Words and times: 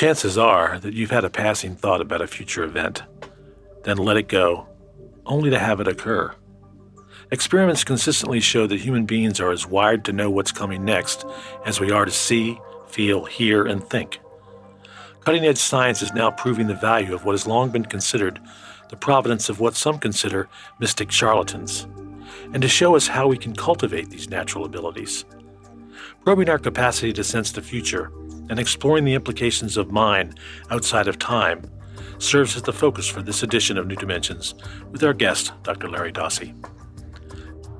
Chances 0.00 0.38
are 0.38 0.78
that 0.78 0.94
you've 0.94 1.10
had 1.10 1.26
a 1.26 1.28
passing 1.28 1.76
thought 1.76 2.00
about 2.00 2.22
a 2.22 2.26
future 2.26 2.64
event, 2.64 3.02
then 3.84 3.98
let 3.98 4.16
it 4.16 4.28
go, 4.28 4.66
only 5.26 5.50
to 5.50 5.58
have 5.58 5.78
it 5.78 5.86
occur. 5.86 6.34
Experiments 7.30 7.84
consistently 7.84 8.40
show 8.40 8.66
that 8.66 8.80
human 8.80 9.04
beings 9.04 9.40
are 9.40 9.50
as 9.50 9.66
wired 9.66 10.06
to 10.06 10.14
know 10.14 10.30
what's 10.30 10.52
coming 10.52 10.86
next 10.86 11.26
as 11.66 11.80
we 11.80 11.90
are 11.90 12.06
to 12.06 12.10
see, 12.10 12.58
feel, 12.88 13.26
hear, 13.26 13.66
and 13.66 13.84
think. 13.90 14.20
Cutting 15.20 15.44
edge 15.44 15.58
science 15.58 16.00
is 16.00 16.14
now 16.14 16.30
proving 16.30 16.66
the 16.66 16.74
value 16.74 17.14
of 17.14 17.26
what 17.26 17.34
has 17.34 17.46
long 17.46 17.68
been 17.68 17.84
considered 17.84 18.40
the 18.88 18.96
providence 18.96 19.50
of 19.50 19.60
what 19.60 19.74
some 19.74 19.98
consider 19.98 20.48
mystic 20.78 21.10
charlatans, 21.10 21.86
and 22.54 22.62
to 22.62 22.68
show 22.68 22.96
us 22.96 23.06
how 23.06 23.28
we 23.28 23.36
can 23.36 23.54
cultivate 23.54 24.08
these 24.08 24.30
natural 24.30 24.64
abilities. 24.64 25.26
Probing 26.24 26.48
our 26.48 26.58
capacity 26.58 27.12
to 27.12 27.22
sense 27.22 27.52
the 27.52 27.60
future 27.60 28.10
and 28.50 28.58
exploring 28.58 29.04
the 29.04 29.14
implications 29.14 29.78
of 29.78 29.90
mind 29.90 30.38
outside 30.70 31.08
of 31.08 31.18
time 31.18 31.62
serves 32.18 32.56
as 32.56 32.62
the 32.62 32.72
focus 32.72 33.08
for 33.08 33.22
this 33.22 33.42
edition 33.42 33.78
of 33.78 33.86
New 33.86 33.96
Dimensions 33.96 34.54
with 34.90 35.02
our 35.02 35.14
guest, 35.14 35.52
Dr. 35.62 35.88
Larry 35.88 36.12
Dossey. 36.12 36.54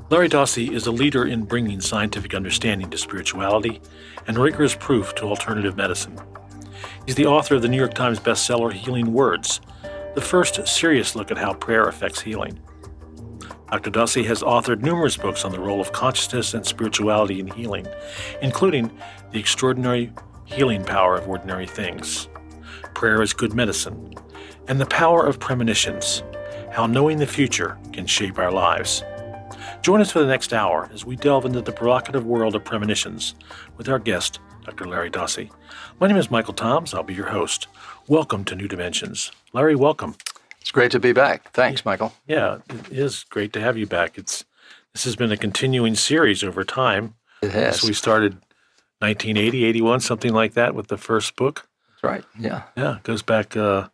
Larry 0.09 0.29
Dossey 0.29 0.73
is 0.73 0.87
a 0.87 0.91
leader 0.93 1.27
in 1.27 1.45
bringing 1.45 1.81
scientific 1.81 2.35
understanding 2.35 2.89
to 2.91 2.99
spirituality 2.99 3.81
and 4.27 4.39
rigorous 4.39 4.75
proof 4.75 5.15
to 5.17 5.25
alternative 5.25 5.77
medicine. 5.77 6.19
He's 7.05 7.15
the 7.15 7.27
author 7.27 7.57
of 7.57 7.63
the 7.63 7.69
New 7.69 7.77
York 7.77 7.95
Times 7.95 8.19
bestseller 8.19 8.73
Healing 8.73 9.13
Words, 9.13 9.61
the 10.15 10.21
first 10.21 10.67
serious 10.67 11.15
look 11.15 11.31
at 11.31 11.39
how 11.39 11.55
prayer 11.55 11.85
affects 11.85 12.21
healing. 12.21 12.59
Dr. 13.71 13.91
Dossey 13.91 14.25
has 14.25 14.43
authored 14.43 14.83
numerous 14.83 15.17
books 15.17 15.45
on 15.45 15.53
the 15.53 15.61
role 15.61 15.81
of 15.81 15.93
consciousness 15.93 16.55
and 16.55 16.67
spirituality 16.67 17.39
in 17.39 17.47
healing, 17.47 17.87
including 18.43 18.91
The 19.31 19.39
Extraordinary 19.39 20.13
Healing 20.53 20.85
Power 20.85 21.17
of 21.17 21.29
Ordinary 21.29 21.67
Things, 21.67 22.29
Prayer 22.95 23.23
is 23.23 23.33
Good 23.33 23.55
Medicine, 23.55 24.13
and 24.67 24.81
The 24.81 24.87
Power 24.87 25.25
of 25.25 25.39
Premonitions 25.39 26.25
How 26.73 26.87
Knowing 26.87 27.19
the 27.19 27.27
Future 27.27 27.79
Can 27.93 28.05
Shape 28.05 28.37
Our 28.37 28.51
Lives. 28.51 29.05
Join 29.83 30.01
us 30.01 30.11
for 30.11 30.19
the 30.19 30.27
next 30.27 30.53
hour 30.53 30.91
as 30.93 31.05
we 31.05 31.15
delve 31.15 31.45
into 31.45 31.61
the 31.61 31.71
provocative 31.71 32.27
world 32.27 32.57
of 32.57 32.65
premonitions 32.65 33.37
with 33.77 33.89
our 33.89 34.01
guest, 34.01 34.41
Dr. 34.65 34.87
Larry 34.87 35.09
Dossey. 35.09 35.51
My 36.01 36.09
name 36.09 36.17
is 36.17 36.33
Michael 36.33 36.55
Toms. 36.55 36.95
I'll 36.95 37.05
be 37.05 37.15
your 37.15 37.29
host. 37.29 37.69
Welcome 38.09 38.45
to 38.47 38.57
New 38.57 38.67
Dimensions. 38.67 39.31
Larry, 39.53 39.77
welcome. 39.77 40.17
It's 40.61 40.73
great 40.73 40.91
to 40.91 40.99
be 40.99 41.13
back. 41.13 41.53
Thanks, 41.53 41.85
Michael. 41.85 42.13
Yeah, 42.27 42.59
it 42.69 42.91
is 42.91 43.25
great 43.31 43.53
to 43.53 43.61
have 43.61 43.79
you 43.79 43.87
back. 43.87 44.19
It's 44.19 44.45
this 44.93 45.05
has 45.05 45.15
been 45.15 45.31
a 45.31 45.37
continuing 45.37 45.95
series 45.95 46.43
over 46.43 46.65
time. 46.65 47.15
It 47.41 47.53
has. 47.53 47.81
So 47.81 47.87
we 47.87 47.95
started 47.95 48.39
1980, 49.01 49.65
81, 49.65 50.01
something 50.01 50.33
like 50.33 50.55
that 50.55 50.75
with 50.75 50.89
the 50.89 50.97
first 50.97 51.37
book. 51.37 51.67
That's 51.91 52.03
right. 52.05 52.25
Yeah. 52.39 52.63
Yeah, 52.77 52.97
it 52.97 53.03
goes 53.03 53.23
back. 53.23 53.57
Uh, 53.57 53.89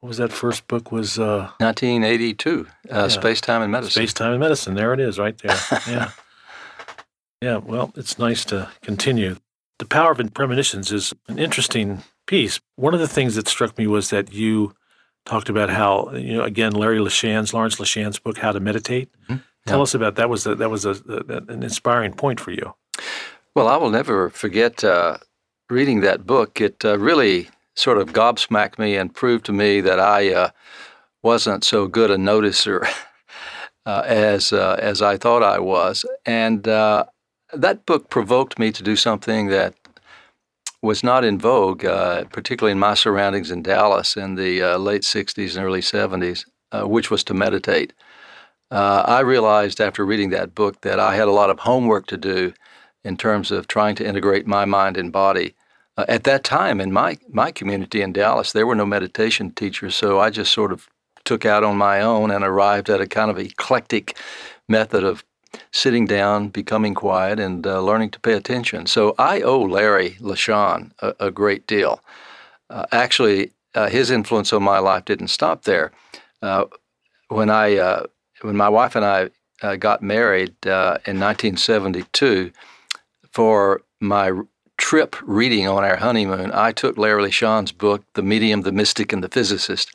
what 0.00 0.08
was 0.08 0.18
that 0.18 0.32
first 0.32 0.66
book? 0.68 0.92
Was 0.92 1.18
uh, 1.18 1.50
1982, 1.58 2.66
uh, 2.90 2.94
Yeah. 2.94 3.08
Space, 3.08 3.40
Time, 3.40 3.62
and 3.62 3.72
Medicine. 3.72 3.92
Space, 3.92 4.12
Time, 4.12 4.32
and 4.32 4.40
Medicine. 4.40 4.74
There 4.74 4.92
it 4.94 5.00
is, 5.00 5.18
right 5.18 5.36
there. 5.38 5.56
Yeah. 5.88 6.10
yeah. 7.40 7.56
Well, 7.58 7.92
it's 7.96 8.18
nice 8.18 8.44
to 8.46 8.68
continue. 8.82 9.36
The 9.78 9.86
power 9.86 10.10
of 10.12 10.34
premonitions 10.34 10.90
is 10.92 11.12
an 11.28 11.38
interesting 11.38 12.02
piece. 12.26 12.60
One 12.76 12.94
of 12.94 13.00
the 13.00 13.08
things 13.08 13.34
that 13.36 13.46
struck 13.48 13.78
me 13.78 13.86
was 13.86 14.10
that 14.10 14.32
you 14.32 14.74
talked 15.24 15.48
about 15.48 15.70
how 15.70 16.10
you 16.14 16.34
know 16.36 16.42
again 16.42 16.72
Larry 16.72 16.98
LeShan's 16.98 17.52
Lawrence 17.54 17.76
LeShan's 17.76 18.18
book 18.18 18.38
How 18.38 18.50
to 18.52 18.60
Meditate. 18.60 19.08
Mhm. 19.28 19.42
Tell 19.66 19.78
Yeah. 19.78 19.82
us 19.82 19.94
about 19.94 20.14
that. 20.16 20.28
Was 20.30 20.46
a, 20.46 20.54
that 20.56 20.70
was 20.70 20.84
a, 20.84 20.90
a, 20.90 21.52
an 21.52 21.62
inspiring 21.62 22.12
point 22.14 22.40
for 22.40 22.50
you? 22.50 22.74
Well, 23.58 23.66
I 23.66 23.76
will 23.76 23.90
never 23.90 24.30
forget 24.30 24.84
uh, 24.84 25.18
reading 25.68 25.98
that 26.02 26.24
book. 26.24 26.60
It 26.60 26.84
uh, 26.84 26.96
really 26.96 27.48
sort 27.74 27.98
of 27.98 28.12
gobsmacked 28.12 28.78
me 28.78 28.94
and 28.94 29.12
proved 29.12 29.46
to 29.46 29.52
me 29.52 29.80
that 29.80 29.98
I 29.98 30.32
uh, 30.32 30.50
wasn't 31.24 31.64
so 31.64 31.88
good 31.88 32.12
a 32.12 32.16
noticer 32.16 32.86
uh, 33.84 34.04
as 34.06 34.52
uh, 34.52 34.76
as 34.78 35.02
I 35.02 35.16
thought 35.16 35.42
I 35.42 35.58
was, 35.58 36.04
and 36.24 36.68
uh, 36.68 37.06
that 37.52 37.84
book 37.84 38.10
provoked 38.10 38.60
me 38.60 38.70
to 38.70 38.80
do 38.84 38.94
something 38.94 39.48
that 39.48 39.74
was 40.80 41.02
not 41.02 41.24
in 41.24 41.36
vogue, 41.36 41.82
particularly 42.30 42.70
in 42.70 42.78
my 42.78 42.94
surroundings 42.94 43.50
in 43.50 43.64
Dallas 43.64 44.16
in 44.16 44.36
the 44.36 44.76
late 44.78 45.02
'60s 45.02 45.56
and 45.56 45.64
early 45.64 45.80
'70s, 45.80 46.44
uh, 46.70 46.86
which 46.86 47.10
was 47.10 47.24
to 47.24 47.34
meditate. 47.34 47.92
I 48.70 49.18
realized 49.18 49.80
after 49.80 50.06
reading 50.06 50.30
that 50.30 50.54
book 50.54 50.82
that 50.82 51.00
I 51.00 51.16
had 51.16 51.26
a 51.26 51.32
lot 51.32 51.50
of 51.50 51.58
homework 51.58 52.06
to 52.06 52.16
do 52.16 52.52
in 53.08 53.16
terms 53.16 53.50
of 53.50 53.66
trying 53.66 53.96
to 53.96 54.06
integrate 54.06 54.46
my 54.46 54.64
mind 54.66 54.96
and 54.98 55.10
body. 55.10 55.54
Uh, 55.96 56.04
at 56.08 56.24
that 56.24 56.44
time, 56.44 56.80
in 56.80 56.92
my 56.92 57.18
my 57.28 57.50
community 57.50 58.02
in 58.02 58.12
Dallas, 58.12 58.52
there 58.52 58.66
were 58.66 58.74
no 58.76 58.86
meditation 58.86 59.50
teachers, 59.50 59.94
so 59.94 60.20
I 60.20 60.28
just 60.30 60.52
sort 60.52 60.72
of 60.72 60.88
took 61.24 61.44
out 61.44 61.64
on 61.64 61.76
my 61.76 62.00
own 62.00 62.30
and 62.30 62.44
arrived 62.44 62.88
at 62.90 63.00
a 63.00 63.06
kind 63.06 63.30
of 63.30 63.38
eclectic 63.38 64.16
method 64.68 65.04
of 65.04 65.24
sitting 65.72 66.06
down, 66.06 66.48
becoming 66.48 66.94
quiet, 66.94 67.40
and 67.40 67.66
uh, 67.66 67.80
learning 67.80 68.10
to 68.10 68.20
pay 68.20 68.34
attention. 68.34 68.86
So 68.86 69.14
I 69.18 69.40
owe 69.40 69.62
Larry 69.62 70.10
LeShan 70.20 70.92
a, 71.00 71.14
a 71.18 71.30
great 71.30 71.66
deal. 71.66 72.00
Uh, 72.70 72.84
actually, 72.92 73.52
uh, 73.74 73.88
his 73.88 74.10
influence 74.10 74.52
on 74.52 74.62
my 74.62 74.78
life 74.78 75.04
didn't 75.06 75.28
stop 75.28 75.62
there. 75.62 75.92
Uh, 76.42 76.66
when 77.28 77.50
I 77.50 77.76
uh, 77.76 78.02
when 78.42 78.56
my 78.56 78.68
wife 78.68 78.94
and 78.96 79.04
I 79.04 79.76
got 79.76 80.02
married 80.02 80.54
in 80.64 81.16
1972, 81.18 82.52
for 83.38 83.82
my 84.00 84.32
trip 84.78 85.14
reading 85.22 85.68
on 85.68 85.84
our 85.84 85.94
honeymoon, 85.94 86.50
I 86.52 86.72
took 86.72 86.98
Larry 86.98 87.22
LeShan's 87.22 87.70
book, 87.70 88.02
The 88.14 88.22
Medium, 88.22 88.62
the 88.62 88.72
Mystic, 88.72 89.12
and 89.12 89.22
the 89.22 89.28
Physicist, 89.28 89.92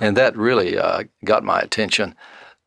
and 0.00 0.16
that 0.16 0.34
really 0.34 0.78
uh, 0.78 1.02
got 1.22 1.44
my 1.44 1.60
attention. 1.60 2.14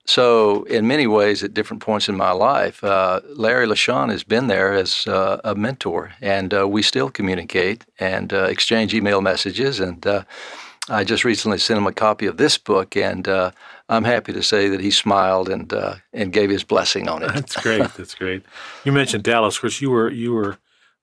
So, 0.06 0.66
in 0.66 0.86
many 0.86 1.08
ways, 1.08 1.44
at 1.44 1.56
different 1.56 1.82
points 1.82 2.08
in 2.08 2.16
my 2.16 2.30
life, 2.30 2.84
uh, 2.84 3.22
Larry 3.30 3.66
LeSean 3.66 4.12
has 4.12 4.24
been 4.24 4.46
there 4.46 4.72
as 4.72 5.08
uh, 5.08 5.42
a 5.44 5.56
mentor, 5.56 6.12
and 6.22 6.54
uh, 6.54 6.68
we 6.68 6.84
still 6.84 7.10
communicate 7.10 7.88
and 8.00 8.32
uh, 8.32 8.44
exchange 8.44 8.94
email 8.94 9.22
messages. 9.22 9.80
And 9.80 10.06
uh, 10.06 10.26
I 10.90 11.04
just 11.06 11.24
recently 11.24 11.58
sent 11.58 11.80
him 11.80 11.88
a 11.88 11.92
copy 11.92 12.28
of 12.28 12.38
this 12.38 12.60
book, 12.60 12.96
and 12.96 13.28
uh, 13.28 13.50
I'm 13.90 14.04
happy 14.04 14.34
to 14.34 14.44
say 14.44 14.70
that 14.70 14.80
he 14.82 14.92
smiled 14.92 15.50
and 15.50 15.74
uh, 15.74 15.96
and 16.14 16.32
gave 16.32 16.50
his 16.50 16.64
blessing 16.64 17.10
on 17.10 17.24
it. 17.24 17.34
That's 17.34 17.56
great. 17.58 17.94
That's 17.96 18.16
great. 18.16 18.44
You 18.86 18.92
mentioned 18.92 19.24
Dallas. 19.24 19.56
Of 19.56 19.62
course, 19.62 19.82
you 19.82 19.90
were 19.90 20.10
you 20.12 20.34
were 20.34 20.58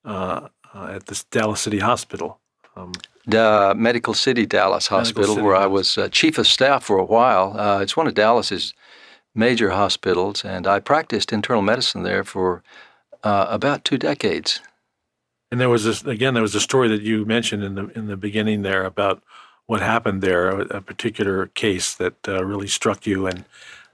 uh, 0.04 0.48
uh, 0.74 0.88
at 0.94 1.06
the 1.06 1.24
Dallas 1.30 1.60
City 1.60 1.80
Hospital. 1.80 2.38
Um, 2.76 2.92
the 3.26 3.74
Medical 3.76 4.14
City 4.14 4.46
Dallas 4.46 4.86
Hospital, 4.88 5.34
City 5.34 5.42
where 5.42 5.56
I 5.56 5.66
was 5.66 5.98
uh, 5.98 6.08
chief 6.08 6.38
of 6.38 6.46
staff 6.46 6.84
for 6.84 6.98
a 6.98 7.04
while. 7.04 7.58
Uh, 7.58 7.80
it's 7.80 7.96
one 7.96 8.06
of 8.06 8.14
Dallas's 8.14 8.72
major 9.34 9.70
hospitals, 9.70 10.44
and 10.44 10.66
I 10.66 10.80
practiced 10.80 11.32
internal 11.32 11.62
medicine 11.62 12.02
there 12.04 12.22
for 12.24 12.62
uh, 13.24 13.46
about 13.48 13.84
two 13.84 13.98
decades. 13.98 14.60
and 15.50 15.60
there 15.60 15.68
was 15.70 15.84
this 15.84 16.04
again. 16.04 16.34
There 16.34 16.42
was 16.42 16.54
a 16.54 16.60
story 16.60 16.88
that 16.88 17.02
you 17.02 17.24
mentioned 17.24 17.64
in 17.64 17.74
the 17.74 17.86
in 17.98 18.06
the 18.06 18.16
beginning 18.16 18.62
there 18.62 18.84
about 18.84 19.22
what 19.66 19.82
happened 19.82 20.22
there. 20.22 20.48
A, 20.48 20.80
particular 20.80 21.46
case 21.48 21.94
that 21.94 22.28
uh, 22.28 22.44
really 22.44 22.68
struck 22.68 23.06
you, 23.06 23.26
and 23.26 23.44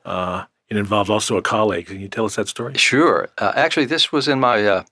uh, 0.05 0.45
it 0.69 0.77
involved 0.77 1.11
also 1.11 1.37
a 1.37 1.43
colleague. 1.43 1.87
Can 1.87 2.01
you 2.01 2.09
tell 2.09 2.25
us 2.25 2.37
that 2.37 2.49
story? 2.49 2.75
Sure. 2.75 3.29
Uh, 3.39 3.53
actually, 3.55 3.87
this 3.87 4.13
was 4.13 4.29
in 4.29 4.41
my 4.41 4.65
uh, 4.65 4.85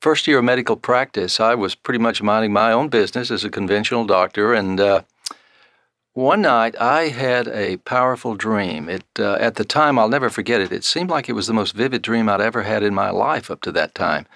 first 0.00 0.26
year 0.26 0.38
of 0.38 0.44
medical 0.44 0.76
practice. 0.76 1.40
I 1.40 1.54
was 1.54 1.74
pretty 1.74 1.98
much 1.98 2.22
minding 2.22 2.52
my 2.52 2.72
own 2.72 2.88
business 2.88 3.30
as 3.30 3.44
a 3.44 3.50
conventional 3.50 4.04
doctor, 4.04 4.52
and 4.52 4.78
uh, 4.78 5.02
one 6.12 6.42
night 6.42 6.76
I 6.80 7.08
had 7.08 7.48
a 7.48 7.78
powerful 7.78 8.34
dream. 8.34 8.88
It 8.88 9.04
uh, 9.18 9.34
at 9.40 9.54
the 9.54 9.64
time 9.64 9.98
I'll 9.98 10.08
never 10.08 10.30
forget 10.30 10.60
it. 10.60 10.72
It 10.72 10.84
seemed 10.84 11.10
like 11.10 11.28
it 11.28 11.34
was 11.34 11.46
the 11.46 11.54
most 11.54 11.74
vivid 11.74 12.02
dream 12.02 12.28
I'd 12.28 12.40
ever 12.40 12.62
had 12.62 12.82
in 12.82 12.94
my 12.94 13.10
life 13.10 13.50
up 13.50 13.62
to 13.62 13.72
that 13.72 13.94
time. 13.94 14.26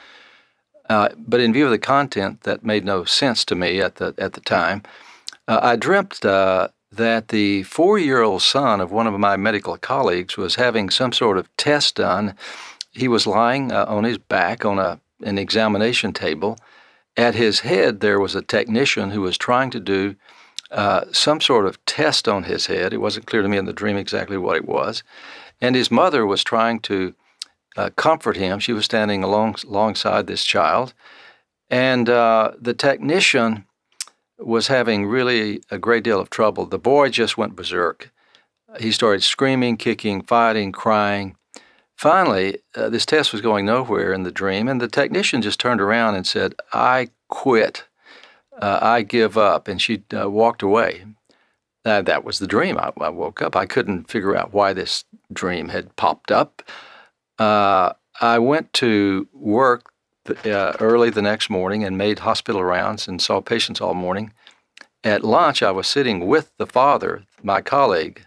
But 0.89 1.41
in 1.41 1.55
view 1.55 1.65
of 1.65 1.71
the 1.71 1.79
content, 1.79 2.43
that 2.43 2.65
made 2.65 2.85
no 2.85 3.05
sense 3.05 3.47
to 3.47 3.55
me 3.55 3.81
at 3.81 3.97
the 3.97 4.15
at 4.19 4.35
the 4.35 4.41
time. 4.41 4.83
Uh, 5.49 5.61
I 5.63 5.77
dreamt 5.77 6.25
uh, 6.25 6.69
that 6.91 7.29
the 7.29 7.63
four-year-old 7.65 8.43
son 8.43 8.81
of 8.81 8.93
one 8.93 9.07
of 9.07 9.19
my 9.19 9.37
medical 9.37 9.77
colleagues 9.77 10.37
was 10.37 10.57
having 10.57 10.91
some 10.91 11.13
sort 11.13 11.39
of 11.39 11.55
test 11.57 11.97
done. 11.97 12.35
He 12.93 13.09
was 13.09 13.27
lying 13.27 13.73
uh, 13.73 13.87
on 13.89 14.05
his 14.05 14.19
back 14.19 14.65
on 14.65 14.79
a 14.79 15.01
an 15.23 15.39
examination 15.39 16.13
table. 16.13 16.59
At 17.17 17.35
his 17.35 17.61
head, 17.61 18.01
there 18.01 18.21
was 18.21 18.35
a 18.35 18.43
technician 18.43 19.11
who 19.11 19.21
was 19.21 19.39
trying 19.39 19.71
to 19.71 19.81
do 19.81 20.17
uh, 20.71 21.05
some 21.13 21.41
sort 21.41 21.67
of 21.67 21.85
test 21.85 22.29
on 22.29 22.45
his 22.45 22.67
head. 22.67 22.93
It 22.93 23.01
wasn't 23.01 23.27
clear 23.27 23.43
to 23.43 23.49
me 23.49 23.59
in 23.59 23.67
the 23.67 23.73
dream 23.73 23.97
exactly 23.97 24.37
what 24.37 24.57
it 24.57 24.67
was. 24.67 25.03
And 25.61 25.77
his 25.77 25.91
mother 25.91 26.27
was 26.27 26.43
trying 26.43 26.81
to 26.81 27.15
uh, 27.77 27.91
comfort 27.97 28.37
him. 28.37 28.59
She 28.59 28.73
was 28.73 28.85
standing 28.85 29.23
along, 29.23 29.57
alongside 29.67 30.27
this 30.27 30.45
child. 30.45 30.95
And 31.71 32.09
uh, 32.09 32.53
the 32.61 32.75
technician 32.75 33.67
was 34.47 34.69
having 34.69 35.07
really 35.07 35.63
a 35.71 35.79
great 35.79 36.05
deal 36.05 36.21
of 36.21 36.31
trouble. 36.31 36.67
The 36.67 36.79
boy 36.79 37.09
just 37.11 37.37
went 37.37 37.57
berserk. 37.57 38.13
He 38.81 38.91
started 38.91 39.23
screaming, 39.23 39.77
kicking, 39.77 40.23
fighting, 40.23 40.73
crying. 40.73 41.37
Finally, 41.97 42.59
uh, 42.75 42.89
this 42.89 43.07
test 43.07 43.33
was 43.33 43.41
going 43.41 43.67
nowhere 43.67 44.13
in 44.13 44.23
the 44.23 44.33
dream, 44.33 44.67
and 44.67 44.81
the 44.81 44.89
technician 44.89 45.43
just 45.43 45.61
turned 45.61 45.81
around 45.81 46.15
and 46.15 46.27
said, 46.27 46.55
I 46.73 47.11
quit. 47.29 47.85
Uh, 48.61 48.79
I 48.83 49.03
give 49.03 49.39
up. 49.39 49.69
And 49.69 49.81
she 49.81 50.03
uh, 50.15 50.29
walked 50.29 50.63
away. 50.63 51.05
That 51.85 52.25
was 52.25 52.39
the 52.39 52.47
dream. 52.47 52.79
I, 52.79 52.93
I, 53.01 53.09
woke 53.09 53.43
up. 53.43 53.57
I 53.57 53.67
couldn't 53.67 54.09
figure 54.09 54.37
out 54.37 54.53
why 54.53 54.73
this 54.73 55.05
dream 55.33 55.69
had 55.69 55.97
popped 55.97 56.31
up. 56.31 56.63
Uh, 57.39 57.95
I 58.21 58.39
went 58.39 58.73
to 58.75 59.27
work 59.33 59.92
uh, 60.29 60.73
early 60.81 61.11
the 61.11 61.23
next 61.23 61.51
morning 61.51 61.85
and 61.85 61.99
made 61.99 62.21
hospital 62.21 62.63
rounds 62.65 63.09
and 63.09 63.21
saw 63.21 63.41
patients 63.41 63.81
all 63.81 63.95
morning. 63.95 64.33
At 65.05 65.25
lunch, 65.25 65.63
I 65.63 65.73
was 65.73 65.87
sitting 65.87 66.27
with 66.27 66.53
the 66.59 66.67
father, 66.67 67.25
my 67.43 67.61
colleague, 67.61 68.25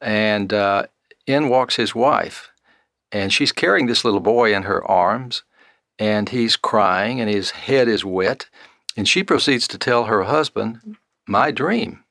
and 0.00 0.52
in 1.26 1.48
walks 1.48 1.76
his 1.76 1.94
wife, 1.94 2.50
and 3.10 3.32
she's 3.32 3.52
carrying 3.52 3.86
this 3.86 4.04
little 4.04 4.20
boy 4.20 4.54
in 4.54 4.64
her 4.64 4.84
arms, 4.88 5.42
and 5.98 6.28
he's 6.28 6.56
crying, 6.56 7.20
and 7.20 7.28
his 7.28 7.50
head 7.50 7.88
is 7.88 8.04
wet. 8.04 8.48
And 8.96 9.08
she 9.08 9.22
proceeds 9.22 9.66
to 9.68 9.78
tell 9.78 10.04
her 10.04 10.24
husband 10.24 10.96
my 11.26 11.50
dream 11.50 12.04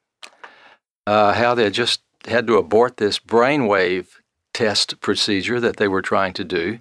uh, 1.07 1.33
how 1.33 1.55
they 1.55 1.69
just 1.69 2.01
had 2.27 2.47
to 2.47 2.57
abort 2.57 2.97
this 2.97 3.19
brainwave 3.19 4.07
test 4.53 4.99
procedure 4.99 5.59
that 5.59 5.77
they 5.77 5.87
were 5.87 6.01
trying 6.01 6.33
to 6.33 6.43
do. 6.43 6.79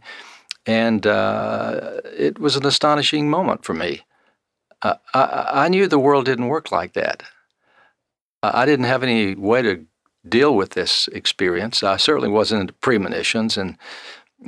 And 0.66 1.06
uh, 1.06 2.00
it 2.16 2.38
was 2.38 2.56
an 2.56 2.66
astonishing 2.66 3.30
moment 3.30 3.64
for 3.64 3.74
me. 3.74 4.02
Uh, 4.82 4.94
I, 5.14 5.64
I, 5.64 5.68
knew 5.68 5.86
the 5.86 5.98
world 5.98 6.24
didn't 6.24 6.48
work 6.48 6.72
like 6.72 6.94
that. 6.94 7.22
I 8.42 8.64
didn't 8.64 8.86
have 8.86 9.02
any 9.02 9.34
way 9.34 9.60
to 9.62 9.84
deal 10.26 10.54
with 10.54 10.70
this 10.70 11.08
experience. 11.08 11.82
I 11.82 11.96
certainly 11.96 12.30
wasn't 12.30 12.62
into 12.62 12.72
premonitions 12.74 13.58
and 13.58 13.76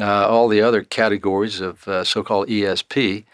uh, 0.01 0.27
all 0.29 0.49
the 0.49 0.63
other 0.63 0.83
categories 0.83 1.61
of 1.61 1.87
uh, 1.87 2.05
so 2.05 2.23
called 2.23 2.49
ESP. 2.49 3.25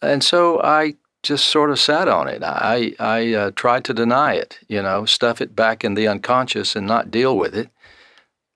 And 0.00 0.22
so 0.22 0.60
I 0.62 0.94
just 1.24 1.46
sort 1.46 1.70
of 1.70 1.80
sat 1.80 2.06
on 2.06 2.28
it. 2.28 2.44
I, 2.44 2.94
I 3.00 3.34
uh, 3.34 3.50
tried 3.52 3.84
to 3.86 3.94
deny 3.94 4.34
it, 4.34 4.60
you 4.68 4.80
know, 4.80 5.04
stuff 5.04 5.40
it 5.40 5.56
back 5.56 5.84
in 5.84 5.94
the 5.94 6.06
unconscious 6.06 6.76
and 6.76 6.86
not 6.86 7.10
deal 7.10 7.36
with 7.36 7.56
it. 7.56 7.70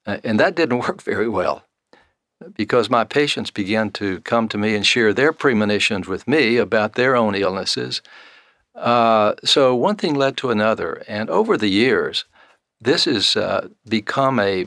Uh, 0.07 0.19
and 0.23 0.39
that 0.39 0.55
didn't 0.55 0.79
work 0.89 1.03
very 1.03 1.29
well 1.29 1.65
because 2.57 2.91
my 2.91 3.05
patients 3.05 3.51
began 3.51 3.91
to 3.93 4.21
come 4.21 4.49
to 4.49 4.59
me 4.59 4.75
and 4.75 4.87
share 4.87 5.13
their 5.13 5.33
premonitions 5.33 6.09
with 6.09 6.27
me 6.27 6.57
about 6.57 6.95
their 6.95 7.17
own 7.17 7.35
illnesses. 7.35 8.03
Uh, 8.75 9.35
so 9.45 9.75
one 9.75 9.97
thing 9.97 10.15
led 10.15 10.37
to 10.39 10.51
another. 10.51 11.03
And 11.07 11.29
over 11.31 11.57
the 11.57 11.69
years, 11.69 12.25
this 12.81 13.05
has 13.05 13.37
uh, 13.37 13.69
become 13.89 14.39
a 14.39 14.67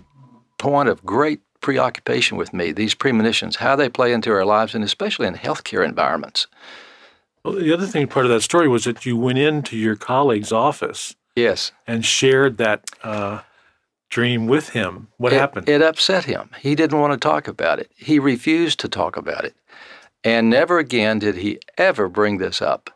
point 0.57 0.89
of 0.89 1.05
great 1.05 1.41
preoccupation 1.61 2.37
with 2.37 2.53
me, 2.53 2.71
these 2.71 2.93
premonitions, 2.93 3.55
how 3.55 3.75
they 3.75 3.89
play 3.89 4.13
into 4.13 4.31
our 4.31 4.45
lives, 4.45 4.75
and 4.75 4.83
especially 4.83 5.27
in 5.27 5.33
healthcare 5.33 5.83
environments. 5.83 6.47
Well, 7.43 7.55
the 7.55 7.73
other 7.73 7.87
thing, 7.87 8.07
part 8.07 8.25
of 8.25 8.31
that 8.31 8.41
story, 8.41 8.67
was 8.67 8.85
that 8.85 9.05
you 9.05 9.17
went 9.17 9.37
into 9.39 9.75
your 9.77 9.95
colleague's 9.95 10.51
office. 10.51 11.15
Yes. 11.35 11.71
And 11.85 12.05
shared 12.05 12.57
that 12.57 12.89
uh, 13.03 13.41
dream 14.09 14.47
with 14.47 14.69
him. 14.69 15.07
What 15.17 15.33
it, 15.33 15.39
happened? 15.39 15.69
It 15.69 15.81
upset 15.81 16.25
him. 16.25 16.49
He 16.59 16.75
didn't 16.75 16.99
want 16.99 17.13
to 17.13 17.17
talk 17.17 17.47
about 17.47 17.79
it. 17.79 17.91
He 17.95 18.19
refused 18.19 18.79
to 18.81 18.89
talk 18.89 19.17
about 19.17 19.45
it. 19.45 19.55
And 20.23 20.49
never 20.49 20.79
again 20.79 21.19
did 21.19 21.35
he 21.35 21.59
ever 21.77 22.09
bring 22.09 22.37
this 22.37 22.61
up. 22.61 22.89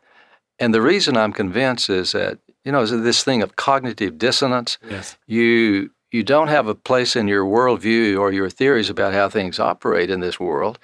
And 0.58 0.74
the 0.74 0.82
reason 0.82 1.16
I'm 1.16 1.34
convinced 1.34 1.90
is 1.90 2.12
that 2.12 2.40
you 2.64 2.72
know, 2.72 2.86
this 2.86 3.24
thing 3.24 3.42
of 3.42 3.56
cognitive 3.56 4.18
dissonance. 4.18 4.78
Yes. 4.90 5.18
You 5.28 5.92
you 6.12 6.24
don't 6.24 6.48
have 6.48 6.68
a 6.68 6.76
place 6.76 7.16
in 7.16 7.28
your 7.28 7.46
worldview 7.46 8.20
or 8.20 8.32
your 8.32 8.50
theories 8.50 8.90
about 8.90 9.14
how 9.14 9.30
things 9.30 9.60
operate 9.60 10.10
in 10.10 10.20
this 10.20 10.40
world, 10.40 10.80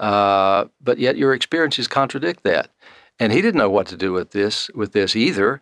uh, 0.00 0.64
but 0.80 0.98
yet 0.98 1.16
your 1.16 1.34
experiences 1.34 1.86
contradict 1.86 2.42
that. 2.44 2.70
And 3.18 3.32
he 3.32 3.42
didn't 3.42 3.58
know 3.58 3.70
what 3.70 3.86
to 3.88 3.96
do 3.96 4.12
with 4.12 4.30
this 4.30 4.70
with 4.74 4.92
this 4.92 5.14
either, 5.14 5.60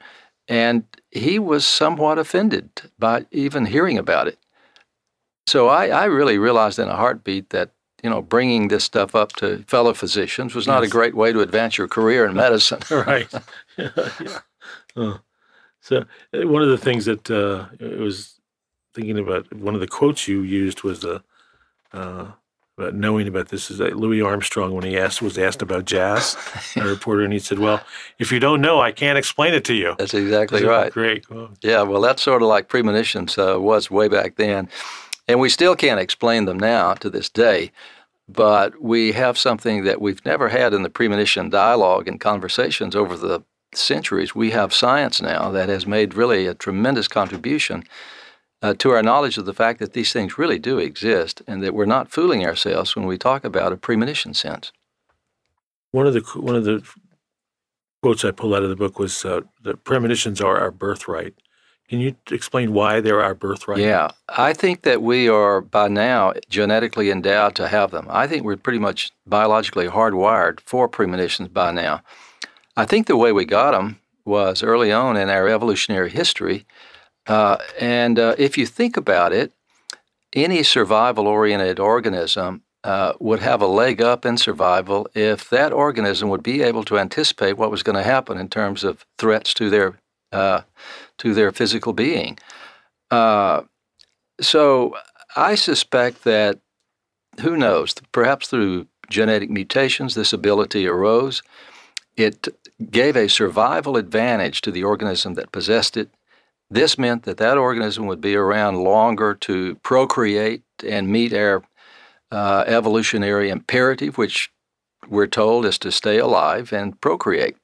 and 0.51 0.83
he 1.13 1.39
was 1.39 1.65
somewhat 1.65 2.19
offended 2.19 2.69
by 2.99 3.25
even 3.31 3.67
hearing 3.67 3.97
about 3.97 4.27
it. 4.27 4.39
So 5.47 5.69
I, 5.69 5.87
I 5.87 6.05
really 6.07 6.39
realized 6.39 6.79
in 6.79 6.89
a 6.89 6.97
heartbeat 6.97 7.51
that 7.51 7.71
you 8.03 8.11
know 8.11 8.21
bringing 8.21 8.69
this 8.69 8.85
stuff 8.85 9.15
up 9.15 9.33
to 9.35 9.63
fellow 9.69 9.95
physicians 9.95 10.55
was 10.55 10.67
not 10.67 10.83
yes. 10.83 10.91
a 10.91 10.93
great 10.93 11.15
way 11.15 11.33
to 11.33 11.41
advance 11.41 11.79
your 11.79 11.89
career 11.89 12.27
in 12.27 12.35
medicine. 12.35 12.81
right. 12.91 13.33
yeah. 13.79 14.11
yeah. 14.97 15.17
So 15.81 16.05
uh, 16.35 16.49
one 16.49 16.63
of 16.63 16.69
the 16.69 16.79
things 16.79 17.05
that 17.05 17.31
uh, 17.31 17.67
I 17.81 18.03
was 18.03 18.41
thinking 18.93 19.19
about, 19.19 19.53
one 19.55 19.75
of 19.75 19.81
the 19.81 19.87
quotes 19.87 20.27
you 20.27 20.43
used 20.43 20.83
was 20.83 21.01
the 21.01 21.23
uh, 21.93 22.27
about 22.81 22.95
knowing 22.95 23.29
about 23.29 23.49
this 23.49 23.71
is 23.71 23.79
that 23.79 23.97
Louis 23.97 24.23
Armstrong 24.23 24.75
when 24.75 24.85
he 24.85 24.97
asked 24.99 25.21
was 25.23 25.39
asked 25.39 25.63
about 25.63 25.85
jazz, 25.85 26.37
a 26.77 26.85
reporter, 26.85 27.23
and 27.23 27.33
he 27.33 27.39
said, 27.39 27.59
"Well, 27.59 27.83
if 28.19 28.33
you 28.33 28.41
don't 28.41 28.61
know, 28.61 28.81
I 28.81 28.93
can't 28.93 29.19
explain 29.19 29.55
it 29.55 29.65
to 29.67 29.75
you." 29.75 29.95
That's 29.99 30.15
exactly 30.15 30.65
right. 30.65 30.93
Great. 30.93 31.27
Yeah, 31.63 31.83
well, 31.83 32.01
that's 32.01 32.23
sort 32.23 32.43
of 32.43 32.49
like 32.49 32.69
premonitions 32.69 33.39
uh, 33.39 33.57
was 33.59 33.91
way 33.91 34.09
back 34.09 34.37
then, 34.37 34.69
and 35.29 35.41
we 35.41 35.49
still 35.49 35.77
can't 35.77 36.01
explain 36.01 36.47
them 36.47 36.59
now 36.59 36.95
to 36.95 37.11
this 37.11 37.29
day. 37.29 37.73
But 38.29 38.81
we 38.81 39.13
have 39.13 39.37
something 39.37 39.85
that 39.85 40.01
we've 40.01 40.25
never 40.25 40.49
had 40.49 40.73
in 40.73 40.85
the 40.85 40.91
premonition 40.91 41.51
dialogue 41.51 42.07
and 42.07 42.21
conversations 42.21 42.95
over 42.95 43.17
the 43.17 43.43
centuries, 43.75 44.35
we 44.35 44.51
have 44.51 44.75
science 44.75 45.23
now 45.23 45.51
that 45.51 45.69
has 45.69 45.87
made 45.87 46.15
really 46.15 46.47
a 46.47 46.55
tremendous 46.55 47.09
contribution 47.09 47.85
uh, 48.63 48.75
to 48.75 48.91
our 48.91 49.03
knowledge 49.03 49.39
of 49.39 49.47
the 49.47 49.55
fact 49.55 49.79
that 49.79 49.93
these 49.93 50.13
things 50.13 50.39
really 50.39 50.59
do 50.59 50.79
exist 50.79 51.43
and 51.47 51.63
that 51.63 51.75
we're 51.75 51.87
not 51.87 52.11
fooling 52.11 52.45
ourselves 52.45 52.95
when 52.95 53.07
we 53.07 53.17
talk 53.17 53.45
about 53.45 53.73
a 53.73 53.77
premonition 53.77 54.35
sense. 54.35 54.73
One 55.93 56.07
of 56.07 56.15
the 56.15 56.21
one 56.37 56.55
of 56.55 56.65
the 56.65 56.83
quotes 58.03 58.25
I 58.25 58.31
pulled 58.31 58.55
out 58.55 58.63
of 58.63 58.71
the 58.71 58.77
book 58.77 58.99
was 58.99 59.25
uh, 59.25 59.41
that 59.63 59.85
premonitions 59.85 60.41
are 60.41 60.59
our 60.59 60.71
birthright. 60.71 61.35
Can 61.89 61.99
you 61.99 62.15
explain 62.31 62.73
why 62.73 63.01
they're 63.01 63.23
our 63.23 63.35
birthright? 63.35 63.81
Yeah, 63.81 64.11
I 64.29 64.53
think 64.53 64.83
that 64.83 65.03
we 65.03 65.29
are 65.29 65.61
by 65.61 65.89
now 65.89 66.35
genetically 66.49 67.11
endowed 67.11 67.57
to 67.57 67.67
have 67.67 67.91
them. 67.91 68.07
I 68.09 68.29
think 68.29 68.45
we're 68.45 68.57
pretty 68.57 68.79
much 68.79 69.11
biologically 69.27 69.89
hardwired 69.89 70.61
for 70.61 70.89
premonitions 70.89 71.49
by 71.49 71.73
now. 71.73 72.03
I 72.77 72.85
think 72.85 73.09
the 73.09 73.17
way 73.17 73.33
we 73.33 73.45
got 73.45 73.73
them 73.73 73.99
was 74.25 74.63
early 74.63 74.93
on 74.93 75.17
in 75.17 75.29
our 75.29 75.49
evolutionary 75.49 76.11
history. 76.11 76.65
Uh, 77.31 77.59
and 77.79 78.19
uh, 78.19 78.35
if 78.39 78.59
you 78.59 78.67
think 78.67 78.97
about 78.97 79.33
it, 79.33 79.53
any 80.33 80.65
survival 80.65 81.29
oriented 81.29 81.79
organism 81.79 82.63
uh, 82.83 83.13
would 83.21 83.39
have 83.39 83.63
a 83.63 83.69
leg 83.69 84.03
up 84.03 84.27
in 84.27 84.37
survival 84.37 85.07
if 85.15 85.49
that 85.49 85.73
organism 85.73 86.29
would 86.29 86.43
be 86.43 86.61
able 86.61 86.83
to 86.83 86.99
anticipate 86.99 87.57
what 87.57 87.71
was 87.71 87.85
going 87.85 87.95
to 87.95 88.03
happen 88.03 88.37
in 88.37 88.49
terms 88.49 88.83
of 88.83 89.07
threats 89.17 89.55
to 89.55 89.71
their 89.71 90.01
uh, 90.33 90.63
to 91.19 91.33
their 91.33 91.53
physical 91.53 91.93
being. 91.93 92.37
Uh, 93.13 93.63
so 94.41 94.97
I 95.37 95.55
suspect 95.55 96.25
that 96.25 96.59
who 97.43 97.57
knows, 97.57 97.95
perhaps 98.11 98.49
through 98.49 98.89
genetic 99.09 99.51
mutations, 99.51 100.17
this 100.17 100.33
ability 100.33 100.89
arose. 100.89 101.45
It 102.17 102.49
gave 102.91 103.17
a 103.17 103.29
survival 103.29 103.97
advantage 103.97 104.63
to 104.63 104.73
the 104.73 104.83
organism 104.83 105.35
that 105.35 105.53
possessed 105.53 105.97
it. 105.97 106.11
This 106.71 106.97
meant 106.97 107.25
that 107.25 107.39
that 107.39 107.59
organism 107.59 108.07
would 108.07 108.21
be 108.21 108.37
around 108.37 108.85
longer 108.85 109.35
to 109.35 109.75
procreate, 109.77 110.63
and 110.87 111.09
meet 111.09 111.33
our 111.33 111.63
uh, 112.31 112.65
evolutionary 112.67 113.51
imperative, 113.51 114.17
which 114.17 114.51
we're 115.09 115.27
told 115.27 115.67
is 115.67 115.79
to 115.79 115.91
stay 115.91 116.19
alive 116.19 116.73
and 116.73 117.01
procreate. 117.01 117.57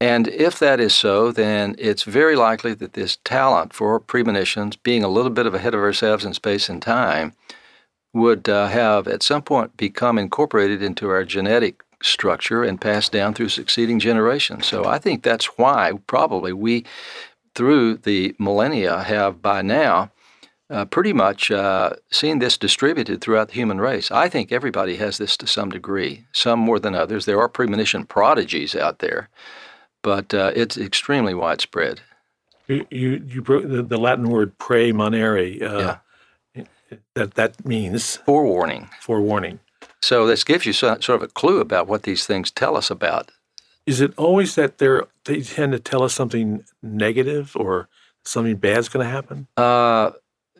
And 0.00 0.28
if 0.28 0.58
that 0.60 0.80
is 0.80 0.94
so, 0.94 1.30
then 1.30 1.74
it's 1.78 2.04
very 2.04 2.34
likely 2.34 2.72
that 2.74 2.94
this 2.94 3.18
talent 3.22 3.74
for 3.74 4.00
premonitions, 4.00 4.76
being 4.76 5.04
a 5.04 5.08
little 5.08 5.30
bit 5.30 5.44
of 5.44 5.54
ahead 5.54 5.74
of 5.74 5.80
ourselves 5.80 6.24
in 6.24 6.32
space 6.32 6.70
and 6.70 6.80
time, 6.80 7.34
would 8.14 8.48
uh, 8.48 8.68
have 8.68 9.06
at 9.06 9.22
some 9.22 9.42
point 9.42 9.76
become 9.76 10.18
incorporated 10.18 10.82
into 10.82 11.10
our 11.10 11.24
genetic 11.24 11.82
structure 12.02 12.64
and 12.64 12.80
passed 12.80 13.12
down 13.12 13.34
through 13.34 13.50
succeeding 13.50 14.00
generations. 14.00 14.66
So 14.66 14.86
I 14.86 14.98
think 14.98 15.22
that's 15.22 15.58
why 15.58 15.92
probably 16.06 16.52
we, 16.54 16.86
through 17.54 17.98
the 17.98 18.34
millennia, 18.38 19.02
have 19.02 19.42
by 19.42 19.62
now 19.62 20.10
uh, 20.70 20.84
pretty 20.84 21.12
much 21.12 21.50
uh, 21.50 21.90
seen 22.10 22.38
this 22.38 22.56
distributed 22.56 23.20
throughout 23.20 23.48
the 23.48 23.54
human 23.54 23.80
race. 23.80 24.10
I 24.10 24.28
think 24.28 24.52
everybody 24.52 24.96
has 24.96 25.18
this 25.18 25.36
to 25.38 25.46
some 25.46 25.70
degree, 25.70 26.26
some 26.32 26.60
more 26.60 26.78
than 26.78 26.94
others. 26.94 27.24
There 27.24 27.40
are 27.40 27.48
premonition 27.48 28.04
prodigies 28.04 28.76
out 28.76 29.00
there, 29.00 29.28
but 30.02 30.32
uh, 30.32 30.52
it's 30.54 30.78
extremely 30.78 31.34
widespread. 31.34 32.00
You 32.68 32.86
you, 32.90 33.22
you 33.26 33.42
broke 33.42 33.68
the, 33.68 33.82
the 33.82 33.98
Latin 33.98 34.30
word 34.30 34.56
praemonere. 34.58 35.60
Uh, 35.60 35.96
yeah. 36.54 36.64
That 37.14 37.34
that 37.34 37.64
means 37.64 38.16
forewarning. 38.16 38.90
Forewarning. 39.00 39.60
So 40.02 40.26
this 40.26 40.44
gives 40.44 40.66
you 40.66 40.72
sort 40.72 41.08
of 41.08 41.22
a 41.22 41.28
clue 41.28 41.60
about 41.60 41.86
what 41.86 42.04
these 42.04 42.26
things 42.26 42.50
tell 42.50 42.76
us 42.76 42.90
about. 42.90 43.30
Is 43.90 44.00
it 44.00 44.12
always 44.16 44.54
that 44.54 44.78
they're 44.78 45.08
they 45.24 45.40
tend 45.42 45.72
to 45.72 45.80
tell 45.80 46.04
us 46.04 46.14
something 46.14 46.64
negative 46.80 47.56
or 47.56 47.88
something 48.24 48.54
bad 48.54 48.78
is 48.78 48.88
going 48.88 49.04
to 49.04 49.10
happen? 49.10 49.48
Uh, 49.56 50.12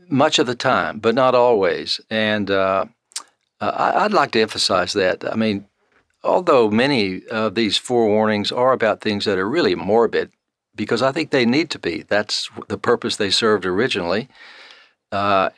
much 0.08 0.40
of 0.40 0.48
the 0.48 0.56
time, 0.56 0.98
but 0.98 1.14
not 1.14 1.36
always. 1.36 2.00
And 2.10 2.50
uh, 2.50 2.86
uh 3.60 3.92
I'd 4.02 4.12
like 4.12 4.32
to 4.32 4.42
emphasize 4.42 4.94
that. 4.94 5.24
I 5.32 5.36
mean, 5.36 5.66
although 6.24 6.70
many 6.70 7.24
of 7.26 7.54
these 7.54 7.78
forewarnings 7.78 8.50
are 8.50 8.72
about 8.72 9.00
things 9.00 9.26
that 9.26 9.38
are 9.38 9.48
really 9.48 9.76
morbid, 9.76 10.32
because 10.74 11.00
I 11.00 11.12
think 11.12 11.30
they 11.30 11.46
need 11.46 11.70
to 11.70 11.78
be. 11.78 12.02
That's 12.02 12.50
the 12.66 12.78
purpose 12.78 13.14
they 13.14 13.30
served 13.30 13.64
originally. 13.64 14.28
Uh, 15.12 15.50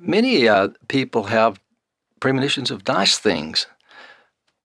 many 0.00 0.48
uh, 0.48 0.68
people 0.88 1.24
have 1.24 1.60
premonitions 2.20 2.70
of 2.70 2.86
nice 2.86 3.16
things. 3.18 3.66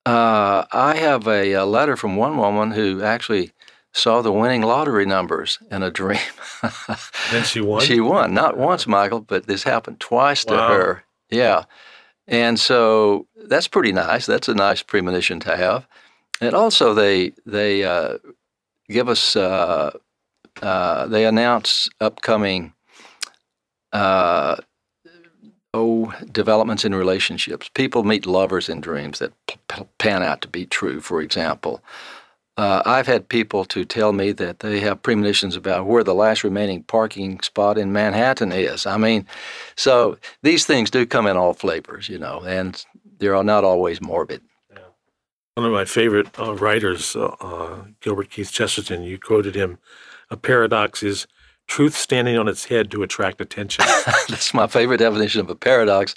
Uh, 0.06 0.66
I 0.72 0.96
have 0.98 1.28
a, 1.28 1.54
a, 1.54 1.66
letter 1.66 1.96
from 1.96 2.16
one 2.16 2.38
woman 2.38 2.72
who 2.72 3.04
actually 3.04 3.52
saw 3.94 4.22
the 4.22 4.32
winning 4.32 4.64
lottery 4.64 5.06
numbers 5.06 5.60
in 5.70 5.84
a 5.84 5.92
dream. 5.92 6.20
and 7.32 7.46
she 7.46 7.62
won? 7.62 7.82
She 7.82 8.00
won. 8.00 8.34
Not 8.34 8.58
once, 8.58 8.88
Michael, 8.88 9.22
but 9.22 9.46
this 9.46 9.64
happened 9.64 10.00
twice 10.00 10.44
wow. 10.46 10.56
to 10.56 10.74
her. 10.74 11.04
Yeah. 11.30 11.66
And 12.28 12.60
so 12.60 13.28
that's 13.36 13.68
pretty 13.68 13.92
nice. 13.92 14.26
That's 14.26 14.48
a 14.48 14.56
nice 14.56 14.82
premonition 14.82 15.40
to 15.42 15.56
have. 15.56 15.88
And 16.40 16.56
also, 16.56 16.94
they 16.94 17.34
they 17.46 17.84
uh, 17.84 18.18
give 18.90 19.08
us 19.08 19.36
uh, 19.36 19.92
uh, 20.62 21.06
they 21.08 21.26
announce 21.26 21.90
upcoming 22.00 22.74
uh, 23.94 24.56
oh 25.74 26.14
developments 26.32 26.86
in 26.86 26.94
relationships. 26.94 27.70
People 27.74 28.04
meet 28.04 28.26
lovers 28.26 28.70
in 28.70 28.82
dreams 28.82 29.20
that 29.20 29.34
p- 29.48 29.84
pan 29.98 30.24
out 30.24 30.42
to 30.42 30.48
be 30.48 30.66
true. 30.66 31.00
For 31.02 31.22
example, 31.22 31.82
uh, 32.58 32.82
I've 32.86 33.08
had 33.08 33.30
people 33.30 33.64
to 33.66 33.86
tell 33.86 34.12
me 34.12 34.34
that 34.34 34.60
they 34.60 34.82
have 34.82 35.02
premonitions 35.02 35.56
about 35.56 35.86
where 35.86 36.04
the 36.04 36.14
last 36.14 36.44
remaining 36.44 36.84
parking 36.84 37.40
spot 37.42 37.78
in 37.78 37.94
Manhattan 37.94 38.52
is. 38.52 38.86
I 38.86 38.98
mean, 38.98 39.26
so 39.76 40.18
these 40.44 40.66
things 40.66 40.92
do 40.92 41.06
come 41.06 41.28
in 41.28 41.38
all 41.38 41.54
flavors, 41.54 42.10
you 42.10 42.20
know, 42.20 42.42
and 42.42 42.84
they're 43.20 43.42
not 43.44 43.64
always 43.64 44.02
morbid. 44.02 44.42
Yeah. 44.70 44.80
One 45.56 45.66
of 45.66 45.72
my 45.72 45.86
favorite 45.86 46.38
uh, 46.38 46.56
writers, 46.56 47.16
uh, 47.16 47.36
uh, 47.40 47.86
Gilbert 48.02 48.30
Keith 48.30 48.52
Chesterton, 48.52 49.04
you 49.04 49.18
quoted 49.18 49.56
him. 49.56 49.78
A 50.30 50.38
paradox 50.38 51.04
is 51.04 51.28
truth 51.72 51.96
standing 51.96 52.38
on 52.38 52.50
its 52.50 52.66
head 52.66 52.92
to 52.92 53.02
attract 53.02 53.40
attention. 53.40 53.86
That's 54.28 54.54
my 54.54 54.68
favorite 54.68 54.98
definition 54.98 55.40
of 55.40 55.50
a 55.50 55.56
paradox. 55.56 56.16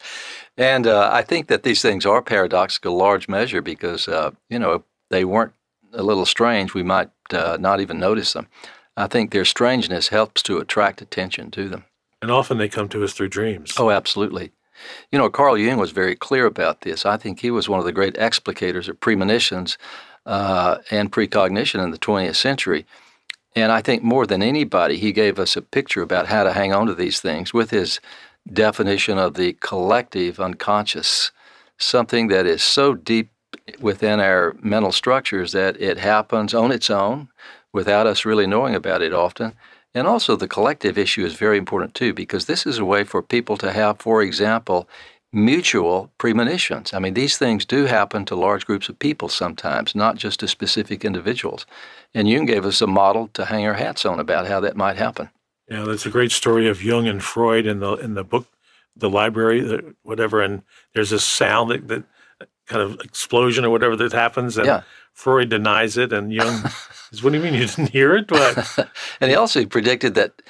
And 0.56 0.84
uh, 0.84 1.08
I 1.12 1.23
think 1.23 1.46
that 1.46 1.62
these 1.62 1.80
things 1.80 2.04
are 2.04 2.20
paradoxical, 2.23 2.96
large 2.96 3.28
measure, 3.28 3.62
because, 3.62 4.08
uh, 4.08 4.32
you 4.50 4.58
know, 4.58 4.73
if 4.73 4.82
they 5.11 5.25
weren't 5.25 5.52
a 5.92 6.02
little 6.02 6.26
strange, 6.26 6.75
we 6.75 6.82
might 6.82 7.11
uh, 7.30 7.56
not 7.61 7.80
even 7.80 8.00
notice 8.00 8.32
them. 8.32 8.49
I 8.96 9.06
think 9.06 9.30
their 9.30 9.44
strangeness 9.44 10.08
helps 10.08 10.42
to 10.42 10.58
attract 10.58 11.00
attention 11.00 11.52
to 11.52 11.68
them. 11.68 11.84
And 12.20 12.32
often 12.32 12.58
they 12.58 12.68
come 12.68 12.88
to 12.88 13.04
us 13.04 13.12
through 13.12 13.28
dreams. 13.28 13.75
Oh, 13.78 13.90
absolutely. 13.90 14.50
You 15.12 15.20
know, 15.20 15.30
Carl 15.30 15.56
Jung 15.56 15.78
was 15.78 15.92
very 15.92 16.16
clear 16.16 16.46
about 16.46 16.80
this. 16.80 17.06
I 17.06 17.16
think 17.16 17.38
he 17.38 17.52
was 17.52 17.68
one 17.68 17.78
of 17.78 17.84
the 17.84 17.92
great 17.92 18.14
explicators 18.14 18.88
of 18.88 18.99
premonitions 18.99 19.78
uh, 20.26 20.78
and 20.90 21.12
precognition 21.12 21.80
in 21.80 21.92
the 21.92 21.99
20th 21.99 22.34
century. 22.34 22.87
And 23.54 23.70
I 23.70 23.80
think 23.82 24.02
more 24.02 24.26
than 24.26 24.42
anybody, 24.42 24.96
he 24.96 25.12
gave 25.12 25.38
us 25.38 25.56
a 25.56 25.62
picture 25.62 26.02
about 26.02 26.26
how 26.26 26.42
to 26.44 26.52
hang 26.52 26.73
on 26.73 26.87
to 26.87 26.94
these 26.94 27.20
things 27.20 27.54
with 27.54 27.70
his 27.70 28.00
definition 28.52 29.16
of 29.16 29.34
the 29.34 29.54
collective 29.54 30.40
unconscious, 30.40 31.30
something 31.78 32.28
that 32.28 32.46
is 32.46 32.62
so 32.62 32.94
deep 32.94 33.30
within 33.80 34.20
our 34.20 34.56
mental 34.61 34.92
structures 34.92 35.52
that 35.52 35.80
it 35.80 35.99
happens 35.99 36.52
on 36.52 36.73
its 36.73 36.90
own 36.90 37.28
without 37.73 38.06
us 38.06 38.25
really 38.25 38.46
knowing 38.46 38.75
about 38.75 39.02
it 39.02 39.12
often. 39.12 39.54
And 39.94 40.08
also, 40.08 40.34
the 40.34 40.49
collective 40.49 40.99
issue 40.99 41.25
is 41.25 41.34
very 41.34 41.56
important 41.56 41.94
too, 41.94 42.12
because 42.12 42.46
this 42.46 42.66
is 42.66 42.78
a 42.78 42.84
way 42.84 43.04
for 43.04 43.23
people 43.23 43.56
to 43.58 43.70
have, 43.70 44.00
for 44.00 44.23
example, 44.23 44.88
mutual 45.34 46.10
premonitions. 46.18 46.94
I 46.94 46.98
mean, 46.98 47.14
these 47.14 47.36
things 47.36 47.64
do 47.64 47.86
happen 47.86 48.24
to 48.26 48.36
large 48.36 48.64
groups 48.66 48.88
of 48.88 48.98
people 48.98 49.28
sometimes, 49.28 49.94
not 49.94 50.16
just 50.16 50.40
to 50.40 50.48
specific 50.48 51.04
individuals. 51.04 51.66
And 52.14 52.28
Jung 52.28 52.46
gave 52.46 52.64
us 52.64 52.80
a 52.80 52.86
model 52.86 53.28
to 53.34 53.46
hang 53.46 53.66
our 53.66 53.74
hats 53.74 54.04
on 54.06 54.20
about 54.20 54.46
how 54.46 54.60
that 54.60 54.76
might 54.76 54.96
happen. 54.96 55.30
Yeah, 55.68 55.84
that's 55.84 56.06
a 56.06 56.10
great 56.10 56.30
story 56.30 56.68
of 56.68 56.82
Jung 56.82 57.08
and 57.08 57.22
Freud 57.22 57.66
in 57.66 57.80
the 57.80 57.94
in 57.94 58.14
the 58.14 58.24
book, 58.24 58.46
the 58.94 59.10
library, 59.10 59.94
whatever. 60.02 60.42
And 60.42 60.62
there's 60.94 61.10
this 61.10 61.24
sound 61.24 61.70
that, 61.70 61.88
that 61.88 62.04
kind 62.66 62.82
of 62.82 63.00
explosion 63.00 63.64
or 63.64 63.70
whatever 63.70 63.96
that 63.96 64.12
happens, 64.12 64.56
and 64.58 64.66
yeah. 64.66 64.82
Freud 65.12 65.48
denies 65.48 65.96
it, 65.96 66.12
and 66.12 66.32
Jung 66.32 66.62
says, 67.10 67.22
"What 67.22 67.32
do 67.32 67.38
you 67.38 67.44
mean 67.44 67.54
you 67.54 67.66
didn't 67.66 67.90
hear 67.90 68.14
it?" 68.14 68.30
What? 68.30 68.90
and 69.20 69.30
he 69.30 69.36
also 69.36 69.64
predicted 69.64 70.14
that. 70.14 70.42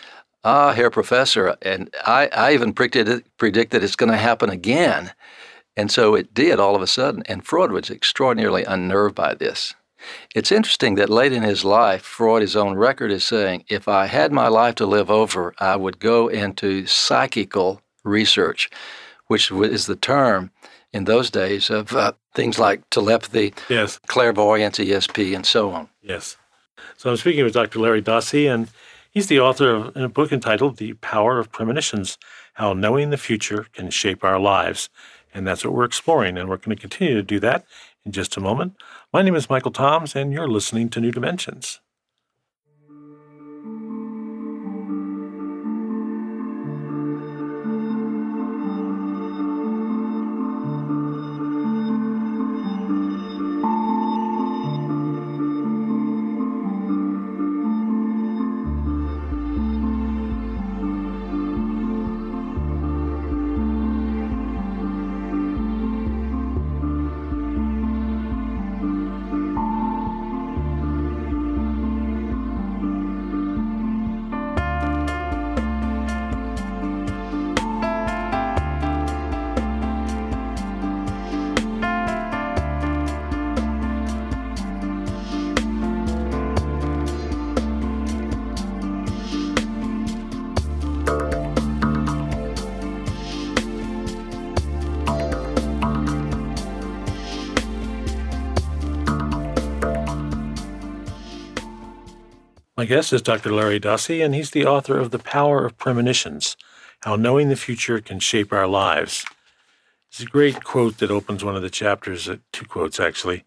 Ah, 0.44 0.72
Herr 0.72 0.90
Professor, 0.90 1.56
and 1.62 1.88
I, 2.06 2.28
I 2.28 2.52
even 2.52 2.74
predicted, 2.74 3.24
predicted 3.38 3.82
it's 3.82 3.96
going 3.96 4.12
to 4.12 4.18
happen 4.18 4.50
again. 4.50 5.12
And 5.76 5.90
so 5.90 6.14
it 6.14 6.34
did 6.34 6.60
all 6.60 6.76
of 6.76 6.82
a 6.82 6.86
sudden. 6.86 7.22
And 7.26 7.44
Freud 7.44 7.72
was 7.72 7.90
extraordinarily 7.90 8.64
unnerved 8.64 9.14
by 9.14 9.34
this. 9.34 9.74
It's 10.34 10.52
interesting 10.52 10.96
that 10.96 11.08
late 11.08 11.32
in 11.32 11.42
his 11.42 11.64
life, 11.64 12.02
Freud, 12.02 12.42
his 12.42 12.56
own 12.56 12.76
record, 12.76 13.10
is 13.10 13.24
saying, 13.24 13.64
if 13.68 13.88
I 13.88 14.06
had 14.06 14.32
my 14.32 14.48
life 14.48 14.74
to 14.76 14.86
live 14.86 15.10
over, 15.10 15.54
I 15.58 15.76
would 15.76 15.98
go 15.98 16.28
into 16.28 16.86
psychical 16.86 17.80
research, 18.04 18.68
which 19.28 19.50
is 19.50 19.86
the 19.86 19.96
term 19.96 20.50
in 20.92 21.04
those 21.04 21.30
days 21.30 21.70
of 21.70 21.92
uh, 21.94 22.12
things 22.34 22.58
like 22.58 22.88
telepathy, 22.90 23.54
yes. 23.68 23.98
clairvoyance, 24.06 24.78
ESP, 24.78 25.34
and 25.34 25.46
so 25.46 25.72
on. 25.72 25.88
Yes. 26.02 26.36
So 26.98 27.10
I'm 27.10 27.16
speaking 27.16 27.44
with 27.44 27.54
Dr. 27.54 27.80
Larry 27.80 28.02
Dossey, 28.02 28.52
and 28.52 28.68
he's 29.14 29.28
the 29.28 29.40
author 29.40 29.70
of 29.70 29.96
a 29.96 30.08
book 30.08 30.32
entitled 30.32 30.76
The 30.76 30.94
Power 30.94 31.38
of 31.38 31.52
Premonitions 31.52 32.18
How 32.54 32.72
Knowing 32.74 33.10
the 33.10 33.16
Future 33.16 33.66
Can 33.72 33.88
Shape 33.90 34.24
Our 34.24 34.40
Lives. 34.40 34.90
And 35.32 35.46
that's 35.46 35.64
what 35.64 35.72
we're 35.72 35.84
exploring, 35.84 36.36
and 36.36 36.48
we're 36.48 36.58
going 36.58 36.76
to 36.76 36.80
continue 36.80 37.14
to 37.14 37.22
do 37.22 37.40
that 37.40 37.64
in 38.04 38.12
just 38.12 38.36
a 38.36 38.40
moment. 38.40 38.74
My 39.12 39.22
name 39.22 39.36
is 39.36 39.48
Michael 39.48 39.70
Toms, 39.70 40.14
and 40.14 40.32
you're 40.32 40.48
listening 40.48 40.90
to 40.90 41.00
New 41.00 41.12
Dimensions. 41.12 41.80
My 102.84 102.88
guest 102.88 103.14
is 103.14 103.22
Dr. 103.22 103.50
Larry 103.50 103.80
Dossey, 103.80 104.22
and 104.22 104.34
he's 104.34 104.50
the 104.50 104.66
author 104.66 104.98
of 104.98 105.10
The 105.10 105.18
Power 105.18 105.64
of 105.64 105.78
Premonitions 105.78 106.54
How 107.00 107.16
Knowing 107.16 107.48
the 107.48 107.56
Future 107.56 107.98
Can 107.98 108.20
Shape 108.20 108.52
Our 108.52 108.66
Lives. 108.66 109.24
It's 110.10 110.20
a 110.20 110.26
great 110.26 110.62
quote 110.64 110.98
that 110.98 111.10
opens 111.10 111.42
one 111.42 111.56
of 111.56 111.62
the 111.62 111.70
chapters, 111.70 112.28
uh, 112.28 112.36
two 112.52 112.66
quotes 112.66 113.00
actually, 113.00 113.44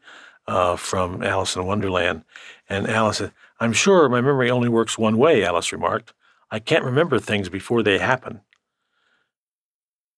uh, 0.47 0.75
from 0.75 1.21
Alice 1.21 1.55
in 1.55 1.63
Wonderland. 1.67 2.23
And 2.67 2.87
Alice 2.87 3.19
said, 3.19 3.31
I'm 3.59 3.73
sure 3.73 4.09
my 4.09 4.21
memory 4.21 4.49
only 4.49 4.69
works 4.69 4.97
one 4.97 5.19
way, 5.19 5.45
Alice 5.45 5.71
remarked. 5.71 6.13
I 6.49 6.57
can't 6.57 6.83
remember 6.83 7.19
things 7.19 7.47
before 7.47 7.83
they 7.83 7.99
happen. 7.99 8.41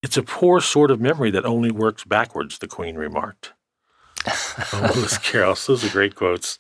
It's 0.01 0.15
a 0.15 0.23
poor 0.23 0.61
sort 0.61 0.91
of 0.91 1.01
memory 1.01 1.31
that 1.31 1.43
only 1.43 1.71
works 1.71 2.05
backwards, 2.05 2.57
the 2.57 2.69
Queen 2.69 2.95
remarked. 2.95 3.51
oh, 4.25 4.93
Lewis 4.95 5.17
Carroll. 5.17 5.55
Those 5.55 5.83
are 5.83 5.89
great 5.89 6.15
quotes. 6.15 6.59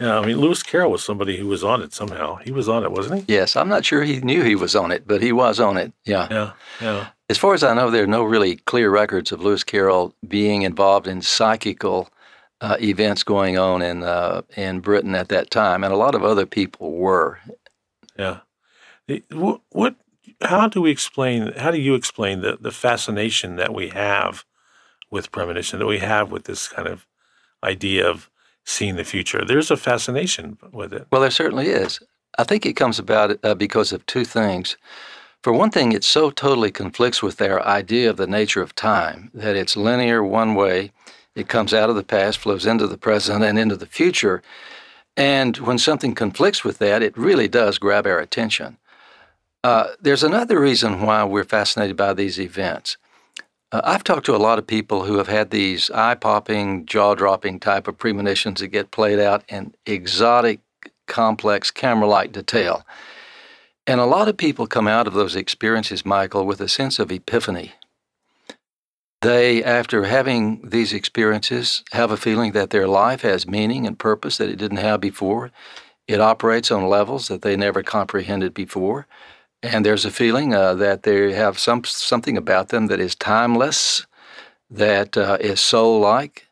Yeah, 0.00 0.18
I 0.18 0.24
mean, 0.24 0.38
Lewis 0.38 0.62
Carroll 0.62 0.90
was 0.90 1.04
somebody 1.04 1.36
who 1.36 1.46
was 1.46 1.62
on 1.62 1.82
it 1.82 1.92
somehow. 1.92 2.36
He 2.36 2.50
was 2.50 2.70
on 2.70 2.84
it, 2.84 2.90
wasn't 2.90 3.20
he? 3.20 3.34
Yes, 3.34 3.54
I'm 3.54 3.68
not 3.68 3.84
sure 3.84 4.02
he 4.02 4.20
knew 4.20 4.42
he 4.42 4.54
was 4.54 4.74
on 4.74 4.90
it, 4.90 5.06
but 5.06 5.22
he 5.22 5.30
was 5.30 5.60
on 5.60 5.76
it. 5.76 5.92
Yeah. 6.06 6.26
Yeah, 6.30 6.52
yeah. 6.80 7.08
As 7.28 7.36
far 7.36 7.52
as 7.52 7.62
I 7.62 7.74
know, 7.74 7.90
there 7.90 8.04
are 8.04 8.08
no 8.08 8.24
really 8.24 8.56
clear 8.56 8.90
records 8.90 9.30
of 9.30 9.42
Lewis 9.42 9.62
Carroll 9.62 10.14
being 10.26 10.62
involved 10.62 11.06
in 11.06 11.20
psychical 11.20 12.08
uh, 12.62 12.76
events 12.80 13.22
going 13.22 13.58
on 13.58 13.82
in 13.82 14.02
uh, 14.02 14.42
in 14.56 14.80
Britain 14.80 15.14
at 15.14 15.28
that 15.28 15.50
time, 15.50 15.84
and 15.84 15.92
a 15.92 15.96
lot 15.96 16.14
of 16.14 16.24
other 16.24 16.46
people 16.46 16.92
were. 16.92 17.38
Yeah. 18.18 18.40
What, 19.30 19.60
what? 19.70 19.96
How 20.42 20.68
do 20.68 20.80
we 20.80 20.90
explain? 20.90 21.52
How 21.52 21.70
do 21.70 21.78
you 21.78 21.94
explain 21.94 22.40
the 22.40 22.56
the 22.60 22.70
fascination 22.70 23.56
that 23.56 23.74
we 23.74 23.88
have 23.90 24.44
with 25.10 25.32
premonition 25.32 25.78
that 25.78 25.86
we 25.86 25.98
have 25.98 26.30
with 26.30 26.44
this 26.44 26.68
kind 26.68 26.88
of 26.88 27.06
idea 27.62 28.08
of 28.08 28.30
seeing 28.70 28.96
the 28.96 29.04
future. 29.04 29.44
There's 29.44 29.70
a 29.70 29.76
fascination 29.76 30.58
with 30.72 30.92
it. 30.92 31.06
Well, 31.10 31.20
there 31.20 31.30
certainly 31.30 31.68
is. 31.68 32.00
I 32.38 32.44
think 32.44 32.64
it 32.64 32.74
comes 32.74 32.98
about 32.98 33.38
uh, 33.44 33.54
because 33.54 33.92
of 33.92 34.06
two 34.06 34.24
things. 34.24 34.76
For 35.42 35.52
one 35.52 35.70
thing, 35.70 35.92
it 35.92 36.04
so 36.04 36.30
totally 36.30 36.70
conflicts 36.70 37.22
with 37.22 37.38
their 37.38 37.66
idea 37.66 38.10
of 38.10 38.16
the 38.16 38.26
nature 38.26 38.62
of 38.62 38.74
time 38.74 39.30
that 39.34 39.56
it's 39.56 39.76
linear 39.76 40.22
one 40.22 40.54
way. 40.54 40.92
It 41.34 41.48
comes 41.48 41.72
out 41.72 41.90
of 41.90 41.96
the 41.96 42.04
past, 42.04 42.38
flows 42.38 42.66
into 42.66 42.86
the 42.86 42.98
present, 42.98 43.42
and 43.42 43.58
into 43.58 43.76
the 43.76 43.86
future. 43.86 44.42
And 45.16 45.56
when 45.58 45.78
something 45.78 46.14
conflicts 46.14 46.62
with 46.62 46.78
that, 46.78 47.02
it 47.02 47.16
really 47.16 47.48
does 47.48 47.78
grab 47.78 48.06
our 48.06 48.18
attention. 48.18 48.76
Uh, 49.64 49.88
there's 50.00 50.22
another 50.22 50.60
reason 50.60 51.02
why 51.02 51.24
we're 51.24 51.44
fascinated 51.44 51.96
by 51.96 52.14
these 52.14 52.38
events. 52.38 52.96
Uh, 53.72 53.80
I've 53.84 54.04
talked 54.04 54.26
to 54.26 54.34
a 54.34 54.38
lot 54.38 54.58
of 54.58 54.66
people 54.66 55.04
who 55.04 55.18
have 55.18 55.28
had 55.28 55.50
these 55.50 55.90
eye 55.90 56.16
popping, 56.16 56.86
jaw 56.86 57.14
dropping 57.14 57.60
type 57.60 57.86
of 57.86 57.98
premonitions 57.98 58.60
that 58.60 58.68
get 58.68 58.90
played 58.90 59.18
out 59.18 59.44
in 59.48 59.74
exotic, 59.86 60.60
complex, 61.06 61.70
camera 61.70 62.08
like 62.08 62.32
detail. 62.32 62.84
And 63.86 64.00
a 64.00 64.06
lot 64.06 64.28
of 64.28 64.36
people 64.36 64.66
come 64.66 64.88
out 64.88 65.06
of 65.06 65.14
those 65.14 65.36
experiences, 65.36 66.04
Michael, 66.04 66.46
with 66.46 66.60
a 66.60 66.68
sense 66.68 66.98
of 66.98 67.10
epiphany. 67.10 67.72
They, 69.22 69.62
after 69.62 70.04
having 70.04 70.68
these 70.68 70.92
experiences, 70.92 71.84
have 71.92 72.10
a 72.10 72.16
feeling 72.16 72.52
that 72.52 72.70
their 72.70 72.88
life 72.88 73.22
has 73.22 73.46
meaning 73.46 73.86
and 73.86 73.98
purpose 73.98 74.38
that 74.38 74.48
it 74.48 74.56
didn't 74.56 74.78
have 74.78 75.00
before. 75.00 75.50
It 76.08 76.20
operates 76.20 76.70
on 76.70 76.88
levels 76.88 77.28
that 77.28 77.42
they 77.42 77.56
never 77.56 77.82
comprehended 77.82 78.54
before 78.54 79.06
and 79.62 79.84
there's 79.84 80.04
a 80.04 80.10
feeling 80.10 80.54
uh, 80.54 80.74
that 80.74 81.02
they 81.02 81.32
have 81.32 81.58
some 81.58 81.84
something 81.84 82.36
about 82.36 82.68
them 82.68 82.86
that 82.86 83.00
is 83.00 83.14
timeless, 83.14 84.06
that 84.70 85.16
uh, 85.16 85.36
is 85.40 85.60
soul-like, 85.60 86.46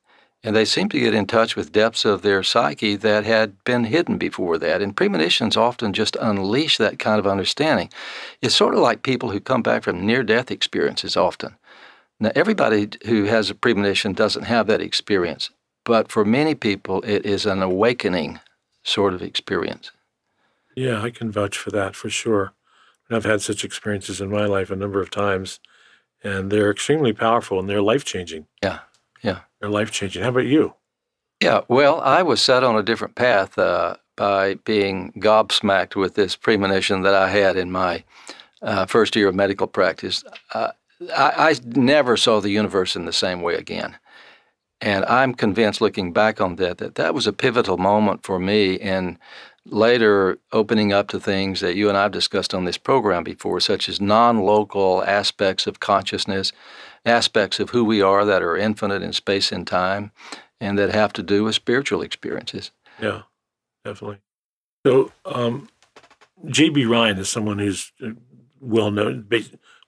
and 0.44 0.54
they 0.54 0.64
seem 0.64 0.88
to 0.90 1.00
get 1.00 1.14
in 1.14 1.26
touch 1.26 1.56
with 1.56 1.72
depths 1.72 2.04
of 2.04 2.22
their 2.22 2.42
psyche 2.42 2.96
that 2.96 3.24
had 3.24 3.62
been 3.64 3.84
hidden 3.84 4.18
before 4.18 4.58
that. 4.58 4.82
And 4.82 4.96
premonitions 4.96 5.56
often 5.56 5.92
just 5.92 6.16
unleash 6.20 6.76
that 6.78 6.98
kind 6.98 7.18
of 7.18 7.26
understanding. 7.26 7.90
It's 8.40 8.54
sort 8.54 8.74
of 8.74 8.80
like 8.80 9.02
people 9.02 9.30
who 9.30 9.40
come 9.40 9.62
back 9.62 9.82
from 9.82 10.06
near-death 10.06 10.50
experiences 10.50 11.16
often. 11.16 11.56
Now, 12.20 12.32
everybody 12.34 12.88
who 13.06 13.24
has 13.24 13.50
a 13.50 13.54
premonition 13.54 14.12
doesn't 14.12 14.44
have 14.44 14.66
that 14.66 14.80
experience, 14.80 15.50
but 15.84 16.10
for 16.10 16.24
many 16.24 16.54
people, 16.54 17.02
it 17.02 17.24
is 17.24 17.46
an 17.46 17.62
awakening 17.62 18.40
sort 18.82 19.14
of 19.14 19.22
experience. 19.22 19.90
Yeah, 20.76 21.02
I 21.02 21.10
can 21.10 21.30
vouch 21.30 21.56
for 21.56 21.70
that 21.70 21.96
for 21.96 22.10
sure. 22.10 22.52
And 23.08 23.16
I've 23.16 23.24
had 23.24 23.40
such 23.40 23.64
experiences 23.64 24.20
in 24.20 24.30
my 24.30 24.46
life 24.46 24.70
a 24.70 24.76
number 24.76 25.00
of 25.00 25.10
times, 25.10 25.60
and 26.22 26.50
they're 26.50 26.70
extremely 26.70 27.12
powerful 27.12 27.58
and 27.58 27.68
they're 27.68 27.82
life 27.82 28.04
changing. 28.04 28.46
Yeah, 28.62 28.80
yeah. 29.22 29.40
They're 29.60 29.70
life 29.70 29.90
changing. 29.90 30.22
How 30.22 30.28
about 30.30 30.46
you? 30.46 30.74
Yeah, 31.40 31.60
well, 31.68 32.00
I 32.00 32.22
was 32.22 32.40
set 32.40 32.64
on 32.64 32.76
a 32.76 32.82
different 32.82 33.14
path 33.14 33.56
uh, 33.58 33.96
by 34.16 34.54
being 34.64 35.12
gobsmacked 35.18 35.94
with 35.94 36.14
this 36.14 36.34
premonition 36.34 37.02
that 37.02 37.14
I 37.14 37.28
had 37.28 37.56
in 37.56 37.70
my 37.70 38.04
uh, 38.60 38.86
first 38.86 39.14
year 39.14 39.28
of 39.28 39.34
medical 39.36 39.68
practice. 39.68 40.24
Uh, 40.52 40.72
I, 41.16 41.50
I 41.50 41.54
never 41.64 42.16
saw 42.16 42.40
the 42.40 42.50
universe 42.50 42.96
in 42.96 43.04
the 43.04 43.12
same 43.12 43.40
way 43.40 43.54
again. 43.54 43.96
And 44.80 45.04
I'm 45.06 45.34
convinced, 45.34 45.80
looking 45.80 46.12
back 46.12 46.40
on 46.40 46.56
that, 46.56 46.78
that 46.78 46.96
that 46.96 47.14
was 47.14 47.26
a 47.26 47.32
pivotal 47.32 47.78
moment 47.78 48.24
for 48.24 48.38
me 48.38 48.74
in 48.74 49.18
later 49.70 50.38
opening 50.52 50.92
up 50.92 51.08
to 51.08 51.20
things 51.20 51.60
that 51.60 51.76
you 51.76 51.88
and 51.88 51.96
I've 51.96 52.12
discussed 52.12 52.54
on 52.54 52.64
this 52.64 52.78
program 52.78 53.24
before, 53.24 53.60
such 53.60 53.88
as 53.88 54.00
non 54.00 54.40
local 54.40 55.04
aspects 55.04 55.66
of 55.66 55.80
consciousness, 55.80 56.52
aspects 57.04 57.60
of 57.60 57.70
who 57.70 57.84
we 57.84 58.02
are 58.02 58.24
that 58.24 58.42
are 58.42 58.56
infinite 58.56 59.02
in 59.02 59.12
space 59.12 59.52
and 59.52 59.66
time, 59.66 60.12
and 60.60 60.78
that 60.78 60.92
have 60.92 61.12
to 61.14 61.22
do 61.22 61.44
with 61.44 61.54
spiritual 61.54 62.02
experiences. 62.02 62.70
Yeah, 63.00 63.22
definitely. 63.84 64.18
So, 64.86 65.12
um, 65.24 65.68
J.B. 66.46 66.84
Rhine 66.86 67.18
is 67.18 67.28
someone 67.28 67.58
who's 67.58 67.92
uh, 68.02 68.10
well 68.60 68.90
known, 68.90 69.28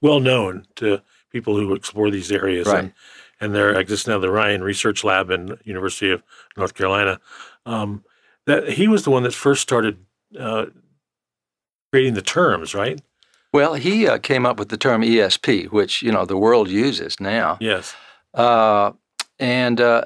well 0.00 0.20
known 0.20 0.66
to 0.76 1.02
people 1.30 1.56
who 1.56 1.74
explore 1.74 2.10
these 2.10 2.30
areas, 2.30 2.66
right. 2.66 2.84
and 2.84 2.92
and 3.40 3.54
there 3.54 3.78
exists 3.78 4.06
now 4.06 4.18
the 4.18 4.30
Rhine 4.30 4.60
Research 4.60 5.02
Lab 5.02 5.30
in 5.30 5.56
University 5.64 6.10
of 6.10 6.22
North 6.56 6.74
Carolina. 6.74 7.20
Um, 7.64 8.04
that 8.46 8.70
he 8.70 8.88
was 8.88 9.05
the 9.05 9.11
one 9.11 9.22
that 9.22 9.35
first 9.35 9.62
started 9.62 9.98
uh, 10.38 10.66
creating 11.92 12.14
the 12.14 12.22
terms, 12.22 12.74
right? 12.74 13.00
Well, 13.53 13.74
he 13.74 14.07
uh, 14.07 14.18
came 14.18 14.46
up 14.46 14.59
with 14.59 14.68
the 14.68 14.76
term 14.76 15.03
ESP, 15.03 15.70
which 15.72 16.03
you 16.03 16.12
know 16.12 16.24
the 16.24 16.37
world 16.37 16.68
uses 16.68 17.18
now. 17.20 17.59
Yes. 17.61 17.94
Uh, 18.33 18.92
and 19.38 19.81
uh, 19.81 20.05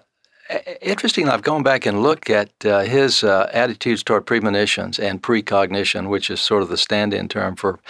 interesting, 0.81 1.29
I've 1.29 1.42
gone 1.42 1.62
back 1.62 1.85
and 1.85 2.03
looked 2.03 2.31
at 2.31 2.53
uh, 2.64 2.81
his 2.81 3.23
uh, 3.23 3.51
attitudes 3.53 4.03
toward 4.03 4.25
premonitions 4.25 4.99
and 4.99 5.23
precognition, 5.23 6.09
which 6.09 6.31
is 6.31 6.40
sort 6.40 6.62
of 6.62 6.68
the 6.68 6.79
stand-in 6.79 7.29
term 7.29 7.57
for 7.57 7.81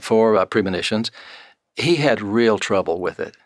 for 0.00 0.46
premonitions. 0.46 1.10
He 1.76 1.96
had 1.96 2.20
real 2.20 2.58
trouble 2.58 3.00
with 3.00 3.18
it. 3.18 3.36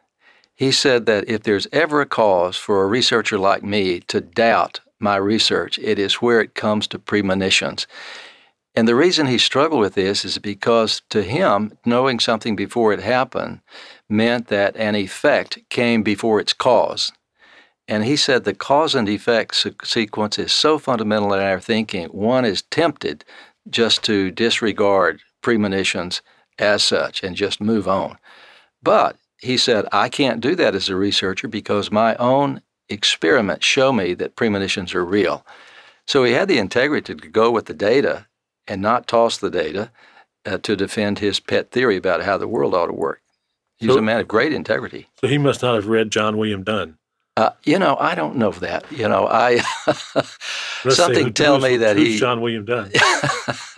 He 0.55 0.73
said 0.73 1.05
that 1.07 1.29
if 1.29 1.43
there's 1.43 1.69
ever 1.71 2.01
a 2.01 2.07
cause 2.07 2.57
for 2.57 2.83
a 2.83 2.87
researcher 2.87 3.39
like 3.39 3.63
me 3.63 4.01
to 4.01 4.23
doubt 4.23 4.81
my 5.01 5.17
research. 5.17 5.79
It 5.79 5.99
is 5.99 6.15
where 6.15 6.41
it 6.41 6.55
comes 6.55 6.87
to 6.89 6.99
premonitions. 6.99 7.87
And 8.75 8.87
the 8.87 8.95
reason 8.95 9.27
he 9.27 9.39
struggled 9.39 9.81
with 9.81 9.95
this 9.95 10.25
is 10.25 10.39
because 10.39 11.01
to 11.09 11.23
him, 11.23 11.73
knowing 11.87 12.21
something 12.21 12.55
before 12.55 12.93
it 12.93 13.01
happened 13.01 13.61
meant 14.09 14.49
that 14.49 14.77
an 14.77 14.95
effect 14.95 15.59
came 15.71 16.03
before 16.03 16.41
its 16.41 16.53
cause. 16.53 17.11
And 17.89 18.05
he 18.05 18.17
said 18.17 18.45
the 18.45 18.55
cause 18.55 18.95
and 18.95 19.09
effect 19.09 19.67
sequence 19.85 20.39
is 20.39 20.53
so 20.53 20.79
fundamental 20.79 21.33
in 21.33 21.41
our 21.41 21.61
thinking, 21.61 22.09
one 22.09 22.45
is 22.45 22.63
tempted 22.63 23.25
just 23.71 24.03
to 24.05 24.31
disregard 24.31 25.21
premonitions 25.41 26.21
as 26.59 26.83
such 26.83 27.23
and 27.23 27.37
just 27.37 27.61
move 27.61 27.89
on. 27.89 28.19
But 28.83 29.17
he 29.39 29.57
said, 29.57 29.87
I 29.93 30.09
can't 30.09 30.41
do 30.41 30.55
that 30.57 30.75
as 30.75 30.89
a 30.89 30.97
researcher 30.97 31.49
because 31.49 31.91
my 31.91 32.15
own 32.17 32.61
experiments 32.89 33.67
show 33.67 33.93
me 33.93 34.15
that 34.15 34.37
premonitions 34.37 34.95
are 34.95 35.05
real. 35.05 35.45
So 36.07 36.25
he 36.25 36.33
had 36.33 36.49
the 36.49 36.59
integrity 36.59 37.15
to 37.15 37.29
go 37.29 37.51
with 37.51 37.67
the 37.67 37.75
data 37.75 38.27
and 38.67 38.81
not 38.81 39.07
toss 39.07 39.39
the 39.39 39.51
data 39.51 39.91
uh, 40.45 40.59
to 40.59 40.77
defend 40.77 41.19
his 41.19 41.41
pet 41.41 41.71
theory 41.71 41.97
about 41.97 42.23
how 42.23 42.39
the 42.39 42.49
world 42.49 42.75
ought 42.75 42.87
to 42.87 42.93
work. 42.93 43.23
He's 43.77 43.91
so, 43.91 43.99
a 43.99 44.03
man 44.03 44.21
of 44.21 44.29
great 44.29 44.53
integrity. 44.53 45.09
So 45.21 45.27
he 45.27 45.39
must 45.39 45.63
not 45.63 45.75
have 45.75 45.87
read 45.87 46.11
John 46.11 46.39
William 46.39 46.63
Dunne. 46.63 46.97
Uh, 47.37 47.51
you 47.65 47.79
know, 47.79 47.99
I 48.01 48.15
don't 48.15 48.37
know 48.37 48.51
that. 48.53 48.91
You 48.91 49.09
know, 49.09 49.29
I 49.29 49.59
something 50.89 51.35
tell 51.35 51.59
me 51.61 51.77
that 51.77 51.99
he 51.99 52.17
John 52.17 52.41
William 52.41 52.65
Dunne. 52.65 52.91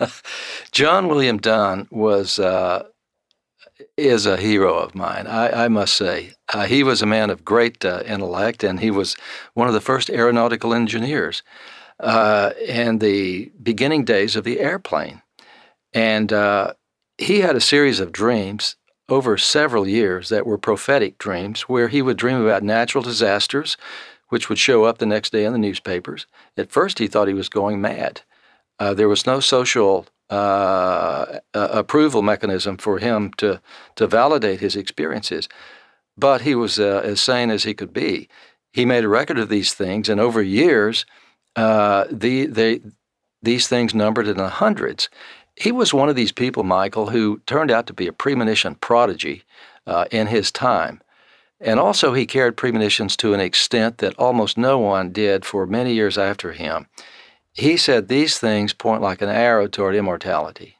John 0.71 1.09
William 1.09 1.37
Dunn 1.37 1.85
was 1.91 2.39
uh, 2.39 2.85
is 3.99 4.25
a 4.25 4.37
hero 4.37 4.75
of 4.75 4.95
mine, 4.95 5.27
I, 5.27 5.65
I 5.65 5.67
must 5.67 5.95
say. 5.95 6.33
Uh, 6.53 6.65
he 6.65 6.83
was 6.83 7.01
a 7.01 7.07
man 7.07 7.29
of 7.29 7.45
great 7.45 7.83
uh, 7.85 8.03
intellect, 8.05 8.63
and 8.63 8.79
he 8.79 8.91
was 8.91 9.15
one 9.53 9.67
of 9.67 9.73
the 9.73 9.81
first 9.81 10.09
aeronautical 10.09 10.73
engineers 10.73 11.43
uh, 11.99 12.51
in 12.65 12.99
the 12.99 13.51
beginning 13.61 14.05
days 14.05 14.35
of 14.35 14.43
the 14.43 14.59
airplane. 14.59 15.21
And 15.93 16.31
uh, 16.31 16.73
he 17.17 17.39
had 17.39 17.55
a 17.55 17.61
series 17.61 17.99
of 17.99 18.11
dreams 18.11 18.75
over 19.09 19.37
several 19.37 19.87
years 19.87 20.29
that 20.29 20.45
were 20.45 20.57
prophetic 20.57 21.17
dreams, 21.17 21.61
where 21.63 21.87
he 21.87 22.01
would 22.01 22.17
dream 22.17 22.41
about 22.41 22.63
natural 22.63 23.03
disasters, 23.03 23.75
which 24.29 24.49
would 24.49 24.59
show 24.59 24.83
up 24.83 24.99
the 24.99 25.05
next 25.05 25.31
day 25.31 25.43
in 25.43 25.51
the 25.51 25.59
newspapers. 25.59 26.27
At 26.55 26.71
first, 26.71 26.99
he 26.99 27.07
thought 27.07 27.27
he 27.27 27.33
was 27.33 27.49
going 27.49 27.81
mad. 27.81 28.21
Uh, 28.77 28.93
there 28.93 29.09
was 29.09 29.25
no 29.25 29.39
social 29.39 30.05
uh, 30.29 31.39
approval 31.53 32.21
mechanism 32.21 32.77
for 32.77 32.99
him 32.99 33.31
to 33.37 33.61
to 33.95 34.07
validate 34.07 34.59
his 34.59 34.75
experiences, 34.75 35.49
but 36.17 36.41
he 36.41 36.55
was 36.55 36.79
uh, 36.79 37.01
as 37.03 37.21
sane 37.21 37.49
as 37.49 37.63
he 37.63 37.73
could 37.73 37.93
be. 37.93 38.29
He 38.71 38.85
made 38.85 39.03
a 39.03 39.09
record 39.09 39.39
of 39.39 39.49
these 39.49 39.73
things, 39.73 40.09
and 40.09 40.19
over 40.19 40.41
years, 40.41 41.05
uh, 41.55 42.05
the 42.11 42.45
they 42.45 42.81
these 43.41 43.67
things 43.67 43.93
numbered 43.93 44.27
in 44.27 44.37
the 44.37 44.49
hundreds. 44.49 45.09
He 45.55 45.71
was 45.71 45.93
one 45.93 46.09
of 46.09 46.15
these 46.15 46.31
people, 46.31 46.63
Michael, 46.63 47.09
who 47.09 47.41
turned 47.45 47.71
out 47.71 47.87
to 47.87 47.93
be 47.93 48.07
a 48.07 48.13
premonition 48.13 48.75
prodigy 48.75 49.43
uh, 49.85 50.05
in 50.11 50.27
his 50.27 50.51
time. 50.51 51.01
And 51.61 51.79
also, 51.79 52.13
he 52.13 52.25
carried 52.25 52.55
premonitions 52.55 53.17
to 53.17 53.33
an 53.33 53.41
extent 53.41 53.97
that 53.97 54.15
almost 54.15 54.57
no 54.57 54.79
one 54.79 55.11
did 55.11 55.43
for 55.43 55.65
many 55.65 55.93
years 55.93 56.17
after 56.17 56.53
him. 56.53 56.87
He 57.53 57.77
said 57.77 58.07
these 58.07 58.37
things 58.39 58.73
point 58.73 59.01
like 59.01 59.21
an 59.21 59.29
arrow 59.29 59.67
toward 59.67 59.95
immortality. 59.95 60.75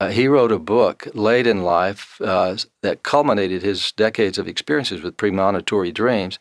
Uh, 0.00 0.08
he 0.08 0.28
wrote 0.28 0.52
a 0.52 0.58
book 0.58 1.08
late 1.14 1.46
in 1.46 1.62
life 1.62 2.20
uh, 2.20 2.56
that 2.82 3.02
culminated 3.02 3.62
his 3.62 3.92
decades 3.92 4.38
of 4.38 4.48
experiences 4.48 5.02
with 5.02 5.16
premonitory 5.16 5.92
dreams, 5.92 6.38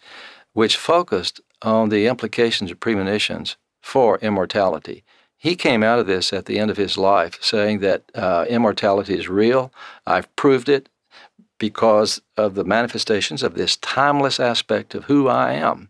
which 0.53 0.75
focused 0.75 1.39
on 1.61 1.89
the 1.89 2.07
implications 2.07 2.71
of 2.71 2.79
premonitions 2.79 3.55
for 3.81 4.17
immortality. 4.19 5.03
He 5.37 5.55
came 5.55 5.83
out 5.83 5.99
of 5.99 6.07
this 6.07 6.33
at 6.33 6.45
the 6.45 6.57
end 6.57 6.71
of 6.71 6.77
his 6.77 6.97
life 6.97 7.37
saying 7.41 7.79
that 7.79 8.03
uh, 8.15 8.45
immortality 8.49 9.13
is 9.17 9.29
real. 9.29 9.73
I've 10.05 10.33
proved 10.35 10.69
it 10.69 10.89
because 11.59 12.21
of 12.37 12.55
the 12.55 12.63
manifestations 12.63 13.43
of 13.43 13.53
this 13.53 13.77
timeless 13.77 14.39
aspect 14.39 14.95
of 14.95 15.05
who 15.05 15.27
I 15.27 15.53
am. 15.53 15.89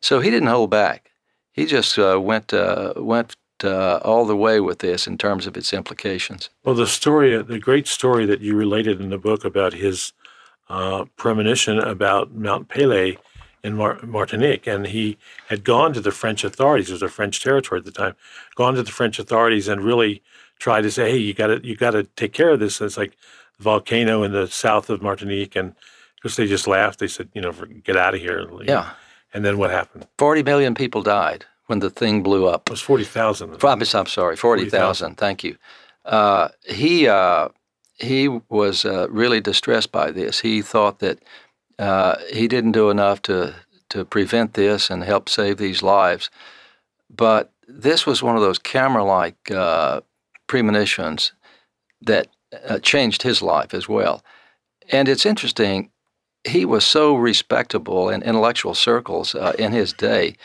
So 0.00 0.20
he 0.20 0.30
didn't 0.30 0.48
hold 0.48 0.70
back. 0.70 1.10
He 1.56 1.64
just 1.64 1.98
uh, 1.98 2.20
went 2.22 2.52
uh, 2.52 2.92
went 2.96 3.34
uh, 3.64 3.96
all 4.04 4.26
the 4.26 4.36
way 4.36 4.60
with 4.60 4.80
this 4.80 5.06
in 5.06 5.16
terms 5.16 5.46
of 5.46 5.56
its 5.56 5.72
implications. 5.72 6.50
Well, 6.62 6.74
the 6.74 6.86
story, 6.86 7.42
the 7.42 7.58
great 7.58 7.88
story 7.88 8.26
that 8.26 8.42
you 8.42 8.54
related 8.54 9.00
in 9.00 9.08
the 9.08 9.18
book 9.18 9.44
about 9.44 9.72
his 9.72 10.12
uh, 10.68 11.06
premonition 11.16 11.78
about 11.78 12.34
Mount 12.34 12.68
Pelée 12.68 13.16
in 13.64 13.74
Mar- 13.74 13.98
Martinique, 14.02 14.66
and 14.66 14.86
he 14.88 15.16
had 15.48 15.64
gone 15.64 15.94
to 15.94 16.00
the 16.00 16.10
French 16.10 16.44
authorities. 16.44 16.90
It 16.90 16.92
was 16.92 17.02
a 17.02 17.08
French 17.08 17.42
territory 17.42 17.78
at 17.78 17.86
the 17.86 17.90
time. 17.90 18.14
Gone 18.54 18.74
to 18.74 18.82
the 18.82 18.92
French 18.92 19.18
authorities 19.18 19.66
and 19.66 19.80
really 19.80 20.22
tried 20.58 20.82
to 20.82 20.90
say, 20.90 21.10
"Hey, 21.10 21.18
you 21.18 21.32
got 21.32 21.46
to 21.48 21.66
you 21.66 21.74
got 21.74 21.92
to 21.92 22.04
take 22.04 22.34
care 22.34 22.50
of 22.50 22.60
this." 22.60 22.80
And 22.80 22.86
it's 22.86 22.98
like 22.98 23.16
the 23.56 23.64
volcano 23.64 24.22
in 24.22 24.32
the 24.32 24.46
south 24.46 24.90
of 24.90 25.00
Martinique, 25.00 25.56
and 25.56 25.74
because 26.16 26.36
they 26.36 26.46
just 26.46 26.68
laughed, 26.68 26.98
they 26.98 27.08
said, 27.08 27.30
"You 27.32 27.40
know, 27.40 27.52
get 27.82 27.96
out 27.96 28.14
of 28.14 28.20
here." 28.20 28.46
Yeah. 28.64 28.90
And 29.36 29.44
then 29.44 29.58
what 29.58 29.70
happened? 29.70 30.06
Forty 30.16 30.42
million 30.42 30.74
people 30.74 31.02
died 31.02 31.44
when 31.66 31.80
the 31.80 31.90
thing 31.90 32.22
blew 32.22 32.46
up. 32.46 32.68
It 32.68 32.70
was 32.70 32.80
forty 32.80 33.04
thousand. 33.04 33.62
I'm 33.62 34.06
sorry, 34.06 34.34
forty 34.34 34.70
thousand. 34.70 35.16
Thank 35.16 35.44
you. 35.44 35.58
Uh, 36.06 36.48
he 36.64 37.06
uh, 37.06 37.50
he 37.98 38.28
was 38.48 38.86
uh, 38.86 39.08
really 39.10 39.42
distressed 39.42 39.92
by 39.92 40.10
this. 40.10 40.40
He 40.40 40.62
thought 40.62 41.00
that 41.00 41.18
uh, 41.78 42.16
he 42.32 42.48
didn't 42.48 42.72
do 42.72 42.88
enough 42.88 43.20
to 43.22 43.54
to 43.90 44.06
prevent 44.06 44.54
this 44.54 44.88
and 44.88 45.04
help 45.04 45.28
save 45.28 45.58
these 45.58 45.82
lives. 45.82 46.30
But 47.14 47.52
this 47.68 48.06
was 48.06 48.22
one 48.22 48.36
of 48.36 48.42
those 48.42 48.58
camera-like 48.58 49.50
uh, 49.50 50.00
premonitions 50.46 51.32
that 52.00 52.28
uh, 52.66 52.78
changed 52.78 53.22
his 53.22 53.42
life 53.42 53.74
as 53.74 53.86
well. 53.86 54.24
And 54.90 55.08
it's 55.10 55.26
interesting. 55.26 55.90
He 56.46 56.64
was 56.64 56.84
so 56.84 57.14
respectable 57.14 58.08
in 58.08 58.22
intellectual 58.22 58.74
circles 58.74 59.34
uh, 59.34 59.52
in 59.58 59.72
his 59.72 59.92
day 59.92 60.36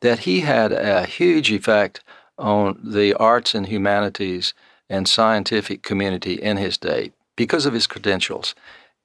that 0.00 0.20
he 0.20 0.40
had 0.40 0.72
a 0.72 1.06
huge 1.06 1.50
effect 1.50 2.02
on 2.36 2.80
the 2.82 3.14
arts 3.14 3.54
and 3.54 3.66
humanities 3.66 4.52
and 4.90 5.08
scientific 5.08 5.82
community 5.82 6.34
in 6.34 6.56
his 6.56 6.76
day 6.76 7.12
because 7.36 7.66
of 7.66 7.72
his 7.72 7.86
credentials 7.86 8.54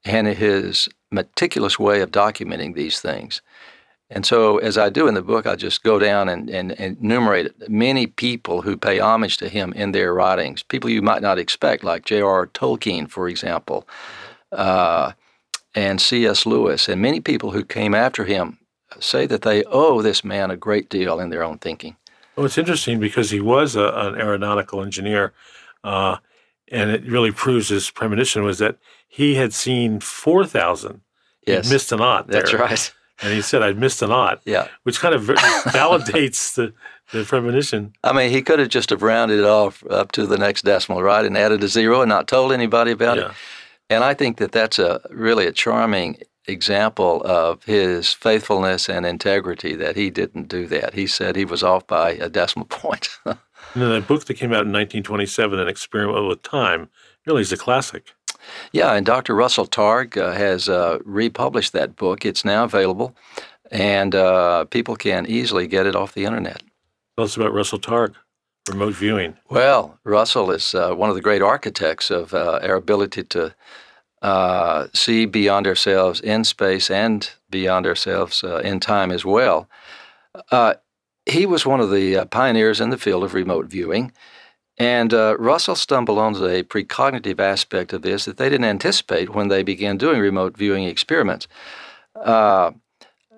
and 0.04 0.28
his 0.28 0.90
meticulous 1.12 1.80
way 1.80 2.02
of 2.02 2.12
documenting 2.12 2.76
these 2.76 3.00
things. 3.00 3.42
And 4.12 4.26
so, 4.26 4.58
as 4.58 4.78
I 4.78 4.90
do 4.90 5.08
in 5.08 5.14
the 5.14 5.22
book, 5.22 5.46
I 5.46 5.56
just 5.56 5.84
go 5.84 6.00
down 6.00 6.30
and, 6.30 6.50
and, 6.50 6.72
and, 6.80 6.98
enumerate 6.98 7.70
many 7.70 8.08
people 8.08 8.64
who 8.64 8.76
pay 8.76 8.98
homage 8.98 9.38
to 9.38 9.50
him 9.50 9.72
in 9.74 9.92
their 9.92 10.16
writings. 10.16 10.64
People 10.64 10.90
you 10.90 11.04
might 11.04 11.22
not 11.22 11.38
expect, 11.38 11.84
like 11.84 12.06
J.R.R. 12.06 12.48
Tolkien, 12.48 13.08
for 13.08 13.30
example, 13.30 13.88
uh, 14.52 15.12
and 15.76 16.02
C.S. 16.02 16.46
Lewis, 16.46 16.90
and 16.90 17.02
many 17.02 17.20
people 17.20 17.52
who 17.52 17.64
came 17.64 17.94
after 17.94 18.26
him 18.26 18.58
say 19.00 19.26
that 19.28 19.44
they 19.44 19.64
owe 19.66 20.02
this 20.02 20.24
man 20.24 20.52
a 20.52 20.58
great 20.58 20.90
deal 20.90 21.20
in 21.20 21.30
their 21.30 21.44
own 21.44 21.60
thinking. 21.60 21.96
Well, 22.36 22.46
it's 22.46 22.58
interesting 22.58 23.00
because 23.00 23.32
he 23.32 23.40
was 23.40 23.76
a, 23.76 23.88
an 23.88 24.16
aeronautical 24.16 24.82
engineer, 24.82 25.34
uh, 25.84 26.18
and 26.72 26.90
it 26.90 27.04
really 27.04 27.32
proves 27.32 27.70
his 27.70 27.92
premonition 27.92 28.44
was 28.44 28.60
that 28.60 28.78
he 29.08 29.36
had 29.36 29.54
seen 29.54 30.00
4,000. 30.00 31.02
Yes. 31.46 31.68
He 31.68 31.74
missed 31.74 31.92
a 31.92 31.98
knot 31.98 32.28
there. 32.28 32.42
That's 32.42 32.54
right. 32.54 32.94
And 33.22 33.34
he 33.34 33.42
said, 33.42 33.62
I'd 33.62 33.78
missed 33.78 34.02
a 34.02 34.08
knot. 34.08 34.42
Yeah. 34.46 34.68
Which 34.84 35.00
kind 35.00 35.14
of 35.14 35.24
validates 35.24 36.56
the, 36.56 36.74
the 37.12 37.26
premonition. 37.26 37.94
I 38.04 38.14
mean, 38.14 38.32
he 38.32 38.42
could 38.42 38.60
have 38.60 38.70
just 38.70 38.92
have 38.92 39.02
rounded 39.02 39.40
it 39.40 39.46
off 39.46 39.84
up 39.90 40.12
to 40.14 40.26
the 40.26 40.38
next 40.38 40.64
decimal, 40.64 41.04
right, 41.04 41.26
and 41.26 41.38
added 41.38 41.64
a 41.64 41.68
zero 41.68 42.02
and 42.02 42.10
not 42.10 42.28
told 42.28 42.54
anybody 42.54 42.92
about 42.92 43.18
yeah. 43.18 43.26
it. 43.26 43.32
And 43.90 44.04
I 44.04 44.14
think 44.14 44.38
that 44.38 44.52
that's 44.52 44.80
a 44.80 45.02
really 45.10 45.48
a 45.48 45.52
charming 45.52 46.18
example 46.48 47.22
of 47.24 47.64
his 47.64 48.12
faithfulness 48.12 48.90
and 48.90 49.06
integrity 49.06 49.76
that 49.76 49.96
he 49.96 50.10
didn't 50.10 50.48
do 50.48 50.68
that. 50.68 50.94
He 50.94 51.08
said 51.08 51.36
he 51.36 51.46
was 51.46 51.64
off 51.64 51.88
by 51.88 52.12
a 52.12 52.30
decimal 52.30 52.66
point. 52.70 53.10
and 53.26 53.38
then 53.74 53.90
the 53.90 54.02
book 54.02 54.26
that 54.26 54.36
came 54.36 54.52
out 54.52 54.66
in 54.66 54.74
1927, 54.74 55.60
An 55.60 55.68
Experiment 55.68 56.28
with 56.28 56.42
Time, 56.44 56.90
really 57.26 57.42
is 57.42 57.52
a 57.52 57.58
classic. 57.58 58.14
Yeah, 58.72 58.94
and 58.94 59.06
Dr. 59.06 59.36
Russell 59.36 59.68
Targ 59.68 60.18
uh, 60.18 60.32
has 60.32 60.70
uh, 60.70 61.00
republished 61.04 61.74
that 61.74 61.96
book. 61.96 62.26
It's 62.26 62.46
now 62.46 62.64
available, 62.64 63.16
and 63.70 64.16
uh, 64.16 64.66
people 64.66 64.96
can 64.96 65.26
easily 65.28 65.68
get 65.68 65.86
it 65.86 65.96
off 65.96 66.14
the 66.14 66.26
internet. 66.26 66.64
Tell 67.18 67.26
us 67.26 67.36
about 67.36 67.54
Russell 67.54 67.80
Targ, 67.80 68.16
remote 68.70 68.96
viewing. 68.96 69.38
Well, 69.50 70.00
Russell 70.04 70.52
is 70.52 70.74
uh, 70.74 70.94
one 70.94 71.10
of 71.10 71.16
the 71.16 71.22
great 71.22 71.42
architects 71.42 72.10
of 72.10 72.34
uh, 72.34 72.60
our 72.64 72.76
ability 72.76 73.24
to 73.24 73.54
uh, 74.22 74.88
see 74.94 75.26
beyond 75.26 75.68
ourselves 75.68 76.20
in 76.22 76.44
space 76.44 76.90
and 76.90 77.30
beyond 77.50 77.86
ourselves 77.86 78.44
in 78.64 78.80
time 78.80 79.12
as 79.12 79.26
well. 79.26 79.70
he 81.26 81.46
was 81.46 81.66
one 81.66 81.80
of 81.80 81.92
the 81.92 82.26
pioneers 82.32 82.82
in 82.82 82.90
the 82.90 82.98
field 82.98 83.24
of 83.24 83.34
remote 83.34 83.68
viewing. 83.68 84.12
And 84.80 85.14
uh, 85.14 85.36
Russell 85.38 85.76
stumbled 85.76 86.18
onto 86.18 86.46
a 86.46 86.64
precognitive 86.64 87.40
aspect 87.40 87.92
of 87.92 88.02
this 88.02 88.24
that 88.26 88.38
they 88.38 88.48
didn't 88.48 88.66
anticipate 88.66 89.36
when 89.36 89.50
they 89.50 89.62
began 89.62 89.98
doing 89.98 90.22
remote 90.22 90.58
viewing 90.58 90.86
experiments. 90.86 91.48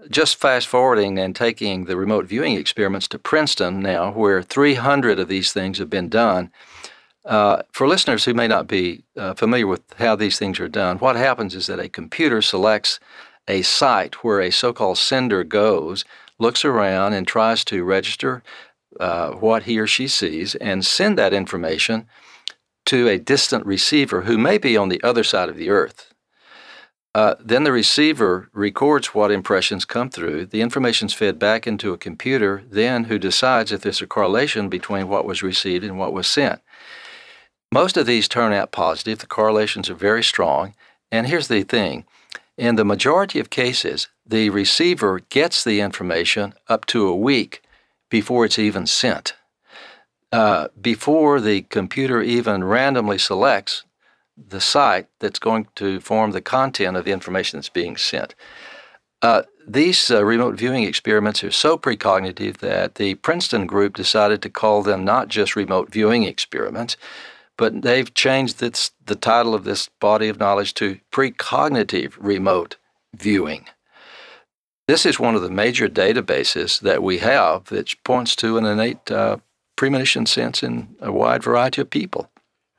Just 0.10 0.38
fast 0.38 0.68
forwarding 0.68 1.20
and 1.20 1.36
taking 1.36 1.86
the 1.86 1.96
remote 1.96 2.26
viewing 2.26 2.56
experiments 2.56 3.08
to 3.10 3.20
Princeton 3.20 3.82
now, 3.82 4.12
where 4.12 4.42
300 4.42 5.20
of 5.20 5.28
these 5.28 5.54
things 5.54 5.78
have 5.78 5.90
been 5.90 6.10
done. 6.10 6.52
Uh, 7.24 7.62
for 7.72 7.88
listeners 7.88 8.26
who 8.26 8.34
may 8.34 8.48
not 8.48 8.66
be 8.66 9.04
uh, 9.16 9.36
familiar 9.36 9.68
with 9.68 9.84
how 10.00 10.16
these 10.16 10.40
things 10.40 10.60
are 10.60 10.68
done, 10.68 10.98
what 10.98 11.16
happens 11.16 11.54
is 11.54 11.68
that 11.68 11.80
a 11.80 11.88
computer 11.88 12.42
selects 12.42 13.00
a 13.48 13.62
site 13.62 14.24
where 14.24 14.42
a 14.42 14.52
so 14.52 14.74
called 14.74 14.98
sender 14.98 15.44
goes, 15.44 16.04
looks 16.40 16.66
around, 16.66 17.14
and 17.14 17.28
tries 17.28 17.64
to 17.66 17.84
register 17.84 18.42
uh, 19.00 19.32
what 19.32 19.64
he 19.64 19.80
or 19.80 19.88
she 19.88 20.08
sees 20.08 20.56
and 20.56 20.86
send 20.86 21.18
that 21.18 21.34
information 21.34 22.08
to 22.86 23.08
a 23.08 23.20
distant 23.20 23.66
receiver 23.66 24.22
who 24.22 24.38
may 24.38 24.58
be 24.58 24.76
on 24.76 24.90
the 24.90 25.02
other 25.04 25.24
side 25.24 25.50
of 25.50 25.58
the 25.58 25.70
earth. 25.70 26.11
Uh, 27.14 27.36
then 27.40 27.66
the 27.66 27.72
receiver 27.72 28.50
records 28.54 29.08
what 29.08 29.32
impressions 29.32 29.84
come 29.84 30.10
through. 30.10 30.46
The 30.46 30.62
information 30.62 31.08
is 31.08 31.14
fed 31.14 31.38
back 31.38 31.68
into 31.68 31.92
a 31.92 31.98
computer, 31.98 32.64
then 32.70 33.06
who 33.06 33.20
decides 33.20 33.72
if 33.72 33.82
there's 33.82 34.02
a 34.02 34.08
correlation 34.08 34.70
between 34.70 35.10
what 35.10 35.26
was 35.26 35.44
received 35.44 35.84
and 35.84 35.98
what 35.98 36.14
was 36.14 36.28
sent. 36.28 36.62
Most 37.74 37.98
of 37.98 38.06
these 38.06 38.28
turn 38.28 38.54
out 38.54 38.72
positive. 38.72 39.20
The 39.20 39.28
correlations 39.28 39.90
are 39.90 39.96
very 39.96 40.24
strong. 40.24 40.74
And 41.12 41.28
here's 41.28 41.50
the 41.50 41.64
thing 41.64 42.06
in 42.58 42.76
the 42.76 42.86
majority 42.86 43.40
of 43.40 43.50
cases, 43.50 44.08
the 44.26 44.50
receiver 44.50 45.20
gets 45.30 45.64
the 45.64 45.82
information 45.82 46.54
up 46.68 46.86
to 46.88 47.08
a 47.08 47.16
week 47.16 47.62
before 48.10 48.46
it's 48.46 48.60
even 48.60 48.86
sent. 48.86 49.34
Uh, 50.32 50.68
before 50.80 51.42
the 51.42 51.64
computer 51.64 52.22
even 52.22 52.64
randomly 52.64 53.18
selects 53.18 53.84
the 54.50 54.62
site 54.62 55.08
that's 55.20 55.40
going 55.40 55.68
to 55.76 56.00
form 56.00 56.32
the 56.32 56.42
content 56.42 56.98
of 56.98 57.06
the 57.06 57.12
information 57.12 57.58
that's 57.58 57.70
being 57.70 57.98
sent. 57.98 58.36
Uh, 59.22 59.44
these 59.68 60.10
uh, 60.10 60.26
remote 60.26 60.56
viewing 60.56 60.84
experiments 60.84 61.44
are 61.44 61.52
so 61.52 61.78
precognitive 61.78 62.58
that 62.58 62.96
the 62.96 63.16
Princeton 63.16 63.68
group 63.68 63.96
decided 63.96 64.42
to 64.42 64.50
call 64.50 64.82
them 64.82 65.06
not 65.06 65.28
just 65.28 65.56
remote 65.56 65.92
viewing 65.92 66.24
experiments, 66.24 66.98
but 67.58 67.84
they've 67.84 68.14
changed 68.14 68.60
this, 68.60 68.92
the 69.06 69.16
title 69.16 69.54
of 69.54 69.64
this 69.64 69.90
body 70.00 70.28
of 70.28 70.40
knowledge 70.40 70.74
to 70.76 71.00
precognitive 71.12 72.14
remote 72.18 72.78
viewing. 73.16 73.68
This 74.88 75.06
is 75.06 75.20
one 75.20 75.36
of 75.36 75.44
the 75.44 75.52
major 75.52 75.88
databases 75.88 76.80
that 76.82 77.04
we 77.04 77.20
have 77.20 77.66
that 77.66 77.94
points 78.04 78.36
to 78.38 78.58
an 78.58 78.66
innate 78.66 79.12
uh, 79.12 79.38
premonition 79.76 80.26
sense 80.26 80.64
in 80.64 80.96
a 81.00 81.12
wide 81.12 81.44
variety 81.44 81.82
of 81.82 81.90
people. 81.90 82.31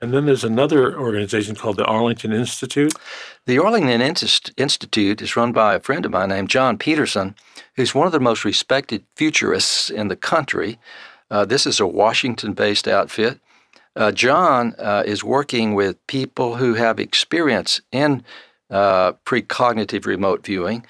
And 0.02 0.12
then 0.12 0.26
there's 0.26 0.42
another 0.42 0.98
organization 0.98 1.54
called 1.54 1.76
the 1.76 1.84
Arlington 1.84 2.32
Institute. 2.32 2.92
The 3.46 3.60
Arlington 3.60 4.00
Institute 4.00 5.22
is 5.22 5.36
run 5.36 5.52
by 5.52 5.76
a 5.76 5.80
friend 5.80 6.04
of 6.04 6.10
mine 6.10 6.30
named 6.30 6.50
John 6.50 6.76
Petersen, 6.76 7.36
who's 7.76 7.94
one 7.94 8.06
of 8.06 8.12
the 8.12 8.18
most 8.18 8.44
respected 8.44 9.04
futurists 9.14 9.90
in 9.90 10.08
the 10.08 10.16
country. 10.16 10.80
Uh, 11.30 11.44
this 11.44 11.68
is 11.68 11.78
a 11.78 11.86
Washington 11.86 12.52
based 12.52 12.88
outfit. 12.88 13.38
Uh, 13.94 14.10
John 14.10 14.74
uh, 14.76 15.04
is 15.06 15.22
working 15.22 15.74
with 15.74 16.04
people 16.08 16.56
who 16.56 16.74
have 16.74 16.98
experience 16.98 17.80
in 17.92 18.24
uh, 18.70 19.12
precognitive 19.24 20.04
remote 20.04 20.44
viewing. 20.44 20.84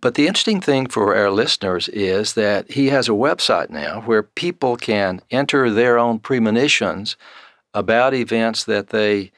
But 0.00 0.14
the 0.14 0.26
interesting 0.26 0.60
thing 0.60 0.88
for 0.88 1.14
our 1.14 1.30
listeners 1.30 1.88
is 1.90 2.34
that 2.34 2.72
he 2.72 2.88
has 2.88 3.08
a 3.08 3.12
website 3.12 3.70
now 3.70 4.00
where 4.00 4.22
people 4.24 4.76
can 4.76 5.20
enter 5.30 5.70
their 5.70 5.96
own 5.96 6.18
premonitions 6.18 7.16
about 7.74 8.14
events 8.14 8.64
that 8.64 8.88
they 8.88 9.30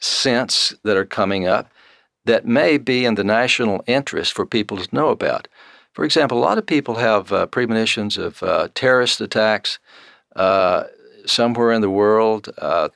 sense 0.00 0.74
that 0.84 0.96
are 0.96 1.04
coming 1.04 1.46
up 1.46 1.70
that 2.24 2.46
may 2.46 2.78
be 2.78 3.04
in 3.04 3.14
the 3.14 3.24
national 3.24 3.82
interest 3.86 4.34
for 4.34 4.44
people 4.44 4.76
to 4.76 4.94
know 4.94 5.08
about. 5.08 5.48
For 5.92 6.04
example, 6.04 6.38
a 6.38 6.46
lot 6.46 6.58
of 6.58 6.66
people 6.66 6.96
have 6.96 7.32
uh, 7.32 7.46
premonitions 7.46 8.18
of 8.18 8.42
uh, 8.42 8.68
terrorist 8.74 9.20
attacks 9.20 9.78
uh, 10.36 10.84
somewhere 11.26 11.72
in 11.72 11.80
the 11.80 11.90
world. 11.90 12.50
Uh, 12.58 12.90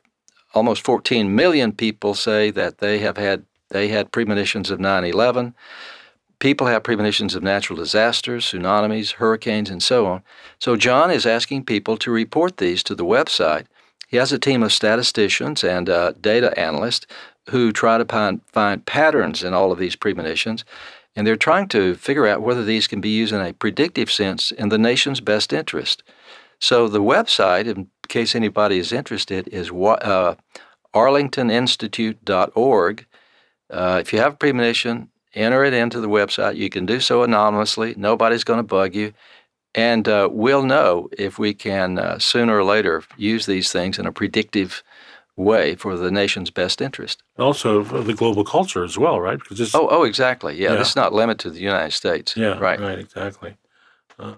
almost 0.55 0.85
14 0.85 1.35
million 1.35 1.72
people 1.72 2.14
say 2.14 2.50
that 2.50 2.78
they 2.78 2.98
have 2.98 3.16
had 3.16 3.44
they 3.70 3.88
had 3.88 4.12
premonitions 4.12 4.70
of 4.70 4.78
9/11. 4.78 5.55
People 6.38 6.66
have 6.66 6.83
premonitions 6.83 7.35
of 7.35 7.42
natural 7.42 7.78
disasters, 7.78 8.44
tsunamis, 8.44 9.12
hurricanes, 9.12 9.70
and 9.70 9.83
so 9.83 10.07
on. 10.07 10.22
So 10.59 10.76
John 10.76 11.11
is 11.11 11.24
asking 11.24 11.64
people 11.64 11.96
to 11.96 12.11
report 12.11 12.59
these 12.59 12.83
to 12.83 12.94
the 12.94 13.05
website 13.05 13.66
he 14.12 14.18
has 14.18 14.31
a 14.31 14.38
team 14.38 14.62
of 14.62 14.72
statisticians 14.75 15.64
and 15.64 15.88
uh, 15.88 16.12
data 16.20 16.57
analysts 16.61 17.07
who 17.48 17.72
try 17.72 17.96
to 17.96 18.05
find, 18.05 18.42
find 18.53 18.85
patterns 18.85 19.42
in 19.42 19.55
all 19.55 19.72
of 19.72 19.79
these 19.79 19.96
premonitions, 19.96 20.66
and 21.16 21.27
they're 21.27 21.35
trying 21.35 21.66
to 21.68 21.94
figure 21.94 22.27
out 22.27 22.42
whether 22.42 22.62
these 22.62 22.87
can 22.87 23.01
be 23.01 23.09
used 23.09 23.33
in 23.33 23.40
a 23.40 23.55
predictive 23.55 24.12
sense 24.12 24.53
in 24.53 24.68
the 24.68 24.77
nation's 24.77 25.22
best 25.22 25.51
interest. 25.51 26.03
So 26.61 26.88
the 26.88 27.03
website, 27.03 27.66
in 27.66 27.88
case 28.09 28.35
anybody 28.35 28.79
is 28.79 28.92
interested, 28.92 29.48
is 29.48 29.70
uh, 29.70 30.35
arlingtoninstitute.org. 30.94 33.07
Uh, 33.70 33.98
if 33.98 34.12
you 34.12 34.18
have 34.18 34.35
a 34.35 34.37
premonition, 34.37 35.09
enter 35.35 35.64
it 35.64 35.72
into 35.72 36.01
the 36.01 36.11
website. 36.11 36.57
You 36.57 36.68
can 36.68 36.85
do 36.85 37.01
so 37.01 37.22
anonymously. 37.22 37.94
Nobody's 37.96 38.44
going 38.44 38.59
to 38.59 38.62
bug 38.62 38.94
you. 38.94 39.14
And 39.74 40.06
uh, 40.06 40.28
we'll 40.30 40.64
know 40.64 41.08
if 41.16 41.38
we 41.38 41.54
can 41.54 41.98
uh, 41.98 42.18
sooner 42.18 42.58
or 42.58 42.64
later 42.64 43.02
use 43.16 43.46
these 43.46 43.72
things 43.72 43.98
in 43.98 44.06
a 44.06 44.12
predictive 44.12 44.82
way 45.37 45.74
for 45.76 45.96
the 45.96 46.11
nation's 46.11 46.50
best 46.50 46.82
interest. 46.82 47.22
Also, 47.38 47.82
the 47.82 48.12
global 48.12 48.44
culture 48.44 48.85
as 48.85 48.98
well, 48.98 49.18
right? 49.18 49.38
Because 49.38 49.58
this, 49.58 49.74
oh, 49.74 49.88
oh, 49.90 50.04
exactly. 50.04 50.56
Yeah, 50.56 50.72
yeah, 50.72 50.76
this 50.76 50.90
is 50.90 50.96
not 50.96 51.14
limited 51.14 51.48
to 51.48 51.50
the 51.50 51.61
United 51.61 51.92
States. 51.92 52.37
Yeah, 52.37 52.58
right, 52.58 52.78
right, 52.78 52.98
exactly. 52.98 53.56
Uh, 54.18 54.35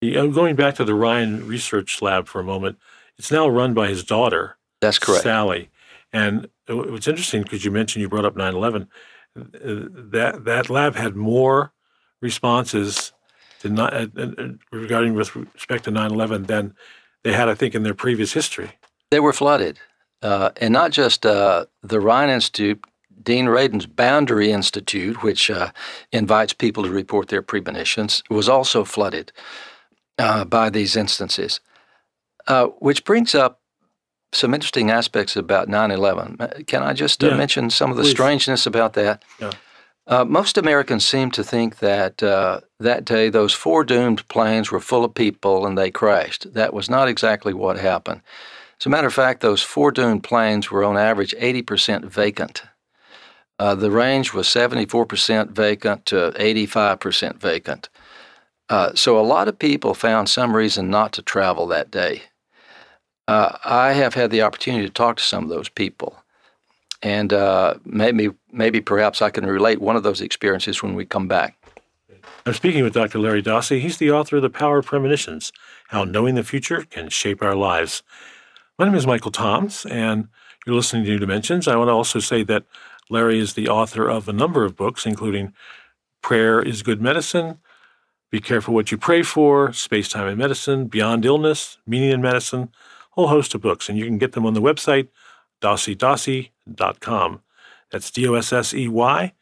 going 0.00 0.54
back 0.54 0.76
to 0.76 0.84
the 0.84 0.94
Rhine 0.94 1.44
Research 1.44 2.00
Lab 2.00 2.28
for 2.28 2.40
a 2.40 2.44
moment, 2.44 2.78
it's 3.18 3.32
now 3.32 3.48
run 3.48 3.74
by 3.74 3.88
his 3.88 4.04
daughter. 4.04 4.56
That's 4.80 5.00
correct, 5.00 5.24
Sally. 5.24 5.70
And 6.12 6.48
it's 6.68 7.08
interesting 7.08 7.42
because 7.42 7.64
you 7.64 7.72
mentioned 7.72 8.02
you 8.02 8.08
brought 8.08 8.24
up 8.24 8.36
9/11. 8.36 8.86
Uh, 9.36 9.42
that 10.10 10.44
that 10.44 10.70
lab 10.70 10.94
had 10.94 11.16
more 11.16 11.72
responses 12.20 13.12
uh, 13.64 14.06
uh, 14.16 14.48
regarding 14.72 15.14
with 15.14 15.34
respect 15.34 15.84
to 15.84 15.90
9/11 15.90 16.46
than 16.46 16.74
they 17.24 17.32
had, 17.32 17.48
I 17.48 17.54
think, 17.54 17.74
in 17.74 17.82
their 17.82 17.94
previous 17.94 18.32
history. 18.32 18.70
They 19.10 19.20
were 19.20 19.32
flooded, 19.32 19.78
uh, 20.22 20.50
and 20.60 20.72
not 20.72 20.90
just 20.92 21.26
uh, 21.26 21.66
the 21.82 22.00
Rhine 22.00 22.30
Institute. 22.30 22.84
Dean 23.20 23.46
Radin's 23.46 23.84
Boundary 23.84 24.52
Institute, 24.52 25.22
which 25.24 25.50
uh, 25.50 25.72
invites 26.12 26.52
people 26.52 26.84
to 26.84 26.90
report 26.90 27.28
their 27.28 27.42
premonitions, 27.42 28.22
was 28.30 28.48
also 28.48 28.84
flooded 28.84 29.32
uh, 30.18 30.44
by 30.44 30.70
these 30.70 30.96
instances, 30.96 31.60
which 32.78 33.04
brings 33.04 33.34
up 33.34 33.60
some 34.32 34.54
interesting 34.54 34.90
aspects 34.90 35.36
about 35.36 35.68
9 35.68 35.90
11. 35.90 36.38
Can 36.66 36.82
I 36.82 36.92
just 36.92 37.22
yeah, 37.22 37.34
mention 37.34 37.70
some 37.70 37.90
of 37.90 37.96
the 37.96 38.04
please. 38.04 38.12
strangeness 38.12 38.66
about 38.66 38.92
that? 38.94 39.24
Yeah. 39.40 39.50
Uh, 40.08 40.24
most 40.24 40.56
Americans 40.56 41.04
seem 41.04 41.30
to 41.30 41.44
think 41.44 41.80
that 41.80 42.22
uh, 42.22 42.60
that 42.80 43.04
day 43.04 43.28
those 43.28 43.52
four 43.52 43.84
doomed 43.84 44.26
planes 44.28 44.72
were 44.72 44.80
full 44.80 45.04
of 45.04 45.12
people 45.12 45.66
and 45.66 45.76
they 45.76 45.90
crashed. 45.90 46.54
That 46.54 46.72
was 46.72 46.88
not 46.88 47.08
exactly 47.08 47.52
what 47.52 47.78
happened. 47.78 48.22
As 48.80 48.86
a 48.86 48.88
matter 48.88 49.06
of 49.06 49.12
fact, 49.12 49.42
those 49.42 49.62
four 49.62 49.90
doomed 49.90 50.24
planes 50.24 50.70
were 50.70 50.82
on 50.82 50.96
average 50.96 51.34
80% 51.38 52.06
vacant. 52.06 52.62
Uh, 53.58 53.74
the 53.74 53.90
range 53.90 54.32
was 54.32 54.46
74% 54.46 55.50
vacant 55.50 56.06
to 56.06 56.32
85% 56.38 57.38
vacant. 57.38 57.90
Uh, 58.70 58.94
so 58.94 59.18
a 59.18 59.20
lot 59.20 59.48
of 59.48 59.58
people 59.58 59.92
found 59.92 60.30
some 60.30 60.56
reason 60.56 60.88
not 60.88 61.12
to 61.14 61.22
travel 61.22 61.66
that 61.66 61.90
day. 61.90 62.22
Uh, 63.26 63.58
I 63.62 63.92
have 63.92 64.14
had 64.14 64.30
the 64.30 64.40
opportunity 64.40 64.86
to 64.86 64.92
talk 64.92 65.18
to 65.18 65.22
some 65.22 65.44
of 65.44 65.50
those 65.50 65.68
people 65.68 66.16
and 67.02 67.32
uh, 67.32 67.74
maybe 67.84 68.30
maybe 68.52 68.80
perhaps 68.80 69.22
I 69.22 69.30
can 69.30 69.46
relate 69.46 69.80
one 69.80 69.96
of 69.96 70.02
those 70.02 70.20
experiences 70.20 70.82
when 70.82 70.94
we 70.94 71.04
come 71.04 71.28
back. 71.28 71.56
I'm 72.46 72.54
speaking 72.54 72.82
with 72.82 72.94
Dr. 72.94 73.18
Larry 73.18 73.42
Dossey. 73.42 73.80
He's 73.80 73.98
the 73.98 74.10
author 74.10 74.36
of 74.36 74.42
The 74.42 74.50
Power 74.50 74.78
of 74.78 74.86
Premonitions 74.86 75.52
How 75.88 76.04
Knowing 76.04 76.34
the 76.34 76.42
Future 76.42 76.84
Can 76.88 77.08
Shape 77.08 77.42
Our 77.42 77.54
Lives. 77.54 78.02
My 78.78 78.86
name 78.86 78.94
is 78.94 79.06
Michael 79.06 79.30
Toms, 79.30 79.86
and 79.86 80.28
you're 80.66 80.76
listening 80.76 81.04
to 81.04 81.10
New 81.10 81.18
Dimensions. 81.18 81.68
I 81.68 81.76
want 81.76 81.88
to 81.88 81.92
also 81.92 82.20
say 82.20 82.42
that 82.44 82.64
Larry 83.10 83.38
is 83.38 83.54
the 83.54 83.68
author 83.68 84.08
of 84.08 84.28
a 84.28 84.32
number 84.32 84.64
of 84.64 84.76
books, 84.76 85.06
including 85.06 85.52
Prayer 86.22 86.60
is 86.60 86.82
Good 86.82 87.00
Medicine, 87.00 87.58
Be 88.30 88.40
Careful 88.40 88.74
What 88.74 88.90
You 88.90 88.98
Pray 88.98 89.22
For, 89.22 89.72
Space, 89.72 90.08
Time, 90.08 90.28
and 90.28 90.38
Medicine, 90.38 90.86
Beyond 90.86 91.24
Illness, 91.24 91.78
Meaning 91.86 92.10
in 92.10 92.22
Medicine, 92.22 92.62
a 92.62 92.68
whole 93.12 93.28
host 93.28 93.54
of 93.54 93.60
books. 93.60 93.88
And 93.88 93.98
you 93.98 94.04
can 94.04 94.18
get 94.18 94.32
them 94.32 94.46
on 94.46 94.54
the 94.54 94.62
website, 94.62 95.08
dosseydossey.com. 96.74 97.40
That's 97.90 98.10
D 98.10 98.28
O 98.28 98.34
S 98.34 98.52
S 98.52 98.74
E 98.74 98.88
Y, 98.88 99.32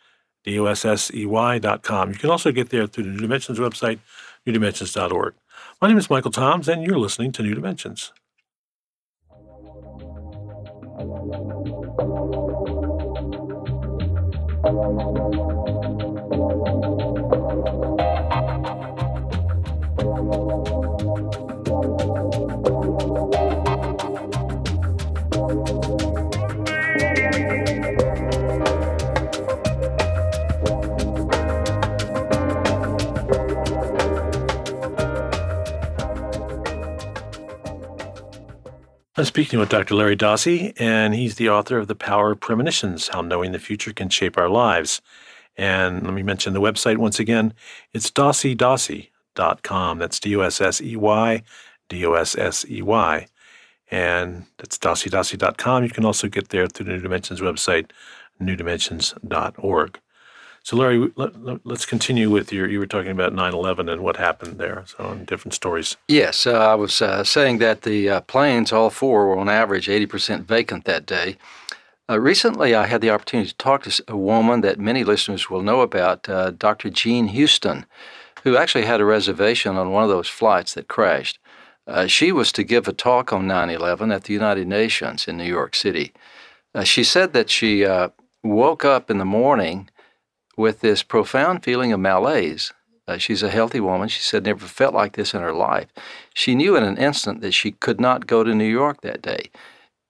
D 0.45 0.59
O 0.59 0.67
S 0.67 0.85
S 0.85 1.11
E 1.13 1.27
Y.com. 1.27 2.11
You 2.11 2.17
can 2.17 2.31
also 2.31 2.53
get 2.53 2.71
there 2.71 2.87
through 2.87 3.05
the 3.05 3.11
New 3.11 3.21
Dimensions 3.21 3.59
website, 3.59 3.99
newdimensions.org. 4.47 5.35
My 5.81 5.89
name 5.89 5.99
is 5.99 6.11
Michael 6.11 6.31
Toms, 6.31 6.69
and 6.69 6.85
you're 6.85 6.99
listening 6.99 7.33
to 7.33 7.43
New 7.43 7.55
Dimensions. 7.55 8.13
I'm 39.19 39.25
speaking 39.25 39.59
with 39.59 39.71
Dr. 39.71 39.95
Larry 39.95 40.15
Dossey, 40.15 40.75
and 40.79 41.15
he's 41.15 41.37
the 41.37 41.49
author 41.49 41.79
of 41.79 41.89
The 41.89 41.95
Power 41.95 42.33
of 42.33 42.41
Premonitions 42.41 43.09
How 43.09 43.23
Knowing 43.23 43.53
the 43.53 43.59
Future 43.59 43.95
Can 43.95 44.11
Shape 44.11 44.37
Our 44.37 44.51
Lives. 44.51 45.01
And 45.57 46.03
let 46.03 46.13
me 46.13 46.23
mention 46.23 46.53
the 46.53 46.61
website 46.61 46.99
once 46.99 47.19
again. 47.19 47.55
It's 47.95 48.11
dosseydossey.com. 48.11 49.99
That's 49.99 50.21
D 50.21 50.37
O 50.37 50.41
S 50.41 50.61
S 50.61 50.83
E 50.83 50.97
Y, 50.97 51.43
D 51.89 52.05
O 52.05 52.13
S 52.13 52.37
S 52.37 52.67
E 52.69 52.83
Y. 52.83 53.27
And 53.91 54.45
that's 54.59 54.77
dosseydossey.com. 54.77 55.85
You 55.85 55.91
can 55.91 56.05
also 56.05 56.29
get 56.29 56.51
there 56.51 56.67
through 56.67 56.85
the 56.85 56.93
New 56.93 57.01
Dimensions 57.01 57.41
website, 57.41 57.93
newdimensions.org. 58.39 59.99
So, 60.67 60.77
Larry, 60.77 61.13
let, 61.15 61.61
us 61.65 61.87
continue 61.87 62.29
with 62.29 62.53
your. 62.53 62.69
You 62.69 62.81
were 62.81 62.89
talking 62.89 63.13
about 63.13 63.33
9 63.33 63.55
11 63.55 63.89
and 63.89 64.03
what 64.03 64.17
happened 64.17 64.59
there, 64.59 64.83
so 64.85 65.13
in 65.13 65.25
different 65.25 65.55
stories. 65.55 65.97
Yes, 66.09 66.45
uh, 66.45 66.55
I 66.55 66.75
was 66.75 67.01
uh, 67.01 67.23
saying 67.23 67.59
that 67.59 67.83
the 67.83 68.11
uh, 68.11 68.21
planes, 68.23 68.73
all 68.73 68.91
four, 68.91 69.29
were 69.29 69.39
on 69.39 69.49
average 69.49 69.87
80% 69.87 70.43
vacant 70.43 70.85
that 70.85 71.07
day. 71.07 71.37
Uh, 72.11 72.19
recently, 72.19 72.75
I 72.75 72.87
had 72.87 73.01
the 73.01 73.11
opportunity 73.11 73.51
to 73.51 73.57
talk 73.57 73.85
to 73.85 74.03
a 74.09 74.17
woman 74.17 74.61
that 74.63 74.81
many 74.81 75.05
listeners 75.05 75.49
will 75.49 75.63
know 75.63 75.83
about, 75.83 76.29
uh, 76.29 76.51
Dr. 76.51 76.91
Jean 76.91 77.29
Houston, 77.29 77.87
who 78.43 78.57
actually 78.57 78.87
had 78.87 79.01
a 79.01 79.05
reservation 79.05 79.77
on 79.77 79.93
one 79.93 80.03
of 80.03 80.11
those 80.11 80.29
flights 80.29 80.75
that 80.75 80.89
crashed. 80.89 81.39
Uh, 81.87 82.09
she 82.09 82.33
was 82.33 82.51
to 82.51 82.65
give 82.65 82.89
a 82.89 82.93
talk 82.93 83.33
on 83.33 83.47
9 83.47 83.71
11 83.71 84.11
at 84.11 84.25
the 84.25 84.33
United 84.33 84.67
Nations 84.67 85.29
in 85.29 85.37
New 85.37 85.45
York 85.45 85.77
City. 85.77 86.13
she 86.83 87.05
said 87.05 87.35
that 87.35 87.51
she 87.51 87.87
woke 88.43 88.85
up 88.85 89.13
in 89.13 89.19
the 89.19 89.25
morning 89.25 89.89
with 90.57 90.81
this 90.81 91.03
profound 91.03 91.65
feeling 91.65 91.93
of 91.93 92.01
malaise 92.01 92.73
Uh, 93.09 93.19
she's 93.19 93.43
a 93.43 93.51
healthy 93.51 93.81
woman. 93.81 94.09
She 94.09 94.21
said 94.21 94.45
never 94.45 94.67
felt 94.67 94.95
like 94.95 95.15
this 95.15 95.35
in 95.35 95.41
her 95.41 95.53
life. 95.53 95.89
She 96.35 96.55
knew 96.55 96.77
in 96.77 96.83
an 96.85 96.99
instant 96.99 97.41
that 97.41 97.55
she 97.55 97.73
could 97.73 98.01
not 98.01 98.27
go 98.27 98.43
to 98.45 98.55
New 98.55 98.65
York 98.69 99.03
that 99.03 99.23
day. 99.23 99.51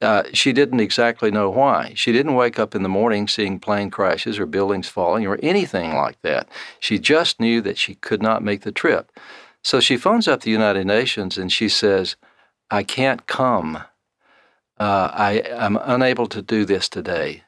Uh, 0.01 0.25
she 0.33 0.53
didn't 0.53 0.81
exactly 0.81 1.31
know 1.31 1.51
why. 1.51 1.93
She 1.95 2.13
didn't 2.13 2.35
wake 2.35 2.59
up 2.59 2.75
in 2.75 2.83
the 2.83 2.89
morning 2.89 3.29
seeing 3.29 3.59
plane 3.61 3.91
crashes 3.91 4.39
or 4.39 4.47
buildings 4.47 4.89
falling 4.89 5.27
or 5.27 5.39
anything 5.43 5.95
like 5.95 6.21
that. 6.23 6.49
She 6.81 6.99
just 6.99 7.41
knew 7.41 7.61
that 7.63 7.79
she 7.79 7.95
could 7.97 8.23
not 8.23 8.43
make 8.45 8.63
the 8.63 8.73
trip. 8.73 9.11
So 9.63 9.81
she 9.81 9.97
phones 9.97 10.29
up 10.29 10.43
the 10.43 10.51
United 10.51 10.87
Nations 10.87 11.39
and 11.39 11.51
she 11.51 11.69
says, 11.69 12.17
I 12.71 12.83
can't 12.83 13.27
come. 13.27 13.77
Uh, 14.79 15.11
I 15.13 15.43
am 15.49 15.79
unable 15.83 16.27
to 16.29 16.43
do 16.43 16.65
this 16.65 16.89
today. 16.89 17.43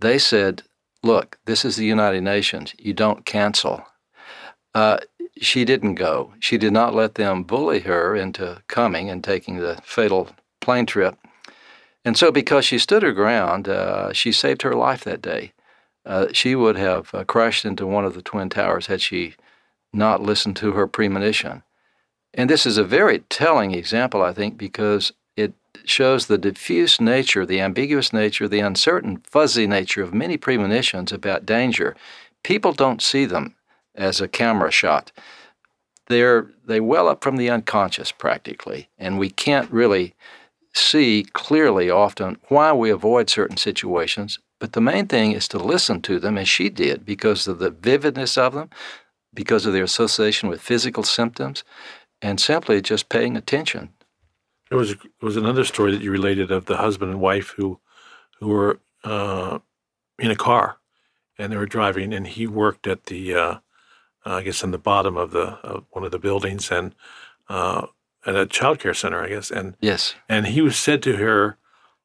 They 0.00 0.18
said, 0.18 0.62
Look, 1.02 1.38
this 1.46 1.64
is 1.64 1.76
the 1.76 1.86
United 1.86 2.22
Nations. 2.22 2.74
You 2.78 2.92
don't 2.92 3.24
cancel. 3.24 3.86
Uh, 4.74 4.98
she 5.40 5.64
didn't 5.64 5.94
go. 5.94 6.34
She 6.38 6.58
did 6.58 6.72
not 6.72 6.94
let 6.94 7.14
them 7.14 7.42
bully 7.42 7.80
her 7.80 8.14
into 8.14 8.62
coming 8.68 9.08
and 9.08 9.24
taking 9.24 9.56
the 9.56 9.80
fatal 9.82 10.28
plane 10.60 10.86
trip. 10.86 11.16
And 12.04 12.16
so, 12.16 12.30
because 12.30 12.64
she 12.64 12.78
stood 12.78 13.02
her 13.02 13.12
ground, 13.12 13.68
uh, 13.68 14.12
she 14.12 14.32
saved 14.32 14.62
her 14.62 14.74
life 14.74 15.04
that 15.04 15.22
day. 15.22 15.52
Uh, 16.04 16.28
she 16.32 16.54
would 16.54 16.76
have 16.76 17.14
uh, 17.14 17.24
crashed 17.24 17.64
into 17.64 17.86
one 17.86 18.04
of 18.04 18.14
the 18.14 18.22
Twin 18.22 18.48
Towers 18.48 18.86
had 18.86 19.00
she 19.00 19.34
not 19.92 20.22
listened 20.22 20.56
to 20.56 20.72
her 20.72 20.86
premonition. 20.86 21.62
And 22.32 22.48
this 22.48 22.64
is 22.64 22.78
a 22.78 22.84
very 22.84 23.20
telling 23.28 23.72
example, 23.72 24.22
I 24.22 24.32
think, 24.32 24.56
because 24.56 25.12
shows 25.84 26.26
the 26.26 26.38
diffuse 26.38 27.00
nature, 27.00 27.46
the 27.46 27.60
ambiguous 27.60 28.12
nature, 28.12 28.48
the 28.48 28.60
uncertain, 28.60 29.22
fuzzy 29.26 29.66
nature 29.66 30.02
of 30.02 30.14
many 30.14 30.36
premonitions 30.36 31.12
about 31.12 31.46
danger. 31.46 31.96
People 32.42 32.72
don't 32.72 33.02
see 33.02 33.24
them 33.24 33.54
as 33.94 34.20
a 34.20 34.28
camera 34.28 34.70
shot. 34.70 35.12
They're, 36.06 36.48
they 36.66 36.80
well 36.80 37.08
up 37.08 37.22
from 37.22 37.36
the 37.36 37.50
unconscious 37.50 38.12
practically, 38.12 38.88
and 38.98 39.18
we 39.18 39.30
can't 39.30 39.70
really 39.70 40.14
see 40.72 41.26
clearly 41.32 41.90
often 41.90 42.38
why 42.48 42.72
we 42.72 42.90
avoid 42.90 43.28
certain 43.28 43.56
situations. 43.56 44.38
But 44.58 44.72
the 44.72 44.80
main 44.80 45.06
thing 45.06 45.32
is 45.32 45.48
to 45.48 45.58
listen 45.58 46.02
to 46.02 46.18
them 46.18 46.36
as 46.36 46.48
she 46.48 46.68
did 46.68 47.04
because 47.04 47.48
of 47.48 47.58
the 47.58 47.70
vividness 47.70 48.36
of 48.36 48.54
them, 48.54 48.70
because 49.32 49.66
of 49.66 49.72
their 49.72 49.84
association 49.84 50.48
with 50.48 50.60
physical 50.60 51.02
symptoms, 51.02 51.64
and 52.20 52.40
simply 52.40 52.82
just 52.82 53.08
paying 53.08 53.36
attention. 53.36 53.90
There 54.70 54.78
was 54.78 54.94
there 54.94 55.10
was 55.20 55.36
another 55.36 55.64
story 55.64 55.92
that 55.92 56.02
you 56.02 56.10
related 56.10 56.50
of 56.50 56.64
the 56.64 56.78
husband 56.78 57.10
and 57.10 57.20
wife 57.20 57.50
who 57.50 57.80
who 58.38 58.48
were 58.48 58.80
uh, 59.04 59.58
in 60.18 60.30
a 60.30 60.36
car 60.36 60.78
and 61.40 61.50
they 61.52 61.56
were 61.56 61.66
driving, 61.66 62.12
and 62.12 62.26
he 62.26 62.46
worked 62.46 62.86
at 62.86 63.04
the 63.04 63.34
uh, 63.34 63.54
I 64.24 64.42
guess 64.42 64.62
in 64.62 64.70
the 64.70 64.78
bottom 64.78 65.16
of 65.16 65.30
the 65.30 65.58
of 65.62 65.86
one 65.90 66.04
of 66.04 66.10
the 66.10 66.18
buildings 66.18 66.70
and 66.70 66.94
uh, 67.48 67.86
at 68.26 68.36
a 68.36 68.46
child 68.46 68.78
care 68.78 68.94
center, 68.94 69.22
I 69.22 69.28
guess. 69.28 69.50
And 69.50 69.76
yes, 69.80 70.14
and 70.28 70.46
he 70.46 70.60
was 70.60 70.76
said 70.76 71.02
to 71.04 71.16
her 71.16 71.56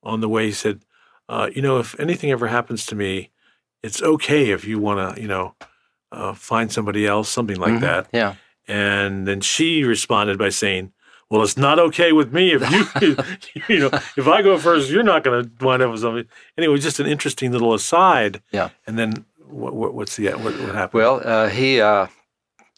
on 0.01 0.21
the 0.21 0.29
way, 0.29 0.45
he 0.45 0.51
said, 0.53 0.81
uh, 1.27 1.49
"You 1.53 1.61
know, 1.61 1.79
if 1.79 1.99
anything 1.99 2.31
ever 2.31 2.47
happens 2.47 2.85
to 2.87 2.95
me, 2.95 3.31
it's 3.83 4.01
okay 4.01 4.51
if 4.51 4.65
you 4.65 4.79
want 4.79 5.15
to, 5.15 5.21
you 5.21 5.27
know, 5.27 5.55
uh, 6.11 6.33
find 6.33 6.71
somebody 6.71 7.05
else, 7.05 7.27
something 7.27 7.57
like 7.57 7.73
mm-hmm. 7.73 7.81
that." 7.81 8.07
Yeah. 8.13 8.35
And 8.67 9.27
then 9.27 9.41
she 9.41 9.83
responded 9.83 10.39
by 10.39 10.49
saying, 10.49 10.91
"Well, 11.29 11.43
it's 11.43 11.57
not 11.57 11.79
okay 11.79 12.11
with 12.11 12.33
me 12.33 12.53
if 12.53 12.61
you, 13.01 13.17
you 13.75 13.79
know, 13.79 13.89
if 14.17 14.27
I 14.27 14.41
go 14.41 14.57
first, 14.57 14.89
you're 14.89 15.03
not 15.03 15.23
going 15.23 15.43
to 15.43 15.65
wind 15.65 15.81
up 15.81 15.91
with 15.91 16.01
something." 16.01 16.27
Anyway, 16.57 16.77
just 16.77 16.99
an 16.99 17.07
interesting 17.07 17.51
little 17.51 17.73
aside. 17.73 18.41
Yeah. 18.51 18.69
And 18.87 18.97
then 18.97 19.25
what, 19.47 19.73
what, 19.75 19.93
what's 19.93 20.15
the 20.15 20.31
what, 20.31 20.59
what 20.59 20.75
happened? 20.75 20.93
Well, 20.93 21.21
uh, 21.23 21.49
he 21.49 21.81
uh, 21.81 22.07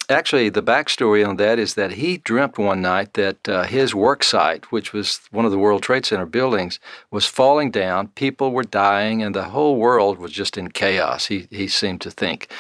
actually 0.09 0.49
the 0.49 0.63
backstory 0.63 1.27
on 1.27 1.37
that 1.37 1.59
is 1.59 1.73
that 1.75 1.93
he 1.93 2.17
dreamt 2.17 2.57
one 2.57 2.81
night 2.81 3.13
that 3.13 3.47
uh, 3.49 3.63
his 3.63 3.93
work 3.93 4.23
site, 4.23 4.71
which 4.71 4.93
was 4.93 5.19
one 5.31 5.45
of 5.45 5.51
the 5.51 5.57
World 5.57 5.83
Trade 5.83 6.05
Center 6.05 6.25
buildings, 6.25 6.79
was 7.11 7.25
falling 7.25 7.71
down. 7.71 8.09
People 8.09 8.51
were 8.51 8.63
dying, 8.63 9.21
and 9.21 9.35
the 9.35 9.45
whole 9.45 9.77
world 9.77 10.17
was 10.17 10.31
just 10.31 10.57
in 10.57 10.69
chaos. 10.69 11.27
He 11.27 11.47
he 11.49 11.67
seemed 11.67 12.01
to 12.01 12.11
think. 12.11 12.51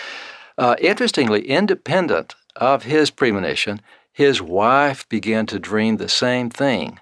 Uh, 0.57 0.75
interestingly, 0.81 1.47
independent 1.47 2.35
of 2.57 2.83
his 2.83 3.09
premonition, 3.11 3.81
his 4.11 4.41
wife 4.41 5.07
began 5.09 5.45
to 5.47 5.59
dream 5.59 5.97
the 5.97 6.09
same 6.09 6.49
thing. 6.49 6.99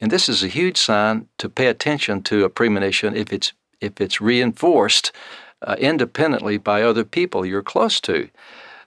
And 0.00 0.10
this 0.10 0.28
is 0.28 0.42
a 0.42 0.48
huge 0.48 0.76
sign 0.76 1.28
to 1.38 1.48
pay 1.48 1.66
attention 1.66 2.22
to 2.24 2.44
a 2.44 2.50
premonition 2.50 3.14
if 3.16 3.32
it's 3.32 3.52
if 3.80 4.00
it's 4.00 4.20
reinforced 4.20 5.12
uh, 5.62 5.76
independently 5.78 6.56
by 6.56 6.82
other 6.82 7.04
people 7.04 7.44
you're 7.44 7.62
close 7.62 8.00
to. 8.00 8.28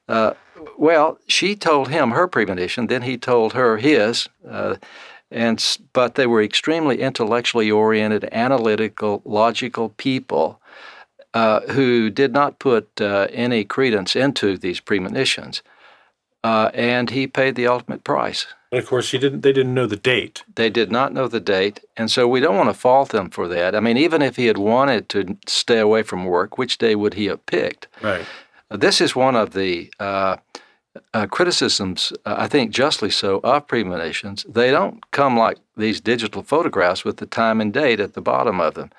Uh, 0.08 0.34
well, 0.78 1.20
she 1.28 1.56
told 1.56 1.90
him 1.90 2.12
her 2.12 2.28
premonition, 2.28 2.88
then 2.88 3.02
he 3.02 3.18
told 3.18 3.54
her 3.54 3.78
his. 3.78 4.30
Uh, 4.48 4.76
and 5.32 5.78
but 5.94 6.16
they 6.16 6.28
were 6.28 6.42
extremely 6.42 7.02
intellectually 7.02 7.70
oriented, 7.72 8.30
analytical, 8.32 9.22
logical 9.26 9.90
people 9.90 10.62
uh, 11.34 11.62
who 11.72 12.10
did 12.10 12.32
not 12.32 12.60
put 12.60 13.02
uh, 13.02 13.28
any 13.32 13.64
credence 13.64 14.16
into 14.16 14.58
these 14.58 14.80
premonitions. 14.80 15.62
Uh, 16.46 16.70
and 16.76 17.10
he 17.10 17.26
paid 17.26 17.56
the 17.56 17.66
ultimate 17.66 18.04
price. 18.04 18.46
And 18.72 18.80
of 18.80 18.88
course, 18.88 19.10
he 19.10 19.18
didn't. 19.18 19.42
They 19.42 19.52
didn't 19.52 19.74
know 19.74 19.88
the 19.88 19.96
date. 19.96 20.44
They 20.54 20.70
did 20.70 20.92
not 20.92 21.12
know 21.12 21.28
the 21.28 21.40
date, 21.40 21.80
and 21.98 22.12
so 22.12 22.28
we 22.28 22.40
don't 22.40 22.56
want 22.56 22.70
to 22.70 22.80
fault 22.80 23.10
them 23.10 23.32
for 23.32 23.48
that. 23.48 23.74
I 23.74 23.80
mean, 23.80 23.98
even 23.98 24.22
if 24.22 24.36
he 24.36 24.46
had 24.46 24.60
wanted 24.60 25.10
to 25.10 25.38
stay 25.48 25.80
away 25.80 26.04
from 26.04 26.26
work, 26.26 26.60
which 26.60 26.78
day 26.78 26.94
would 26.94 27.16
he 27.16 27.26
have 27.26 27.44
picked? 27.48 27.88
Right. 28.04 28.26
This 28.70 29.02
is 29.02 29.16
one 29.16 29.36
of 29.36 29.54
the 29.54 29.92
uh, 30.00 30.38
uh, 31.16 31.26
criticisms, 31.26 32.14
uh, 32.28 32.36
I 32.38 32.48
think 32.48 32.70
justly 32.70 33.10
so, 33.10 33.40
of 33.44 33.68
premonitions. 33.68 34.46
They 34.48 34.70
don't 34.70 35.00
come 35.10 35.36
like 35.36 35.58
these 35.76 36.00
digital 36.00 36.44
photographs 36.44 37.04
with 37.04 37.18
the 37.18 37.26
time 37.26 37.60
and 37.60 37.74
date 37.74 38.00
at 38.00 38.14
the 38.14 38.22
bottom 38.22 38.62
of 38.62 38.76
them, 38.76 38.92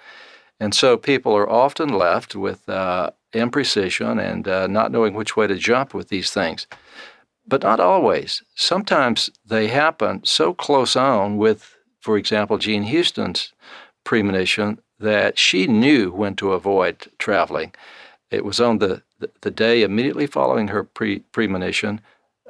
and 0.59 0.75
so 0.75 0.97
people 0.97 1.37
are 1.37 1.49
often 1.49 1.91
left 1.91 2.35
with 2.35 2.69
uh, 2.69 3.11
imprecision 3.33 4.21
and 4.21 4.49
uh, 4.49 4.67
not 4.67 4.91
knowing 4.91 5.15
which 5.15 5.37
way 5.37 5.47
to 5.47 5.55
jump 5.55 5.95
with 5.95 6.09
these 6.09 6.33
things 6.33 6.67
but 7.47 7.63
not 7.63 7.81
always. 7.81 8.43
Sometimes 8.55 9.31
they 9.45 9.69
happen 9.69 10.25
so 10.25 10.53
close 10.53 10.97
on 10.97 11.37
with, 11.37 11.77
for 12.01 12.17
example, 12.17 12.59
Jean 12.59 12.85
Houston's 12.85 13.53
premonition 14.05 14.79
that 14.99 15.39
she 15.39 15.67
knew 15.67 16.11
when 16.11 16.35
to 16.37 16.53
avoid 16.53 17.09
traveling. 17.19 17.73
It 18.31 18.45
was 18.45 18.61
on 18.61 18.79
the, 18.79 19.03
the, 19.41 19.51
day 19.51 19.83
immediately 19.83 20.27
following 20.27 20.69
her 20.69 20.85
pre, 20.85 21.21
premonition, 21.33 22.01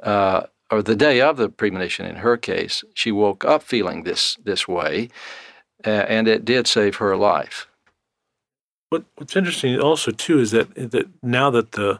uh, 0.01 0.43
or 0.71 0.81
the 0.81 0.95
day 0.95 1.21
of 1.21 1.37
the 1.37 1.49
premonition 1.49 2.05
in 2.05 2.17
her 2.17 2.37
case, 2.37 2.83
she 2.93 3.11
woke 3.11 3.45
up 3.45 3.63
feeling 3.63 4.03
this, 4.03 4.37
this 4.43 4.67
way, 4.67 5.09
uh, 5.85 5.89
and 5.89 6.27
it 6.27 6.45
did 6.45 6.67
save 6.67 6.95
her 6.95 7.15
life. 7.15 7.67
What, 8.89 9.03
what's 9.15 9.35
interesting 9.35 9.79
also, 9.79 10.11
too, 10.11 10.39
is 10.39 10.51
that, 10.51 10.73
that 10.75 11.07
now 11.21 11.49
that 11.51 11.73
the 11.73 11.99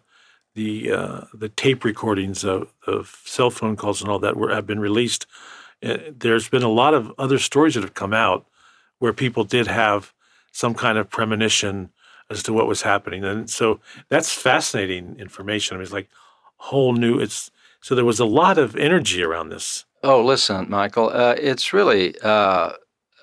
the 0.57 0.91
uh, 0.91 1.21
the 1.33 1.49
tape 1.49 1.85
recordings 1.85 2.43
of, 2.43 2.73
of 2.87 3.21
cell 3.25 3.51
phone 3.51 3.75
calls 3.75 4.01
and 4.01 4.09
all 4.09 4.17
that 4.19 4.35
were 4.35 4.53
have 4.53 4.65
been 4.65 4.79
released. 4.79 5.27
Uh, 5.85 5.97
there's 6.09 6.49
been 6.49 6.63
a 6.63 6.67
lot 6.69 6.95
of 6.95 7.13
other 7.19 7.37
stories 7.37 7.75
that 7.75 7.83
have 7.83 7.93
come 7.93 8.13
out 8.13 8.45
where 8.97 9.13
people 9.13 9.43
did 9.43 9.67
have 9.67 10.13
some 10.51 10.73
kind 10.73 10.97
of 10.97 11.09
premonition 11.09 11.91
as 12.31 12.41
to 12.41 12.51
what 12.51 12.67
was 12.67 12.81
happening, 12.81 13.23
and 13.23 13.49
so 13.49 13.79
that's 14.09 14.33
fascinating 14.33 15.15
information. 15.19 15.75
I 15.75 15.77
mean, 15.77 15.83
it's 15.83 15.93
like 15.93 16.09
whole 16.57 16.93
new. 16.93 17.19
It's 17.19 17.51
so 17.79 17.93
there 17.93 18.03
was 18.03 18.19
a 18.19 18.25
lot 18.25 18.57
of 18.57 18.75
energy 18.75 19.21
around 19.21 19.49
this. 19.49 19.85
Oh, 20.03 20.25
listen, 20.25 20.65
Michael, 20.69 21.09
uh, 21.13 21.35
it's 21.37 21.71
really 21.71 22.19
uh, 22.21 22.71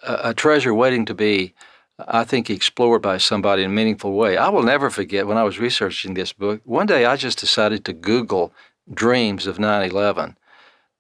a 0.05 0.35
treasure 0.35 0.73
waiting 0.73 1.05
to 1.07 1.15
be 1.15 1.53
I 1.99 2.25
think, 2.25 2.49
explored 2.51 3.03
by 3.03 3.19
somebody 3.19 3.63
in 3.63 3.71
a 3.71 3.73
meaningful 3.73 4.15
way. 4.15 4.37
I 4.37 4.49
will 4.49 4.65
never 4.65 4.91
forget 4.91 5.29
when 5.29 5.39
I 5.39 5.45
was 5.45 5.61
researching 5.61 6.15
this 6.15 6.33
book, 6.33 6.61
one 6.65 6.87
day 6.87 7.05
I 7.05 7.15
just 7.17 7.39
decided 7.39 7.85
to 7.85 7.93
Google 7.93 8.53
dreams 8.93 9.47
of 9.47 9.61
9 9.61 9.91
11. 9.91 10.37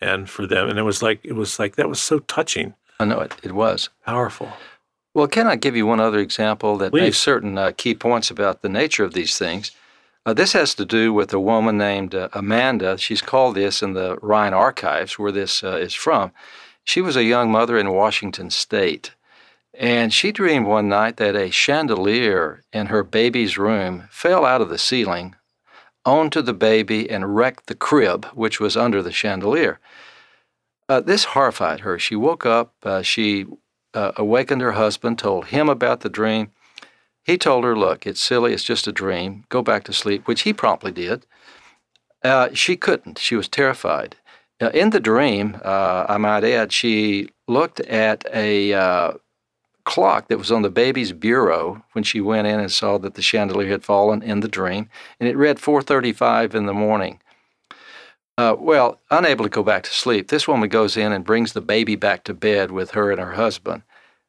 and 0.00 0.28
for 0.30 0.46
them, 0.46 0.68
and 0.68 0.78
it 0.78 0.82
was 0.82 1.02
like 1.02 1.20
it 1.24 1.34
was 1.34 1.58
like 1.58 1.76
that 1.76 1.88
was 1.88 2.00
so 2.00 2.18
touching. 2.20 2.74
I 3.02 3.04
know 3.04 3.20
it. 3.20 3.34
It 3.42 3.52
was 3.52 3.88
powerful. 4.06 4.52
Well, 5.12 5.26
can 5.26 5.48
I 5.48 5.56
give 5.56 5.76
you 5.76 5.86
one 5.86 6.00
other 6.00 6.20
example 6.20 6.78
that 6.78 6.92
Please. 6.92 7.00
makes 7.00 7.18
certain 7.18 7.58
uh, 7.58 7.72
key 7.76 7.94
points 7.94 8.30
about 8.30 8.62
the 8.62 8.68
nature 8.68 9.04
of 9.04 9.12
these 9.12 9.36
things? 9.36 9.72
Uh, 10.24 10.32
this 10.32 10.52
has 10.52 10.74
to 10.76 10.84
do 10.84 11.12
with 11.12 11.32
a 11.32 11.40
woman 11.40 11.76
named 11.76 12.14
uh, 12.14 12.28
Amanda. 12.32 12.96
She's 12.96 13.20
called 13.20 13.56
this 13.56 13.82
in 13.82 13.94
the 13.94 14.16
Rhine 14.22 14.54
Archives, 14.54 15.18
where 15.18 15.32
this 15.32 15.64
uh, 15.64 15.76
is 15.76 15.94
from. 15.94 16.30
She 16.84 17.00
was 17.00 17.16
a 17.16 17.24
young 17.24 17.50
mother 17.50 17.76
in 17.76 17.92
Washington 17.92 18.50
State, 18.50 19.14
and 19.74 20.14
she 20.14 20.30
dreamed 20.30 20.66
one 20.66 20.88
night 20.88 21.16
that 21.16 21.34
a 21.34 21.50
chandelier 21.50 22.62
in 22.72 22.86
her 22.86 23.02
baby's 23.02 23.58
room 23.58 24.08
fell 24.10 24.44
out 24.44 24.60
of 24.60 24.68
the 24.68 24.78
ceiling 24.78 25.34
onto 26.04 26.40
the 26.40 26.54
baby 26.54 27.10
and 27.10 27.34
wrecked 27.34 27.66
the 27.66 27.74
crib, 27.74 28.26
which 28.26 28.60
was 28.60 28.76
under 28.76 29.02
the 29.02 29.12
chandelier. 29.12 29.80
Uh, 30.88 31.00
this 31.00 31.24
horrified 31.24 31.80
her. 31.80 31.98
She 31.98 32.16
woke 32.16 32.44
up. 32.44 32.74
Uh, 32.82 33.02
she 33.02 33.46
uh, 33.94 34.12
awakened 34.16 34.60
her 34.60 34.72
husband, 34.72 35.18
told 35.18 35.46
him 35.46 35.68
about 35.68 36.00
the 36.00 36.08
dream. 36.08 36.50
He 37.24 37.38
told 37.38 37.64
her, 37.64 37.76
Look, 37.76 38.06
it's 38.06 38.20
silly, 38.20 38.52
it's 38.52 38.64
just 38.64 38.88
a 38.88 38.92
dream, 38.92 39.44
go 39.48 39.62
back 39.62 39.84
to 39.84 39.92
sleep, 39.92 40.26
which 40.26 40.42
he 40.42 40.52
promptly 40.52 40.92
did. 40.92 41.26
Uh, 42.22 42.48
she 42.52 42.76
couldn't, 42.76 43.18
she 43.18 43.36
was 43.36 43.48
terrified. 43.48 44.16
Uh, 44.60 44.70
in 44.70 44.90
the 44.90 45.00
dream, 45.00 45.58
uh, 45.64 46.06
I 46.08 46.18
might 46.18 46.44
add, 46.44 46.72
she 46.72 47.28
looked 47.48 47.80
at 47.80 48.24
a 48.32 48.72
uh, 48.72 49.12
clock 49.84 50.28
that 50.28 50.38
was 50.38 50.52
on 50.52 50.62
the 50.62 50.70
baby's 50.70 51.12
bureau 51.12 51.84
when 51.92 52.04
she 52.04 52.20
went 52.20 52.46
in 52.46 52.60
and 52.60 52.70
saw 52.70 52.98
that 52.98 53.14
the 53.14 53.22
chandelier 53.22 53.70
had 53.70 53.84
fallen 53.84 54.22
in 54.22 54.40
the 54.40 54.48
dream, 54.48 54.88
and 55.18 55.28
it 55.28 55.36
read 55.36 55.58
4:35 55.58 56.54
in 56.54 56.66
the 56.66 56.74
morning. 56.74 57.20
Uh, 58.38 58.56
well, 58.58 58.98
unable 59.10 59.44
to 59.44 59.50
go 59.50 59.62
back 59.62 59.82
to 59.82 59.90
sleep, 59.90 60.28
this 60.28 60.48
woman 60.48 60.68
goes 60.68 60.96
in 60.96 61.12
and 61.12 61.24
brings 61.24 61.52
the 61.52 61.60
baby 61.60 61.96
back 61.96 62.24
to 62.24 62.34
bed 62.34 62.70
with 62.70 62.92
her 62.92 63.10
and 63.10 63.20
her 63.20 63.32
husband. 63.32 63.82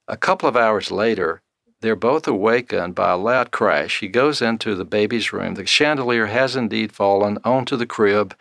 A 0.08 0.18
couple 0.18 0.50
of 0.50 0.58
hours 0.58 0.92
later, 0.92 1.42
they're 1.82 1.96
both 1.96 2.28
awakened 2.28 2.96
by 2.96 3.12
a 3.12 3.18
loud 3.18 3.52
crash. 3.52 3.98
She 3.98 4.08
goes 4.08 4.42
into 4.42 4.76
the 4.76 4.86
baby's 4.86 5.32
room. 5.32 5.56
The 5.56 5.66
chandelier 5.66 6.28
has 6.28 6.56
indeed 6.56 6.92
fallen 6.92 7.38
onto 7.44 7.76
the 7.78 7.86
crib 7.86 8.36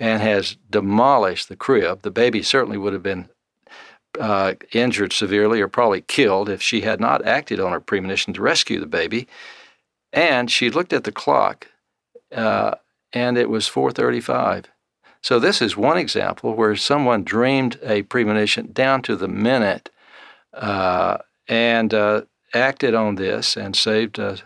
and 0.00 0.20
has 0.22 0.56
demolished 0.70 1.48
the 1.48 1.56
crib. 1.56 2.02
The 2.02 2.10
baby 2.10 2.42
certainly 2.42 2.78
would 2.78 2.92
have 2.92 3.02
been 3.02 3.28
uh, 4.18 4.54
injured 4.72 5.12
severely 5.12 5.60
or 5.60 5.68
probably 5.68 6.02
killed 6.02 6.48
if 6.48 6.62
she 6.62 6.82
had 6.82 7.00
not 7.00 7.24
acted 7.24 7.60
on 7.60 7.72
her 7.72 7.80
premonition 7.80 8.32
to 8.34 8.42
rescue 8.42 8.80
the 8.80 8.86
baby. 8.86 9.26
And 10.12 10.50
she 10.50 10.70
looked 10.70 10.92
at 10.92 11.04
the 11.04 11.12
clock, 11.12 11.68
uh, 12.32 12.76
and 13.12 13.36
it 13.36 13.50
was 13.50 13.68
4:35. 13.68 14.66
So 15.24 15.38
this 15.38 15.62
is 15.62 15.74
one 15.74 15.96
example 15.96 16.54
where 16.54 16.76
someone 16.76 17.24
dreamed 17.24 17.78
a 17.82 18.02
premonition 18.02 18.72
down 18.72 19.00
to 19.04 19.16
the 19.16 19.26
minute 19.26 19.88
uh, 20.52 21.16
and 21.48 21.94
uh, 21.94 22.22
acted 22.52 22.94
on 22.94 23.14
this 23.14 23.56
and 23.56 23.74
saved 23.74 24.20
uh, 24.20 24.36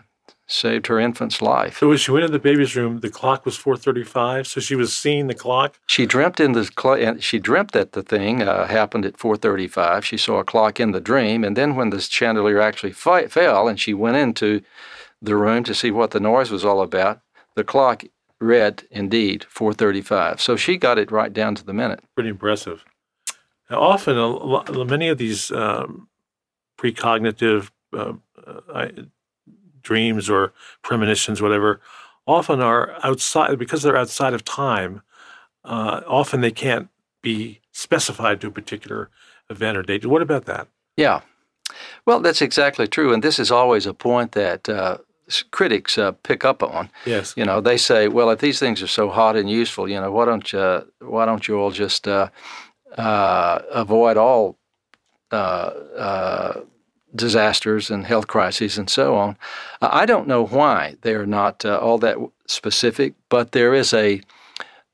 saved 0.47 0.87
her 0.87 0.97
infant's 0.97 1.41
life. 1.41 1.79
So 1.79 1.89
when 1.89 1.97
she 1.97 2.11
went 2.11 2.23
in 2.23 2.31
the 2.31 2.39
baby's 2.39 2.77
room, 2.77 3.01
the 3.01 3.09
clock 3.09 3.43
was 3.43 3.57
4:35. 3.57 4.47
So 4.47 4.61
she 4.61 4.75
was 4.75 4.95
seeing 4.95 5.27
the 5.27 5.33
clock. 5.33 5.77
She 5.85 6.05
dreamt 6.05 6.39
in 6.39 6.53
the 6.53 6.63
cl- 6.63 7.19
she 7.19 7.39
dreamt 7.39 7.73
that 7.73 7.91
the 7.91 8.01
thing 8.01 8.41
uh, 8.41 8.65
happened 8.67 9.05
at 9.05 9.17
4:35. 9.17 10.03
She 10.03 10.15
saw 10.15 10.39
a 10.39 10.45
clock 10.45 10.79
in 10.79 10.93
the 10.93 11.01
dream, 11.01 11.43
and 11.43 11.57
then 11.57 11.75
when 11.75 11.89
the 11.89 11.99
chandelier 11.99 12.61
actually 12.61 12.93
fi- 12.93 13.27
fell, 13.27 13.67
and 13.67 13.77
she 13.77 13.93
went 13.93 14.15
into 14.15 14.61
the 15.21 15.35
room 15.35 15.65
to 15.65 15.75
see 15.75 15.91
what 15.91 16.11
the 16.11 16.21
noise 16.21 16.51
was 16.51 16.63
all 16.63 16.81
about, 16.81 17.19
the 17.55 17.65
clock 17.65 18.05
read 18.39 18.83
indeed 18.91 19.45
4:35. 19.49 20.39
So 20.39 20.55
she 20.55 20.77
got 20.77 20.97
it 20.97 21.11
right 21.11 21.31
down 21.31 21.55
to 21.55 21.65
the 21.65 21.73
minute. 21.73 22.03
Pretty 22.15 22.29
impressive. 22.29 22.85
Now, 23.69 23.81
often, 23.81 24.17
a 24.17 24.27
lot, 24.27 24.87
many 24.87 25.09
of 25.09 25.17
these 25.17 25.51
um, 25.51 26.07
precognitive 26.77 27.69
uh, 27.93 28.13
uh, 28.73 28.87
dreams 29.81 30.29
or 30.29 30.53
premonitions, 30.81 31.41
whatever, 31.41 31.79
often 32.25 32.61
are 32.61 32.97
outside 33.03 33.59
because 33.59 33.83
they're 33.83 33.97
outside 33.97 34.33
of 34.33 34.43
time. 34.43 35.01
Uh, 35.63 36.01
often 36.07 36.41
they 36.41 36.51
can't 36.51 36.89
be 37.21 37.61
specified 37.71 38.41
to 38.41 38.47
a 38.47 38.51
particular 38.51 39.09
event 39.49 39.77
or 39.77 39.83
date. 39.83 40.05
What 40.05 40.21
about 40.21 40.45
that? 40.45 40.67
Yeah, 40.97 41.21
well, 42.05 42.19
that's 42.19 42.41
exactly 42.41 42.87
true, 42.87 43.13
and 43.13 43.23
this 43.23 43.39
is 43.39 43.51
always 43.51 43.85
a 43.85 43.93
point 43.93 44.31
that 44.33 44.67
uh, 44.67 44.97
critics 45.51 45.97
uh, 45.97 46.11
pick 46.23 46.43
up 46.45 46.63
on. 46.63 46.89
Yes. 47.05 47.33
You 47.37 47.45
know, 47.45 47.61
they 47.61 47.77
say, 47.77 48.07
well, 48.07 48.29
if 48.29 48.39
these 48.39 48.59
things 48.59 48.81
are 48.81 48.87
so 48.87 49.09
hot 49.09 49.35
and 49.35 49.49
useful, 49.49 49.87
you 49.87 49.99
know, 49.99 50.11
why 50.11 50.25
don't 50.25 50.51
you 50.51 50.85
why 50.99 51.25
don't 51.25 51.47
you 51.47 51.57
all 51.59 51.71
just 51.71 52.07
uh, 52.07 52.29
uh, 52.97 53.59
avoid 53.71 54.17
all 54.17 54.57
uh, 55.31 55.35
uh, 55.35 56.61
disasters 57.15 57.89
and 57.89 58.05
health 58.05 58.27
crises 58.27 58.77
and 58.77 58.89
so 58.89 59.15
on? 59.15 59.37
I 59.81 60.05
don't 60.05 60.27
know 60.27 60.45
why 60.45 60.95
they're 61.01 61.25
not 61.25 61.65
uh, 61.65 61.77
all 61.77 61.97
that 61.99 62.17
specific, 62.47 63.13
but 63.29 63.51
there 63.51 63.73
is 63.73 63.93
a 63.93 64.21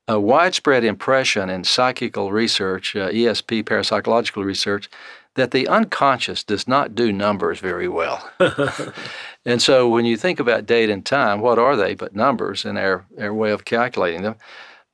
a 0.08 0.20
widespread 0.20 0.84
impression 0.84 1.50
in 1.50 1.64
psychical 1.64 2.30
research, 2.30 2.94
ESP 2.94 3.64
parapsychological 3.64 4.44
research, 4.44 4.88
that 5.36 5.52
the 5.52 5.68
unconscious 5.68 6.42
does 6.42 6.66
not 6.66 6.94
do 6.94 7.12
numbers 7.12 7.60
very 7.60 7.88
well. 7.88 8.28
and 9.44 9.62
so 9.62 9.88
when 9.88 10.04
you 10.04 10.16
think 10.16 10.40
about 10.40 10.66
date 10.66 10.90
and 10.90 11.04
time, 11.04 11.40
what 11.40 11.58
are 11.58 11.76
they 11.76 11.94
but 11.94 12.16
numbers 12.16 12.64
in 12.64 12.76
our, 12.76 13.06
our 13.20 13.32
way 13.32 13.52
of 13.52 13.64
calculating 13.64 14.22
them? 14.22 14.34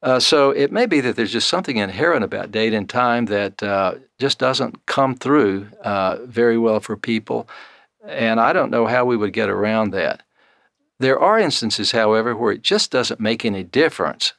Uh, 0.03 0.19
so 0.19 0.51
it 0.51 0.73
may 0.73 0.85
be 0.85 1.01
that 1.01 1.15
there's 1.15 1.33
just 1.33 1.49
something 1.49 1.77
inherent 1.77 2.25
about 2.25 2.51
date 2.51 2.75
and 2.75 2.89
time 2.89 3.27
that 3.27 3.63
uh, 3.63 3.95
just 4.19 4.39
doesn't 4.39 4.85
come 4.87 5.15
through 5.15 5.69
uh, 5.85 6.19
very 6.25 6.59
well 6.59 6.81
for 6.81 6.97
people. 6.97 7.49
And 8.05 8.41
I 8.41 8.53
don't 8.53 8.71
know 8.71 8.87
how 8.87 9.05
we 9.05 9.17
would 9.17 9.33
get 9.33 9.49
around 9.49 9.93
that. 9.93 10.25
There 10.99 11.21
are 11.21 11.39
instances, 11.39 11.93
however, 11.93 12.37
where 12.37 12.53
it 12.53 12.63
just 12.63 12.91
doesn't 12.91 13.21
make 13.21 13.45
any 13.45 13.63
difference 13.63 14.33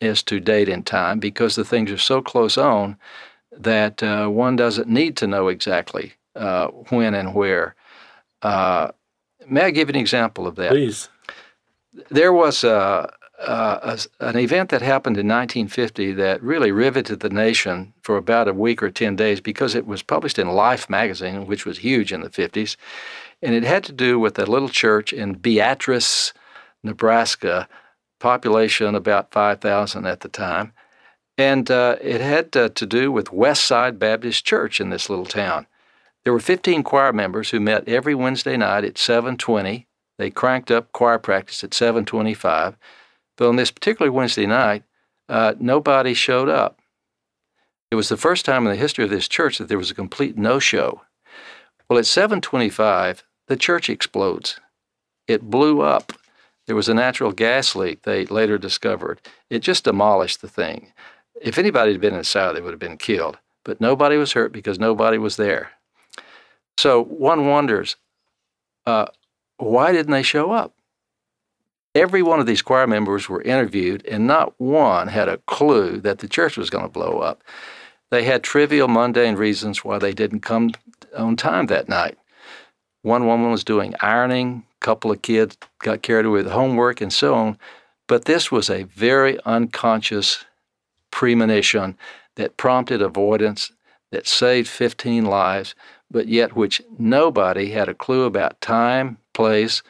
as 0.00 0.22
to 0.24 0.40
date 0.40 0.68
and 0.68 0.84
time 0.84 1.18
because 1.18 1.56
the 1.56 1.64
things 1.64 1.90
are 1.90 1.98
so 1.98 2.20
close 2.20 2.58
on 2.58 2.96
that 3.58 4.02
uh, 4.02 4.28
one 4.28 4.56
doesn't 4.56 4.88
need 4.88 5.16
to 5.18 5.26
know 5.26 5.48
exactly 5.48 6.14
uh, 6.34 6.68
when 6.68 7.14
and 7.14 7.34
where. 7.34 7.74
Uh, 8.42 8.90
may 9.46 9.62
I 9.62 9.70
give 9.70 9.88
an 9.88 9.96
example 9.96 10.46
of 10.46 10.56
that? 10.56 10.70
Please. 10.70 11.08
There 12.10 12.32
was 12.32 12.64
a, 12.64 13.12
a, 13.38 13.98
an 14.20 14.38
event 14.38 14.70
that 14.70 14.82
happened 14.82 15.16
in 15.18 15.28
1950 15.28 16.12
that 16.12 16.42
really 16.42 16.72
riveted 16.72 17.20
the 17.20 17.28
nation 17.28 17.92
for 18.02 18.16
about 18.16 18.48
a 18.48 18.54
week 18.54 18.82
or 18.82 18.90
10 18.90 19.16
days 19.16 19.40
because 19.40 19.74
it 19.74 19.86
was 19.86 20.02
published 20.02 20.38
in 20.38 20.48
Life 20.48 20.88
magazine, 20.88 21.46
which 21.46 21.66
was 21.66 21.78
huge 21.78 22.12
in 22.12 22.22
the 22.22 22.30
50s. 22.30 22.76
And 23.42 23.54
it 23.54 23.64
had 23.64 23.84
to 23.84 23.92
do 23.92 24.18
with 24.18 24.38
a 24.38 24.46
little 24.46 24.68
church 24.68 25.12
in 25.12 25.34
Beatrice, 25.34 26.32
Nebraska, 26.82 27.68
population 28.20 28.94
about 28.94 29.32
5,000 29.32 30.06
at 30.06 30.20
the 30.20 30.28
time. 30.28 30.72
And 31.38 31.70
uh, 31.70 31.96
it 32.00 32.20
had 32.20 32.56
uh, 32.56 32.68
to 32.70 32.86
do 32.86 33.10
with 33.10 33.32
West 33.32 33.64
Side 33.64 33.98
Baptist 33.98 34.44
Church 34.44 34.80
in 34.80 34.90
this 34.90 35.08
little 35.08 35.26
town. 35.26 35.66
There 36.24 36.32
were 36.32 36.40
15 36.40 36.82
choir 36.82 37.12
members 37.12 37.50
who 37.50 37.60
met 37.60 37.88
every 37.88 38.14
Wednesday 38.14 38.56
night 38.56 38.84
at 38.84 38.94
7:20. 38.94 39.86
They 40.18 40.30
cranked 40.30 40.70
up 40.70 40.92
choir 40.92 41.18
practice 41.18 41.64
at 41.64 41.74
7:25. 41.74 42.76
But 43.36 43.48
on 43.48 43.56
this 43.56 43.70
particular 43.70 44.12
Wednesday 44.12 44.46
night, 44.46 44.84
uh, 45.28 45.54
nobody 45.58 46.14
showed 46.14 46.48
up. 46.48 46.78
It 47.90 47.96
was 47.96 48.08
the 48.08 48.16
first 48.16 48.44
time 48.44 48.66
in 48.66 48.70
the 48.72 48.78
history 48.78 49.04
of 49.04 49.10
this 49.10 49.28
church 49.28 49.58
that 49.58 49.68
there 49.68 49.78
was 49.78 49.90
a 49.90 49.94
complete 49.94 50.36
no-show. 50.36 51.02
Well, 51.88 51.98
at 51.98 52.06
7:25, 52.06 53.24
the 53.48 53.56
church 53.56 53.90
explodes. 53.90 54.60
It 55.26 55.42
blew 55.42 55.82
up. 55.82 56.12
There 56.66 56.76
was 56.76 56.88
a 56.88 56.94
natural 56.94 57.32
gas 57.32 57.74
leak, 57.74 58.02
they 58.02 58.24
later 58.26 58.56
discovered. 58.56 59.20
It 59.50 59.58
just 59.58 59.84
demolished 59.84 60.40
the 60.40 60.48
thing. 60.48 60.92
If 61.42 61.58
anybody 61.58 61.92
had 61.92 62.00
been 62.00 62.14
inside, 62.14 62.52
they 62.52 62.60
would 62.60 62.72
have 62.72 62.80
been 62.80 62.98
killed. 62.98 63.38
But 63.64 63.80
nobody 63.80 64.16
was 64.16 64.32
hurt 64.32 64.52
because 64.52 64.78
nobody 64.78 65.18
was 65.18 65.36
there. 65.36 65.72
So 66.78 67.04
one 67.04 67.46
wonders, 67.46 67.96
uh, 68.86 69.06
why 69.58 69.92
didn't 69.92 70.12
they 70.12 70.22
show 70.22 70.50
up? 70.50 70.74
Every 71.94 72.22
one 72.22 72.40
of 72.40 72.46
these 72.46 72.62
choir 72.62 72.86
members 72.86 73.28
were 73.28 73.42
interviewed, 73.42 74.04
and 74.06 74.26
not 74.26 74.58
one 74.58 75.08
had 75.08 75.28
a 75.28 75.38
clue 75.46 76.00
that 76.00 76.20
the 76.20 76.28
church 76.28 76.56
was 76.56 76.70
going 76.70 76.84
to 76.84 76.90
blow 76.90 77.18
up. 77.18 77.42
They 78.10 78.24
had 78.24 78.42
trivial, 78.42 78.88
mundane 78.88 79.36
reasons 79.36 79.84
why 79.84 79.98
they 79.98 80.12
didn't 80.12 80.40
come 80.40 80.72
on 81.16 81.36
time 81.36 81.66
that 81.66 81.88
night. 81.88 82.18
One 83.02 83.26
woman 83.26 83.50
was 83.50 83.64
doing 83.64 83.94
ironing, 84.00 84.64
a 84.80 84.84
couple 84.84 85.10
of 85.10 85.22
kids 85.22 85.58
got 85.80 86.02
carried 86.02 86.26
away 86.26 86.42
with 86.42 86.52
homework, 86.52 87.00
and 87.00 87.12
so 87.12 87.34
on. 87.34 87.58
But 88.06 88.24
this 88.24 88.50
was 88.50 88.70
a 88.70 88.84
very 88.84 89.38
unconscious 89.44 90.44
premonition 91.12 91.96
that 92.34 92.56
prompted 92.56 93.00
avoidance, 93.00 93.70
that 94.10 94.26
saved 94.26 94.68
15 94.68 95.24
lives, 95.24 95.74
but 96.10 96.26
yet 96.28 96.56
which 96.56 96.82
nobody 96.98 97.70
had 97.70 97.88
a 97.88 97.94
clue 97.94 98.24
about 98.24 98.60
time, 98.60 99.18
place, 99.32 99.82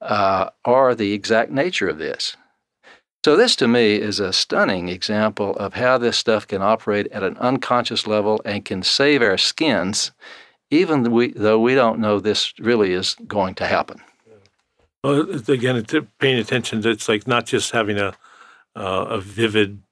uh, 0.00 0.48
or 0.64 0.94
the 0.94 1.12
exact 1.12 1.50
nature 1.50 1.88
of 1.88 1.98
this. 1.98 2.36
So, 3.24 3.36
this 3.36 3.56
to 3.56 3.68
me 3.68 3.96
is 3.96 4.20
a 4.20 4.32
stunning 4.32 4.88
example 4.88 5.56
of 5.56 5.74
how 5.74 5.98
this 5.98 6.16
stuff 6.16 6.46
can 6.46 6.62
operate 6.62 7.08
at 7.10 7.24
an 7.24 7.36
unconscious 7.38 8.06
level 8.06 8.40
and 8.44 8.64
can 8.64 8.82
save 8.82 9.22
our 9.22 9.36
skins, 9.36 10.12
even 10.70 11.02
though 11.02 11.58
we, 11.58 11.74
don't 11.74 11.98
know 11.98 12.20
this 12.20 12.54
really 12.58 12.92
is 12.92 13.16
going 13.26 13.54
to 13.56 13.66
happen. 13.66 14.00
Well, 15.02 15.28
again, 15.48 15.84
paying 16.18 16.38
attention, 16.38 16.86
it's 16.86 17.08
like 17.08 17.26
not 17.26 17.46
just 17.46 17.72
having 17.72 17.98
a, 17.98 18.14
uh, 18.76 19.06
a 19.10 19.20
vivid 19.20 19.82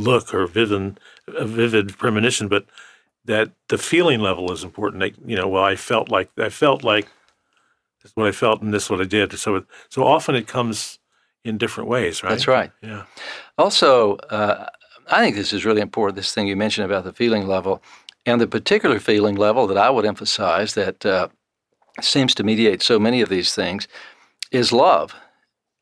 look 0.00 0.34
or 0.34 0.46
vivid, 0.46 1.00
a 1.28 1.44
vivid 1.44 1.96
premonition, 1.98 2.48
but 2.48 2.66
that 3.24 3.52
the 3.68 3.78
feeling 3.78 4.20
level 4.20 4.52
is 4.52 4.64
important. 4.64 5.02
Like, 5.02 5.14
you 5.24 5.36
know, 5.36 5.48
well, 5.48 5.64
I 5.64 5.76
felt 5.76 6.08
like, 6.08 6.30
I 6.38 6.48
felt 6.48 6.82
like 6.82 7.06
this 8.02 8.10
is 8.10 8.16
what 8.16 8.26
I 8.26 8.32
felt 8.32 8.62
and 8.62 8.72
this 8.72 8.84
is 8.84 8.90
what 8.90 9.00
I 9.00 9.04
did. 9.04 9.32
So, 9.38 9.64
so 9.88 10.04
often 10.04 10.34
it 10.34 10.46
comes 10.46 10.98
in 11.44 11.58
different 11.58 11.88
ways, 11.88 12.22
right? 12.22 12.30
That's 12.30 12.48
right. 12.48 12.70
Yeah. 12.82 13.04
Also, 13.58 14.16
uh, 14.30 14.66
I 15.10 15.22
think 15.22 15.36
this 15.36 15.52
is 15.52 15.64
really 15.64 15.80
important. 15.80 16.16
This 16.16 16.32
thing 16.32 16.46
you 16.46 16.56
mentioned 16.56 16.84
about 16.84 17.04
the 17.04 17.12
feeling 17.12 17.46
level, 17.46 17.82
and 18.26 18.40
the 18.40 18.46
particular 18.46 19.00
feeling 19.00 19.34
level 19.34 19.66
that 19.66 19.78
I 19.78 19.90
would 19.90 20.04
emphasize 20.04 20.74
that 20.74 21.04
uh, 21.06 21.28
seems 22.00 22.34
to 22.34 22.44
mediate 22.44 22.82
so 22.82 22.98
many 22.98 23.20
of 23.22 23.28
these 23.28 23.54
things 23.54 23.88
is 24.52 24.72
love 24.72 25.14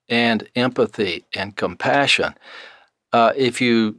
and 0.08 0.48
empathy 0.54 1.24
and 1.34 1.56
compassion. 1.56 2.34
Uh, 3.12 3.32
if 3.36 3.60
you 3.60 3.98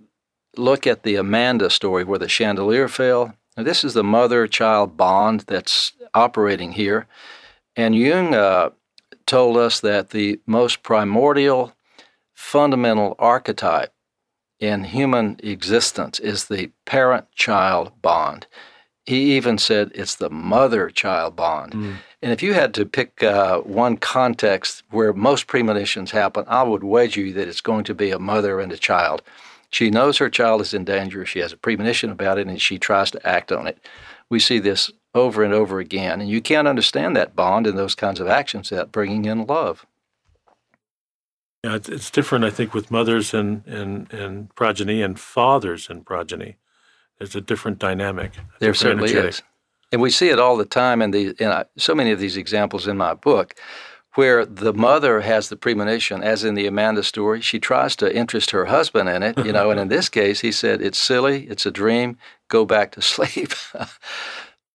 look 0.57 0.87
at 0.87 1.03
the 1.03 1.15
Amanda 1.15 1.69
story 1.69 2.03
where 2.03 2.19
the 2.19 2.29
chandelier 2.29 2.87
fell, 2.87 3.33
this 3.55 3.83
is 3.83 3.93
the 3.93 4.03
mother 4.03 4.47
child 4.47 4.97
bond 4.97 5.41
that's 5.41 5.93
operating 6.13 6.73
here. 6.73 7.07
And 7.75 7.95
Jung 7.95 8.33
uh, 8.33 8.71
told 9.25 9.57
us 9.57 9.79
that 9.81 10.09
the 10.09 10.39
most 10.45 10.83
primordial, 10.83 11.73
fundamental 12.33 13.15
archetype 13.19 13.93
in 14.59 14.83
human 14.85 15.39
existence 15.41 16.19
is 16.19 16.45
the 16.45 16.71
parent 16.85 17.31
child 17.33 17.91
bond. 18.01 18.47
He 19.05 19.35
even 19.35 19.57
said 19.57 19.91
it's 19.95 20.15
the 20.15 20.29
mother 20.29 20.89
child 20.89 21.35
bond. 21.35 21.73
Mm. 21.73 21.95
And 22.21 22.31
if 22.31 22.43
you 22.43 22.53
had 22.53 22.73
to 22.75 22.85
pick 22.85 23.23
uh, 23.23 23.59
one 23.59 23.97
context 23.97 24.83
where 24.91 25.13
most 25.13 25.47
premonitions 25.47 26.11
happen, 26.11 26.43
I 26.47 26.63
would 26.63 26.83
wager 26.83 27.21
you 27.21 27.33
that 27.33 27.47
it's 27.47 27.61
going 27.61 27.85
to 27.85 27.95
be 27.95 28.11
a 28.11 28.19
mother 28.19 28.59
and 28.59 28.71
a 28.71 28.77
child. 28.77 29.21
She 29.69 29.89
knows 29.89 30.17
her 30.17 30.29
child 30.29 30.61
is 30.61 30.73
in 30.73 30.83
danger. 30.83 31.25
She 31.25 31.39
has 31.39 31.53
a 31.53 31.57
premonition 31.57 32.09
about 32.09 32.37
it, 32.37 32.47
and 32.47 32.61
she 32.61 32.79
tries 32.79 33.11
to 33.11 33.27
act 33.27 33.51
on 33.51 33.67
it. 33.67 33.77
We 34.29 34.39
see 34.39 34.59
this 34.59 34.91
over 35.13 35.43
and 35.43 35.53
over 35.53 35.79
again. 35.79 36.21
And 36.21 36.29
you 36.29 36.41
can't 36.41 36.67
understand 36.67 37.15
that 37.15 37.35
bond 37.35 37.67
and 37.67 37.77
those 37.77 37.95
kinds 37.95 38.19
of 38.19 38.27
actions 38.27 38.71
without 38.71 38.91
bringing 38.91 39.25
in 39.25 39.45
love. 39.45 39.85
Yeah, 41.63 41.75
it's, 41.75 41.89
it's 41.89 42.09
different, 42.09 42.45
I 42.45 42.51
think, 42.51 42.73
with 42.73 42.89
mothers 42.89 43.33
and, 43.33 43.65
and, 43.67 44.11
and 44.13 44.53
progeny 44.55 45.01
and 45.01 45.19
fathers 45.19 45.89
and 45.89 46.05
progeny. 46.05 46.57
There's 47.17 47.35
a 47.35 47.41
different 47.41 47.79
dynamic. 47.79 48.33
There 48.59 48.73
certainly 48.73 49.09
energetic. 49.09 49.29
is. 49.29 49.41
And 49.91 50.01
we 50.01 50.09
see 50.09 50.29
it 50.29 50.39
all 50.39 50.55
the 50.55 50.65
time 50.65 51.01
in, 51.01 51.11
the, 51.11 51.35
in 51.39 51.47
uh, 51.47 51.65
so 51.75 51.93
many 51.93 52.11
of 52.11 52.19
these 52.19 52.37
examples 52.37 52.87
in 52.87 52.95
my 52.95 53.13
book 53.13 53.55
where 54.19 54.45
the 54.45 54.73
mother 54.73 55.21
has 55.21 55.47
the 55.47 55.55
premonition, 55.55 56.21
as 56.21 56.43
in 56.43 56.53
the 56.53 56.67
Amanda 56.67 57.03
story. 57.03 57.39
She 57.39 57.57
tries 57.57 57.95
to 57.95 58.13
interest 58.13 58.51
her 58.51 58.65
husband 58.65 59.07
in 59.07 59.23
it, 59.23 59.37
you 59.45 59.53
know, 59.53 59.71
and 59.71 59.79
in 59.79 59.87
this 59.87 60.09
case, 60.19 60.41
he 60.41 60.51
said, 60.51 60.81
It's 60.81 60.97
silly, 60.97 61.47
it's 61.47 61.65
a 61.65 61.71
dream, 61.71 62.17
go 62.49 62.65
back 62.65 62.91
to 62.91 63.01
sleep. 63.13 63.53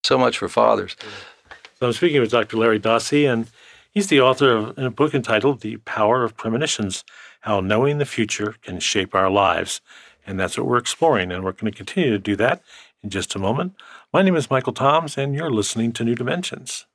So 0.02 0.16
much 0.16 0.38
for 0.38 0.48
fathers. 0.48 0.96
So 1.78 1.88
I'm 1.88 1.92
speaking 1.92 2.22
with 2.22 2.30
Dr. 2.30 2.56
Larry 2.56 2.80
Dossey, 2.80 3.30
and 3.30 3.48
he's 3.90 4.06
the 4.06 4.22
author 4.22 4.56
of 4.56 4.78
a 4.78 4.88
book 4.88 5.12
entitled 5.12 5.60
The 5.60 5.76
Power 5.76 6.24
of 6.24 6.38
Premonitions 6.38 7.04
How 7.42 7.60
Knowing 7.60 7.98
the 7.98 8.06
Future 8.06 8.56
Can 8.62 8.80
Shape 8.80 9.14
Our 9.14 9.28
Lives. 9.28 9.82
And 10.26 10.40
that's 10.40 10.56
what 10.56 10.66
we're 10.66 10.78
exploring, 10.78 11.30
and 11.30 11.44
we're 11.44 11.52
going 11.52 11.70
to 11.70 11.76
continue 11.76 12.12
to 12.12 12.18
do 12.18 12.34
that 12.36 12.62
in 13.02 13.10
just 13.10 13.34
a 13.34 13.38
moment. 13.38 13.74
My 14.10 14.22
name 14.22 14.36
is 14.36 14.48
Michael 14.48 14.72
Toms, 14.72 15.18
and 15.18 15.34
you're 15.34 15.50
listening 15.50 15.92
to 15.92 16.02
New 16.02 16.14
Dimensions. 16.14 16.86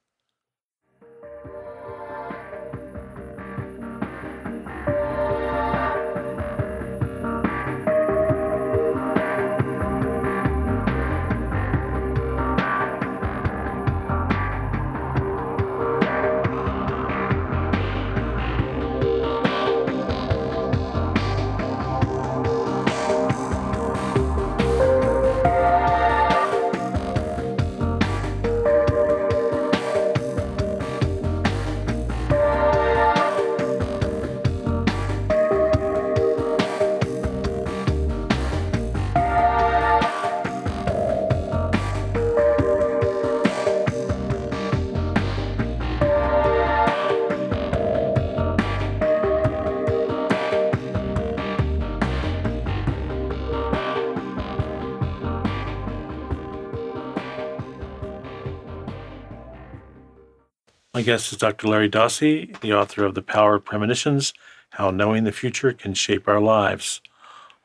Guest 61.09 61.31
is 61.31 61.39
Dr. 61.39 61.67
Larry 61.67 61.89
Dossey, 61.89 62.55
the 62.59 62.71
author 62.71 63.03
of 63.03 63.15
The 63.15 63.23
Power 63.23 63.55
of 63.55 63.65
Premonitions 63.65 64.31
How 64.69 64.91
Knowing 64.91 65.23
the 65.23 65.31
Future 65.31 65.73
Can 65.73 65.95
Shape 65.95 66.27
Our 66.27 66.39
Lives. 66.39 67.01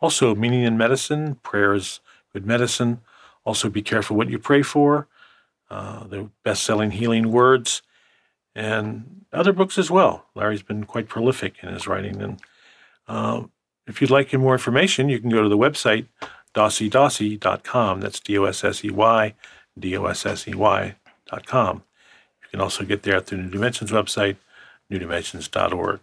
Also, 0.00 0.34
Meaning 0.34 0.62
in 0.62 0.78
Medicine, 0.78 1.34
Prayer 1.42 1.74
is 1.74 2.00
Good 2.32 2.46
Medicine. 2.46 3.02
Also, 3.44 3.68
Be 3.68 3.82
Careful 3.82 4.16
What 4.16 4.30
You 4.30 4.38
Pray 4.38 4.62
For, 4.62 5.08
uh, 5.68 6.04
the 6.04 6.30
best 6.42 6.62
selling 6.62 6.92
Healing 6.92 7.32
Words, 7.32 7.82
and 8.54 9.26
other 9.30 9.52
books 9.52 9.76
as 9.76 9.90
well. 9.90 10.24
Larry's 10.34 10.62
been 10.62 10.84
quite 10.84 11.06
prolific 11.06 11.56
in 11.62 11.68
his 11.68 11.86
writing. 11.86 12.22
And 12.22 12.40
uh, 13.06 13.42
if 13.86 14.00
you'd 14.00 14.08
like 14.08 14.32
more 14.32 14.54
information, 14.54 15.10
you 15.10 15.20
can 15.20 15.28
go 15.28 15.42
to 15.42 15.50
the 15.50 15.58
website 15.58 16.06
dosseydossey.com. 16.54 18.00
That's 18.00 18.20
D 18.20 18.38
O 18.38 18.44
S 18.44 18.64
S 18.64 18.82
E 18.86 18.90
Y, 18.90 19.34
D 19.78 19.98
O 19.98 20.06
S 20.06 20.24
S 20.24 20.48
E 20.48 20.54
Y.com 20.54 21.82
can 22.54 22.60
also 22.60 22.84
get 22.84 23.02
there 23.02 23.18
through 23.18 23.42
New 23.42 23.50
Dimensions 23.50 23.90
website, 23.90 24.36
newdimensions.org. 24.88 25.98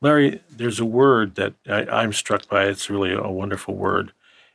Larry, 0.00 0.40
there's 0.48 0.78
a 0.78 0.84
word 0.84 1.34
that 1.34 1.54
I, 1.68 2.04
am 2.04 2.12
struck 2.12 2.48
by. 2.48 2.66
It's 2.66 2.88
really 2.88 3.12
a 3.12 3.28
wonderful 3.28 3.74
word. 3.74 4.12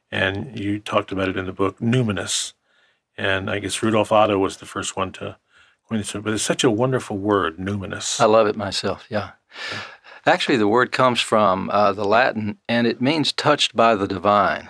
And 0.09 0.57
you 0.57 0.80
talked 0.80 1.11
about 1.11 1.28
it 1.28 1.36
in 1.36 1.45
the 1.45 1.51
book, 1.51 1.78
numinous. 1.80 2.53
And 3.17 3.49
I 3.49 3.59
guess 3.59 3.84
Rudolf 3.84 4.13
Otto 4.13 4.38
was 4.38 4.57
the 4.57 4.65
first 4.65 4.95
one 4.95 5.11
to 5.13 5.36
coin 5.89 5.97
this, 5.97 6.13
but 6.13 6.32
it's 6.32 6.41
such 6.41 6.63
a 6.63 6.72
wonderful 6.72 7.17
word, 7.17 7.57
numinous. 7.57 8.22
I 8.22 8.26
love 8.26 8.47
it 8.47 8.55
myself, 8.55 9.05
yeah. 9.09 9.32
Actually, 10.26 10.55
the 10.55 10.70
word 10.70 10.93
comes 10.93 11.20
from 11.20 11.70
uh, 11.70 11.91
the 11.91 12.05
Latin, 12.05 12.59
and 12.70 12.88
it 12.88 13.01
means 13.01 13.34
touched 13.34 13.76
by 13.76 13.93
the 13.93 14.07
divine, 14.07 14.70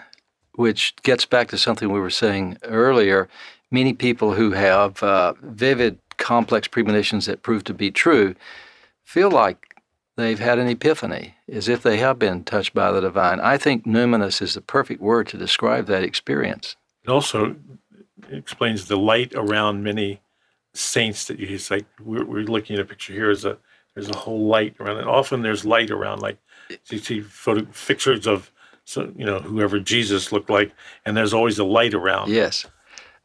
which 0.53 0.95
gets 1.03 1.27
back 1.27 1.49
to 1.49 1.59
something 1.59 1.91
we 1.91 1.99
were 1.99 2.09
saying 2.09 2.57
earlier. 2.63 3.29
Many 3.69 3.93
people 3.93 4.33
who 4.33 4.53
have 4.53 5.03
uh, 5.03 5.33
vivid 5.43 5.99
complex 6.19 6.67
premonitions 6.67 7.25
that 7.25 7.41
prove 7.41 7.63
to 7.65 7.73
be 7.73 7.91
true 7.91 8.35
feel 9.03 9.31
like 9.31 9.75
they've 10.17 10.39
had 10.39 10.59
an 10.59 10.67
epiphany, 10.67 11.35
as 11.51 11.67
if 11.67 11.81
they 11.81 11.97
have 11.97 12.19
been 12.19 12.43
touched 12.43 12.73
by 12.73 12.91
the 12.91 13.01
divine. 13.01 13.39
I 13.39 13.57
think 13.57 13.85
numinous 13.85 14.41
is 14.41 14.53
the 14.53 14.61
perfect 14.61 15.01
word 15.01 15.27
to 15.29 15.37
describe 15.37 15.87
that 15.87 16.03
experience. 16.03 16.75
It 17.03 17.09
also 17.09 17.55
explains 18.29 18.87
the 18.87 18.97
light 18.97 19.33
around 19.35 19.83
many 19.83 20.21
saints 20.75 21.25
that 21.25 21.39
you 21.39 21.47
it's 21.47 21.71
like 21.71 21.85
we're, 22.03 22.23
we're 22.23 22.43
looking 22.43 22.75
at 22.75 22.81
a 22.81 22.85
picture 22.85 23.11
here 23.11 23.31
is 23.31 23.43
a 23.43 23.57
there's 23.95 24.07
a 24.07 24.15
whole 24.15 24.45
light 24.45 24.75
around 24.79 24.97
it 24.97 25.07
often 25.07 25.41
there's 25.41 25.65
light 25.65 25.89
around 25.89 26.21
like 26.21 26.37
you 26.89 26.99
see 26.99 27.21
photo 27.21 27.65
pictures 27.87 28.27
of 28.27 28.51
so 28.89 29.11
you 29.15 29.25
know 29.25 29.37
whoever 29.37 29.79
Jesus 29.79 30.31
looked 30.31 30.49
like, 30.49 30.71
and 31.05 31.15
there's 31.15 31.33
always 31.33 31.59
a 31.59 31.63
light 31.63 31.93
around. 31.93 32.31
Yes. 32.31 32.65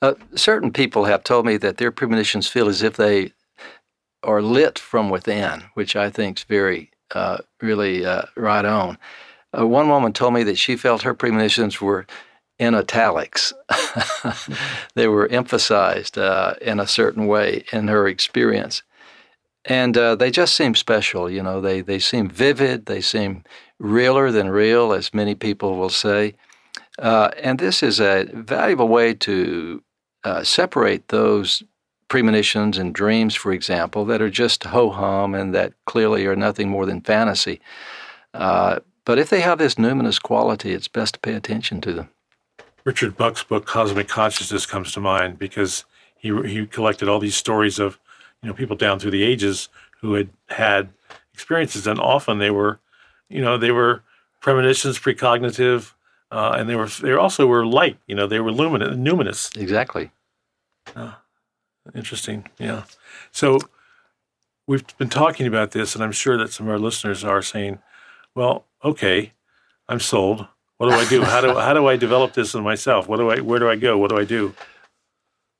Uh, 0.04 0.14
certain 0.34 0.70
people 0.70 1.06
have 1.06 1.24
told 1.24 1.46
me 1.46 1.56
that 1.56 1.78
their 1.78 1.90
premonitions 1.90 2.46
feel 2.46 2.68
as 2.68 2.82
if 2.82 2.94
they 2.94 3.32
are 4.22 4.42
lit 4.42 4.78
from 4.78 5.08
within, 5.08 5.64
which 5.72 5.96
I 5.96 6.10
think 6.10 6.38
is 6.38 6.44
very, 6.44 6.90
uh, 7.14 7.38
really 7.62 8.04
uh, 8.04 8.24
right 8.36 8.66
on. 8.66 8.98
Uh, 9.58 9.66
one 9.66 9.88
woman 9.88 10.12
told 10.12 10.34
me 10.34 10.42
that 10.42 10.58
she 10.58 10.76
felt 10.76 11.00
her 11.02 11.14
premonitions 11.14 11.80
were 11.80 12.06
in 12.58 12.74
italics. 12.74 13.54
they 14.94 15.08
were 15.08 15.26
emphasized 15.28 16.18
uh, 16.18 16.52
in 16.60 16.80
a 16.80 16.86
certain 16.86 17.26
way 17.26 17.64
in 17.72 17.88
her 17.88 18.06
experience. 18.06 18.82
And 19.64 19.96
uh, 19.96 20.16
they 20.16 20.30
just 20.30 20.54
seem 20.54 20.74
special, 20.74 21.30
you 21.30 21.42
know. 21.42 21.62
They 21.62 21.80
they 21.80 21.98
seem 21.98 22.28
vivid. 22.28 22.84
They 22.84 23.00
seem 23.00 23.42
realer 23.78 24.30
than 24.30 24.50
real, 24.50 24.92
as 24.92 25.14
many 25.14 25.34
people 25.34 25.78
will 25.78 25.88
say. 25.88 26.34
Uh, 26.98 27.30
and 27.42 27.58
this 27.58 27.82
is 27.82 27.98
a 27.98 28.26
valuable 28.34 28.88
way 28.88 29.14
to 29.14 29.82
uh, 30.24 30.42
separate 30.42 31.08
those 31.08 31.62
premonitions 32.08 32.78
and 32.78 32.94
dreams, 32.94 33.34
for 33.34 33.52
example, 33.52 34.04
that 34.04 34.22
are 34.22 34.30
just 34.30 34.64
ho 34.64 34.90
hum 34.90 35.34
and 35.34 35.54
that 35.54 35.72
clearly 35.84 36.26
are 36.26 36.36
nothing 36.36 36.68
more 36.68 36.86
than 36.86 37.00
fantasy. 37.00 37.60
Uh, 38.32 38.80
but 39.04 39.18
if 39.18 39.30
they 39.30 39.40
have 39.40 39.58
this 39.58 39.74
numinous 39.74 40.20
quality, 40.20 40.72
it's 40.72 40.88
best 40.88 41.14
to 41.14 41.20
pay 41.20 41.34
attention 41.34 41.80
to 41.82 41.92
them. 41.92 42.08
Richard 42.84 43.16
Bucke's 43.16 43.42
book 43.42 43.66
Cosmic 43.66 44.08
Consciousness 44.08 44.66
comes 44.66 44.92
to 44.92 45.00
mind 45.00 45.38
because 45.38 45.84
he 46.16 46.28
he 46.42 46.66
collected 46.66 47.08
all 47.08 47.18
these 47.18 47.36
stories 47.36 47.78
of 47.78 47.98
you 48.42 48.48
know 48.48 48.54
people 48.54 48.76
down 48.76 48.98
through 48.98 49.10
the 49.10 49.22
ages 49.22 49.68
who 50.00 50.14
had 50.14 50.28
had 50.48 50.88
experiences, 51.32 51.86
and 51.86 51.98
often 51.98 52.38
they 52.38 52.50
were 52.50 52.78
you 53.28 53.40
know 53.40 53.56
they 53.56 53.72
were 53.72 54.02
premonitions, 54.40 54.98
precognitive, 54.98 55.92
uh, 56.30 56.54
and 56.58 56.68
they 56.68 56.76
were 56.76 56.86
they 56.86 57.12
also 57.12 57.46
were 57.46 57.64
light. 57.64 57.98
You 58.06 58.14
know 58.14 58.26
they 58.26 58.40
were 58.40 58.52
luminous, 58.52 58.96
numinous. 58.96 59.56
Exactly. 59.56 60.10
Uh, 60.94 61.12
interesting. 61.94 62.48
Yeah. 62.58 62.84
So 63.30 63.58
we've 64.66 64.84
been 64.98 65.08
talking 65.08 65.46
about 65.46 65.72
this, 65.72 65.94
and 65.94 66.02
I'm 66.02 66.12
sure 66.12 66.36
that 66.38 66.52
some 66.52 66.66
of 66.66 66.72
our 66.72 66.78
listeners 66.78 67.24
are 67.24 67.42
saying, 67.42 67.78
"Well, 68.34 68.64
okay, 68.84 69.32
I'm 69.88 70.00
sold. 70.00 70.46
What 70.78 70.88
do 70.90 70.94
I 70.94 71.08
do? 71.08 71.22
How 71.22 71.40
do 71.40 71.54
how 71.54 71.74
do 71.74 71.86
I 71.86 71.96
develop 71.96 72.34
this 72.34 72.54
in 72.54 72.62
myself? 72.62 73.08
What 73.08 73.18
do 73.18 73.30
I 73.30 73.40
where 73.40 73.58
do 73.58 73.68
I 73.68 73.76
go? 73.76 73.98
What 73.98 74.10
do 74.10 74.18
I 74.18 74.24
do?" 74.24 74.54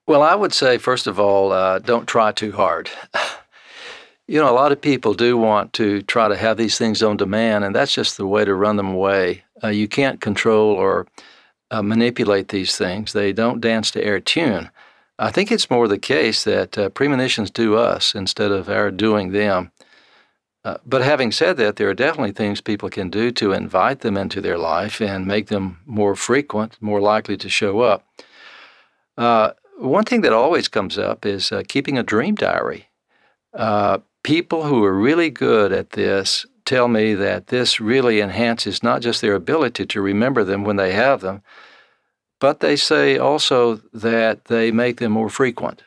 Well, 0.07 0.23
I 0.23 0.35
would 0.35 0.53
say 0.53 0.77
first 0.79 1.07
of 1.07 1.19
all, 1.19 1.53
uh, 1.53 1.79
don't 1.79 2.07
try 2.07 2.33
too 2.33 2.53
hard. 2.53 2.91
you 4.29 4.39
know, 4.39 4.51
a 4.51 4.53
lot 4.53 4.73
of 4.73 4.81
people 4.81 5.15
do 5.15 5.37
want 5.37 5.73
to 5.75 6.03
try 6.03 6.29
to 6.29 6.37
have 6.37 6.57
these 6.57 6.79
things 6.79 7.03
on 7.03 7.17
demand, 7.17 7.65
and 7.65 7.75
that's 7.75 7.95
just 7.95 8.17
the 8.17 8.27
way 8.27 8.45
to 8.45 8.55
run 8.55 8.77
them 8.77 8.89
away. 8.89 9.45
Uh, 9.63 9.69
you 9.69 9.89
can't 9.89 10.21
control 10.21 10.71
or 10.71 11.07
uh, 11.71 11.83
manipulate 11.83 12.49
these 12.49 12.77
things. 12.77 13.13
They 13.13 13.33
don't 13.33 13.61
dance 13.61 13.91
to 13.93 14.05
air 14.05 14.21
tune. 14.21 14.71
I 15.19 15.31
think 15.31 15.53
it's 15.53 15.71
more 15.71 15.87
the 15.87 15.99
case 15.99 16.43
that 16.45 16.77
uh, 16.77 16.89
premonitions 16.89 17.51
do 17.51 17.77
us 17.77 18.15
instead 18.15 18.51
of 18.51 18.69
our 18.69 18.91
doing 18.91 19.31
them. 19.33 19.71
Uh, 20.65 20.79
but 20.85 21.03
having 21.03 21.31
said 21.31 21.57
that, 21.59 21.77
there 21.77 21.89
are 21.89 21.95
definitely 21.95 22.33
things 22.33 22.61
people 22.61 22.89
can 22.89 23.11
do 23.11 23.31
to 23.33 23.53
invite 23.53 24.01
them 24.01 24.17
into 24.17 24.41
their 24.41 24.59
life 24.59 25.01
and 25.01 25.27
make 25.27 25.49
them 25.49 25.79
more 25.85 26.17
frequent, 26.17 26.77
more 26.81 27.01
likely 27.01 27.37
to 27.37 27.49
show 27.49 27.81
up. 27.81 28.07
Uh, 29.17 29.51
one 29.79 30.05
thing 30.05 30.23
that 30.23 30.33
always 30.33 30.69
comes 30.69 30.99
up 30.99 31.27
is 31.27 31.53
uh, 31.53 31.63
keeping 31.69 31.99
a 31.99 32.03
dream 32.03 32.35
diary. 32.35 32.89
Uh, 33.53 33.99
people 34.23 34.65
who 34.65 34.83
are 34.85 34.95
really 34.95 35.31
good 35.31 35.71
at 35.71 35.91
this 35.91 36.47
tell 36.65 36.89
me 36.89 37.15
that 37.15 37.49
this 37.49 37.79
really 37.79 38.21
enhances 38.21 38.83
not 38.83 39.03
just 39.03 39.21
their 39.21 39.35
ability 39.35 39.85
to 39.85 40.01
remember 40.01 40.43
them 40.45 40.65
when 40.65 40.77
they 40.77 40.93
have 40.93 41.21
them, 41.21 41.43
but 42.45 42.61
they 42.61 42.77
say 42.77 43.17
also 43.17 43.77
that 43.95 44.45
they 44.45 44.71
make 44.71 44.99
them 44.99 45.13
more 45.13 45.31
frequent. 45.31 45.83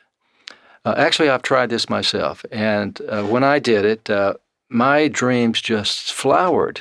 Uh, 0.84 0.92
actually, 0.96 1.28
I've 1.30 1.42
tried 1.42 1.70
this 1.70 1.88
myself, 1.88 2.44
and 2.50 3.00
uh, 3.08 3.22
when 3.22 3.44
I 3.44 3.60
did 3.60 3.84
it, 3.84 4.10
uh, 4.10 4.34
my 4.68 5.06
dreams 5.06 5.60
just 5.60 6.12
flowered. 6.12 6.80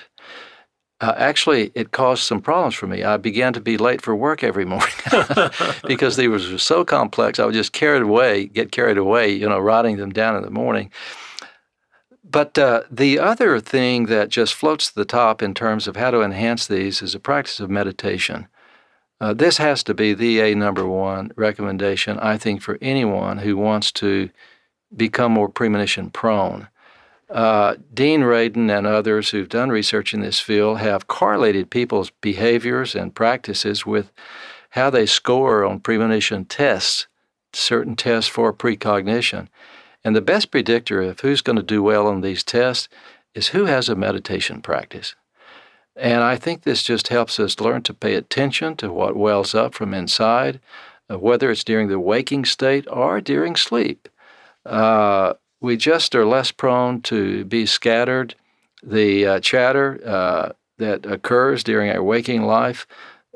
Uh, 1.00 1.14
actually, 1.16 1.72
it 1.76 1.92
caused 1.92 2.24
some 2.24 2.42
problems 2.42 2.74
for 2.74 2.88
me. 2.88 3.04
I 3.04 3.18
began 3.18 3.54
to 3.54 3.62
be 3.62 3.78
late 3.78 4.02
for 4.02 4.16
work 4.16 4.44
every 4.44 4.66
morning 4.66 4.96
because 5.88 6.16
they 6.16 6.28
were 6.28 6.40
so 6.58 6.84
complex. 6.84 7.38
I 7.38 7.46
would 7.46 7.54
just 7.54 7.72
carried 7.72 8.02
away, 8.02 8.48
get 8.48 8.72
carried 8.72 8.98
away, 8.98 9.32
you 9.32 9.48
know, 9.48 9.60
writing 9.60 9.98
them 9.98 10.12
down 10.12 10.36
in 10.36 10.42
the 10.42 10.50
morning. 10.50 10.90
But 12.24 12.58
uh, 12.58 12.82
the 12.90 13.20
other 13.20 13.60
thing 13.60 14.08
that 14.08 14.30
just 14.30 14.56
floats 14.56 14.88
to 14.88 14.96
the 14.96 15.06
top 15.06 15.44
in 15.44 15.54
terms 15.54 15.88
of 15.88 15.98
how 15.98 16.10
to 16.10 16.24
enhance 16.24 16.66
these 16.66 17.04
is 17.04 17.14
a 17.14 17.20
practice 17.20 17.60
of 17.60 17.70
meditation. 17.70 18.48
Uh, 19.20 19.34
this 19.34 19.58
has 19.58 19.84
to 19.84 19.94
be 19.94 20.14
the 20.14 20.40
A 20.40 20.54
number 20.56 20.88
one 20.88 21.32
recommendation, 21.36 22.20
I 22.20 22.38
think, 22.38 22.62
for 22.62 22.78
anyone 22.82 23.40
who 23.40 23.58
wants 23.58 23.92
to 23.94 24.30
become 24.96 25.32
more 25.32 25.50
premonition 25.50 26.10
prone. 26.10 26.68
Uh, 27.30 27.76
Dean 27.94 28.22
Radin 28.22 28.70
and 28.70 28.88
others 28.88 29.32
who've 29.32 29.50
done 29.50 29.70
research 29.70 30.14
in 30.14 30.22
this 30.22 30.40
field 30.40 30.80
have 30.80 31.08
correlated 31.08 31.70
people's 31.70 32.12
behaviors 32.22 32.96
and 32.96 33.14
practices 33.14 33.86
with 33.86 34.12
how 34.72 34.90
they 34.90 35.06
score 35.06 35.66
on 35.66 35.80
premonition 35.80 36.46
tests, 36.46 37.08
certain 37.52 37.96
tests 37.96 38.30
for 38.30 38.54
precognition. 38.54 39.50
And 40.04 40.16
the 40.16 40.22
best 40.22 40.52
predictor 40.52 41.02
of 41.02 41.20
who's 41.20 41.42
going 41.42 41.58
to 41.58 41.64
do 41.64 41.84
well 41.84 42.08
on 42.08 42.22
these 42.22 42.44
tests 42.44 42.88
is 43.34 43.50
who 43.50 43.66
has 43.66 43.90
a 43.90 43.96
meditation 43.96 44.62
practice. 44.62 45.16
And 45.98 46.24
I 46.24 46.36
think 46.36 46.62
this 46.62 46.84
just 46.84 47.08
helps 47.08 47.40
us 47.40 47.60
learn 47.60 47.82
to 47.84 47.94
pay 47.94 48.14
attention 48.14 48.76
to 48.78 48.94
what 48.94 49.16
wells 49.16 49.56
up 49.56 49.74
from 49.74 49.96
inside, 49.96 50.60
uh, 51.10 51.18
whether 51.18 51.50
it's 51.50 51.64
during 51.64 51.88
the 51.88 52.00
waking 52.00 52.46
state 52.46 52.86
or 52.88 53.20
during 53.20 53.56
sleep. 53.56 54.08
Uh, 54.64 55.34
we 55.60 55.76
just 55.76 56.14
are 56.14 56.26
less 56.26 56.52
prone 56.52 57.02
to 57.02 57.46
be 57.46 57.66
scattered. 57.66 58.36
The 58.84 59.26
uh, 59.26 59.40
chatter 59.40 60.00
uh, 60.06 60.50
that 60.78 61.06
occurs 61.08 61.64
during 61.64 61.90
our 61.90 62.04
waking 62.04 62.44
life 62.44 62.86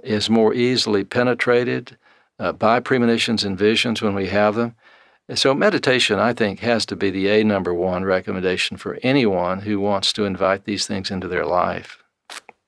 is 0.03 0.29
more 0.29 0.53
easily 0.53 1.03
penetrated 1.03 1.97
uh, 2.37 2.51
by 2.51 2.79
premonitions 2.79 3.43
and 3.43 3.57
visions 3.57 4.03
when 4.03 4.13
we 4.13 4.27
have 4.27 4.53
them. 4.53 4.75
So, 5.33 5.53
meditation, 5.53 6.19
I 6.19 6.33
think, 6.33 6.59
has 6.59 6.85
to 6.87 6.95
be 6.95 7.09
the 7.09 7.27
A 7.29 7.43
number 7.43 7.73
one 7.73 8.03
recommendation 8.03 8.77
for 8.77 8.99
anyone 9.01 9.61
who 9.61 9.79
wants 9.79 10.11
to 10.13 10.25
invite 10.25 10.65
these 10.65 10.85
things 10.85 11.09
into 11.09 11.27
their 11.27 11.45
life. 11.45 12.03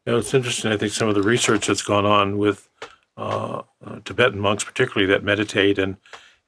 You 0.05 0.13
know, 0.13 0.19
it's 0.19 0.33
interesting. 0.33 0.71
I 0.71 0.77
think 0.77 0.91
some 0.91 1.07
of 1.07 1.15
the 1.15 1.23
research 1.23 1.67
that's 1.67 1.81
gone 1.81 2.05
on 2.05 2.37
with 2.37 2.69
uh, 3.15 3.61
uh, 3.85 3.99
Tibetan 4.03 4.39
monks, 4.39 4.63
particularly 4.63 5.11
that 5.11 5.23
meditate, 5.23 5.77
and 5.77 5.97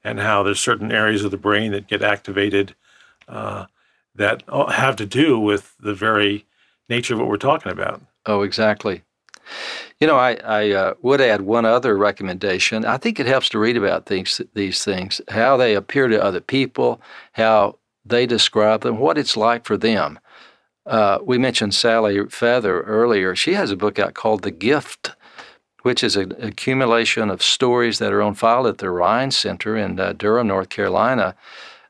and 0.04 0.20
how 0.20 0.42
there's 0.42 0.60
certain 0.60 0.92
areas 0.92 1.24
of 1.24 1.30
the 1.30 1.36
brain 1.36 1.72
that 1.72 1.88
get 1.88 2.02
activated 2.02 2.74
uh, 3.28 3.66
that 4.14 4.42
have 4.70 4.96
to 4.96 5.06
do 5.06 5.38
with 5.38 5.74
the 5.80 5.94
very 5.94 6.46
nature 6.88 7.14
of 7.14 7.20
what 7.20 7.28
we're 7.28 7.36
talking 7.36 7.72
about. 7.72 8.00
Oh, 8.24 8.42
exactly. 8.42 9.02
You 10.00 10.06
know, 10.06 10.16
I, 10.16 10.34
I 10.44 10.70
uh, 10.70 10.94
would 11.02 11.20
add 11.20 11.42
one 11.42 11.64
other 11.64 11.96
recommendation. 11.96 12.84
I 12.84 12.98
think 12.98 13.18
it 13.18 13.26
helps 13.26 13.48
to 13.50 13.58
read 13.58 13.76
about 13.76 14.06
things, 14.06 14.40
these 14.54 14.84
things, 14.84 15.20
how 15.28 15.56
they 15.56 15.74
appear 15.74 16.08
to 16.08 16.22
other 16.22 16.40
people, 16.40 17.00
how 17.32 17.78
they 18.04 18.26
describe 18.26 18.82
them, 18.82 18.98
what 18.98 19.18
it's 19.18 19.36
like 19.36 19.64
for 19.64 19.76
them. 19.76 20.18
Uh, 20.86 21.18
we 21.22 21.36
mentioned 21.36 21.74
Sally 21.74 22.24
Feather 22.28 22.82
earlier. 22.82 23.34
She 23.34 23.54
has 23.54 23.70
a 23.70 23.76
book 23.76 23.98
out 23.98 24.14
called 24.14 24.42
The 24.42 24.52
Gift, 24.52 25.12
which 25.82 26.04
is 26.04 26.16
an 26.16 26.34
accumulation 26.40 27.28
of 27.28 27.42
stories 27.42 27.98
that 27.98 28.12
are 28.12 28.22
on 28.22 28.34
file 28.34 28.66
at 28.68 28.78
the 28.78 28.90
Rhine 28.90 29.32
Center 29.32 29.76
in 29.76 29.98
uh, 29.98 30.12
Durham, 30.12 30.46
North 30.46 30.68
Carolina. 30.68 31.34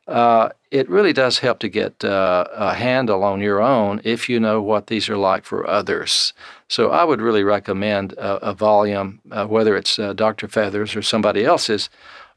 Uh, 0.09 0.51
it 0.71 0.89
really 0.89 1.13
does 1.13 1.41
help 1.41 1.59
to 1.59 1.69
get 1.69 2.05
uh, 2.05 2.47
a 2.53 2.75
handle 2.75 3.23
on 3.23 3.41
your 3.41 3.61
own 3.61 4.01
if 4.05 4.29
you 4.29 4.41
know 4.41 4.63
what 4.63 4.87
these 4.87 5.09
are 5.09 5.17
like 5.17 5.45
for 5.45 5.69
others. 5.69 6.33
So 6.69 6.91
I 6.91 7.05
would 7.05 7.21
really 7.21 7.43
recommend 7.43 8.13
a, 8.15 8.51
a 8.51 8.55
volume, 8.55 9.21
uh, 9.31 9.47
whether 9.47 9.77
it's 9.77 9.99
uh, 9.99 10.13
Dr. 10.13 10.49
Feathers 10.49 10.97
or 10.97 11.03
somebody 11.03 11.45
else's, 11.45 11.91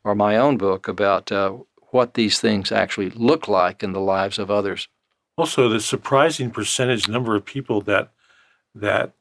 or 0.03 0.15
my 0.15 0.35
own 0.35 0.57
book 0.57 0.87
about 0.87 1.31
what 1.91 2.13
these 2.15 2.39
things 2.39 2.71
actually 2.71 3.09
look 3.11 3.47
like 3.47 3.83
in 3.83 3.93
the 3.93 3.99
lives 3.99 4.39
of 4.39 4.51
others. 4.51 4.87
Also, 5.39 5.69
the 5.69 5.79
surprising 5.79 6.51
percentage 6.51 7.07
number 7.07 7.33
of 7.33 7.45
people 7.45 7.79
that 7.79 8.11
that 8.75 9.13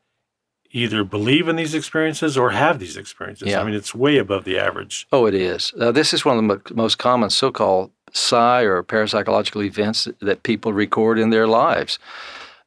either 0.73 1.05
believe 1.05 1.47
in 1.47 1.55
these 1.55 1.75
experiences 1.75 2.37
or 2.37 2.51
have 2.51 2.81
these 2.81 2.97
experiences. 2.97 3.49
Yeah. 3.49 3.61
I 3.61 3.65
mean, 3.65 3.75
it's 3.75 3.95
way 3.95 4.19
above 4.19 4.43
the 4.43 4.59
average. 4.59 5.07
Oh, 5.13 5.27
it 5.27 5.35
is. 5.35 5.73
Uh, 5.81 5.93
this 5.93 6.13
is 6.13 6.25
one 6.25 6.37
of 6.51 6.65
the 6.65 6.75
most 6.75 6.99
common 6.99 7.31
so-called 7.31 7.93
psi 8.13 8.63
or 8.63 8.83
parapsychological 8.83 9.65
events 9.65 10.09
that 10.21 10.43
people 10.43 10.73
record 10.73 11.21
in 11.21 11.31
their 11.31 11.47
lives. 11.47 12.01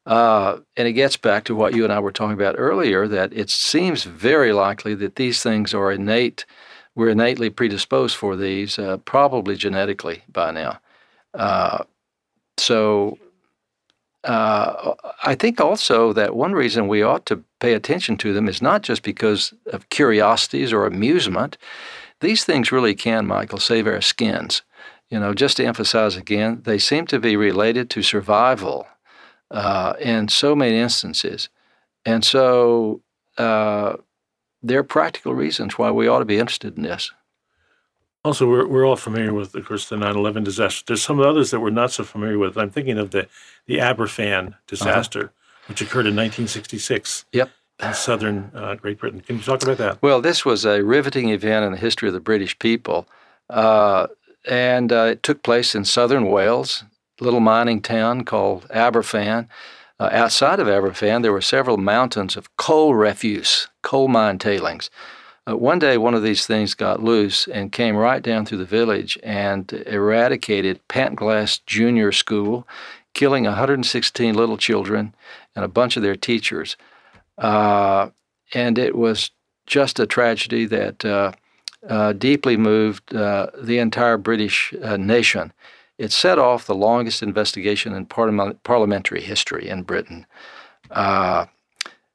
Uh, 0.05 0.59
and 0.77 0.87
it 0.87 0.93
gets 0.93 1.17
back 1.17 1.43
to 1.43 1.53
what 1.53 1.75
you 1.75 1.83
and 1.83 1.91
I 1.91 1.99
were 1.99 2.11
talking 2.13 2.33
about 2.33 2.55
earlier 2.57 3.05
that 3.07 3.33
it 3.33 3.49
seems 3.49 4.05
very 4.05 4.53
likely 4.53 4.95
that 4.95 5.17
these 5.17 5.43
things 5.43 5.73
are 5.73 5.91
innate. 5.91 6.45
We're 6.95 7.09
innately 7.09 7.49
predisposed 7.49 8.15
for 8.15 8.37
these, 8.37 8.79
uh, 8.79 8.97
probably 8.97 9.57
genetically 9.57 10.23
by 10.31 10.51
now. 10.51 10.79
Uh, 11.33 11.83
so 12.57 13.17
uh, 14.23 14.93
I 15.23 15.35
think 15.35 15.59
also 15.59 16.13
that 16.13 16.35
one 16.35 16.53
reason 16.53 16.87
we 16.87 17.01
ought 17.01 17.25
to 17.27 17.43
pay 17.59 17.73
attention 17.73 18.17
to 18.17 18.33
them 18.33 18.47
is 18.47 18.61
not 18.61 18.83
just 18.83 19.03
because 19.03 19.53
of 19.67 19.89
curiosities 19.89 20.71
or 20.71 20.85
amusement. 20.85 21.57
These 22.19 22.43
things 22.43 22.71
really 22.71 22.93
can, 22.93 23.25
Michael, 23.25 23.59
save 23.59 23.87
our 23.87 24.01
skins. 24.01 24.61
You 25.09 25.19
know, 25.19 25.33
just 25.33 25.57
to 25.57 25.65
emphasize 25.65 26.15
again, 26.15 26.61
they 26.63 26.77
seem 26.77 27.07
to 27.07 27.19
be 27.19 27.35
related 27.35 27.89
to 27.91 28.03
survival 28.03 28.87
uh, 29.49 29.93
in 29.99 30.27
so 30.29 30.55
many 30.55 30.77
instances. 30.77 31.49
And 32.05 32.23
so 32.23 33.01
uh, 33.37 33.97
there 34.61 34.79
are 34.79 34.83
practical 34.83 35.33
reasons 35.33 35.77
why 35.77 35.91
we 35.91 36.07
ought 36.07 36.19
to 36.19 36.25
be 36.25 36.37
interested 36.37 36.77
in 36.77 36.83
this. 36.83 37.11
Also, 38.23 38.47
we're, 38.47 38.67
we're 38.67 38.85
all 38.85 38.95
familiar 38.95 39.33
with, 39.33 39.55
of 39.55 39.65
course, 39.65 39.89
the 39.89 39.97
9 39.97 40.15
11 40.15 40.43
disaster. 40.43 40.83
There's 40.85 41.01
some 41.01 41.19
others 41.19 41.51
that 41.51 41.59
we're 41.59 41.71
not 41.71 41.91
so 41.91 42.03
familiar 42.03 42.37
with. 42.37 42.57
I'm 42.57 42.69
thinking 42.69 42.99
of 42.99 43.11
the, 43.11 43.27
the 43.65 43.77
Aberfan 43.77 44.55
disaster, 44.67 45.19
uh-huh. 45.19 45.63
which 45.67 45.81
occurred 45.81 46.05
in 46.05 46.15
1966. 46.15 47.25
Yep. 47.31 47.49
In 47.81 47.93
southern 47.95 48.51
uh, 48.53 48.75
Great 48.75 48.99
Britain. 48.99 49.21
Can 49.21 49.37
you 49.37 49.41
talk 49.41 49.63
about 49.63 49.79
that? 49.79 50.01
Well, 50.03 50.21
this 50.21 50.45
was 50.45 50.65
a 50.65 50.83
riveting 50.83 51.29
event 51.29 51.65
in 51.65 51.71
the 51.71 51.79
history 51.79 52.07
of 52.07 52.13
the 52.13 52.19
British 52.19 52.57
people. 52.59 53.07
Uh, 53.49 54.05
and 54.47 54.91
uh, 54.91 55.05
it 55.05 55.23
took 55.23 55.41
place 55.41 55.73
in 55.73 55.83
southern 55.85 56.29
Wales, 56.29 56.83
a 57.19 57.23
little 57.23 57.39
mining 57.39 57.81
town 57.81 58.23
called 58.23 58.67
Aberfan. 58.69 59.47
Uh, 59.99 60.09
outside 60.11 60.59
of 60.59 60.67
Aberfan, 60.67 61.23
there 61.23 61.31
were 61.31 61.41
several 61.41 61.77
mountains 61.77 62.37
of 62.37 62.55
coal 62.57 62.93
refuse, 62.93 63.67
coal 63.81 64.07
mine 64.07 64.37
tailings. 64.37 64.91
Uh, 65.51 65.57
one 65.57 65.79
day, 65.79 65.97
one 65.97 66.13
of 66.13 66.23
these 66.23 66.45
things 66.45 66.73
got 66.73 67.03
loose 67.03 67.47
and 67.47 67.71
came 67.71 67.95
right 67.95 68.21
down 68.21 68.45
through 68.45 68.57
the 68.57 68.65
village 68.65 69.17
and 69.23 69.71
eradicated 69.87 70.79
Pantglas 70.87 71.59
Junior 71.65 72.11
School, 72.11 72.67
killing 73.13 73.43
116 73.45 74.33
little 74.35 74.57
children 74.57 75.13
and 75.55 75.65
a 75.65 75.69
bunch 75.69 75.97
of 75.97 76.03
their 76.03 76.15
teachers. 76.15 76.77
Uh, 77.37 78.09
and 78.53 78.77
it 78.77 78.95
was 78.95 79.31
just 79.65 79.99
a 79.99 80.07
tragedy 80.07 80.65
that 80.65 81.05
uh, 81.05 81.31
uh 81.87 82.13
deeply 82.13 82.57
moved 82.57 83.15
uh, 83.15 83.47
the 83.59 83.79
entire 83.79 84.17
British 84.17 84.73
nation. 84.97 85.51
It 85.97 86.11
set 86.11 86.39
off 86.39 86.65
the 86.65 86.75
longest 86.75 87.23
investigation 87.23 87.93
in 87.93 88.05
parliamentary 88.05 89.21
history 89.21 89.67
in 89.69 89.83
Britain. 89.83 90.25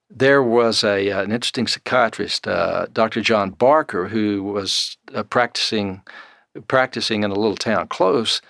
There 0.08 0.42
was 0.42 0.84
a, 0.84 1.10
uh, 1.10 1.22
an 1.22 1.32
interesting 1.32 1.66
psychiatrist, 1.66 2.46
uh, 2.46 2.86
Dr. 2.92 3.20
John 3.20 3.50
Barker, 3.50 4.08
who 4.08 4.42
was 4.42 4.96
uh, 5.14 5.22
practicing 5.22 6.02
practicing 6.68 7.22
in 7.22 7.30
a 7.30 7.34
little 7.34 7.56
town 7.56 7.86
close 7.88 8.40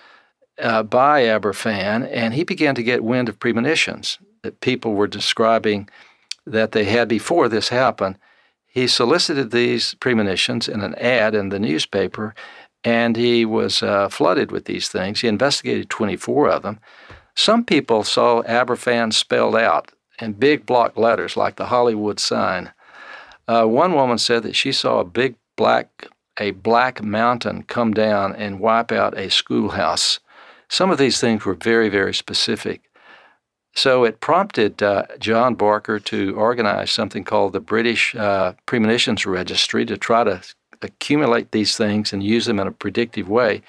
uh, 0.61 0.81
by 0.81 1.23
Aberfan, 1.23 2.07
and 2.09 2.33
he 2.33 2.45
began 2.45 2.73
to 2.75 2.81
get 2.81 3.03
wind 3.03 3.27
of 3.27 3.37
premonitions 3.37 4.17
that 4.43 4.61
people 4.61 4.93
were 4.93 5.07
describing 5.07 5.89
that 6.45 6.71
they 6.71 6.85
had 6.85 7.09
before 7.09 7.49
this 7.49 7.67
happened. 7.67 8.17
He 8.65 8.87
solicited 8.87 9.51
these 9.51 9.93
premonitions 9.95 10.69
in 10.69 10.81
an 10.81 10.95
ad 10.95 11.35
in 11.35 11.49
the 11.49 11.59
newspaper 11.59 12.33
and 12.87 13.17
he 13.17 13.43
was 13.43 13.83
uh, 13.83 14.07
flooded 14.07 14.51
with 14.51 14.63
these 14.63 14.87
things. 14.87 15.19
He 15.19 15.27
investigated 15.27 15.89
24 15.89 16.49
of 16.49 16.63
them. 16.63 16.79
Some 17.35 17.65
people 17.65 18.03
saw 18.03 18.43
Aberfan 18.43 19.13
spelled 19.13 19.55
out 19.55 19.91
in 20.19 20.33
big 20.33 20.65
block 20.65 20.97
letters 20.97 21.37
like 21.37 21.55
the 21.55 21.67
Hollywood 21.67 22.19
sign. 22.19 22.71
Uh, 23.47 23.65
one 23.65 23.93
woman 23.93 24.17
said 24.17 24.43
that 24.43 24.55
she 24.55 24.71
saw 24.71 24.99
a 24.99 25.05
big 25.05 25.35
black 25.55 26.07
a 26.39 26.51
black 26.51 27.03
mountain 27.03 27.63
come 27.63 27.93
down 27.93 28.35
and 28.35 28.59
wipe 28.59 28.91
out 28.91 29.17
a 29.17 29.29
schoolhouse. 29.29 30.19
Some 30.69 30.91
of 30.91 30.99
these 30.99 31.19
things 31.19 31.45
were 31.45 31.55
very, 31.55 31.89
very 31.89 32.13
specific. 32.13 32.83
So 33.73 34.03
it 34.03 34.21
prompted 34.21 34.81
uh, 34.81 35.03
John 35.19 35.55
Barker 35.55 35.99
to 35.99 36.35
organize 36.35 36.91
something 36.91 37.23
called 37.23 37.53
the 37.53 37.59
British 37.59 38.15
uh, 38.15 38.53
Premonitions 38.65 39.25
Registry 39.25 39.85
to 39.85 39.97
try 39.97 40.23
to 40.23 40.41
accumulate 40.81 41.51
these 41.51 41.77
things 41.77 42.13
and 42.13 42.23
use 42.23 42.45
them 42.45 42.59
in 42.59 42.67
a 42.67 42.71
predictive 42.71 43.29
way. 43.29 43.61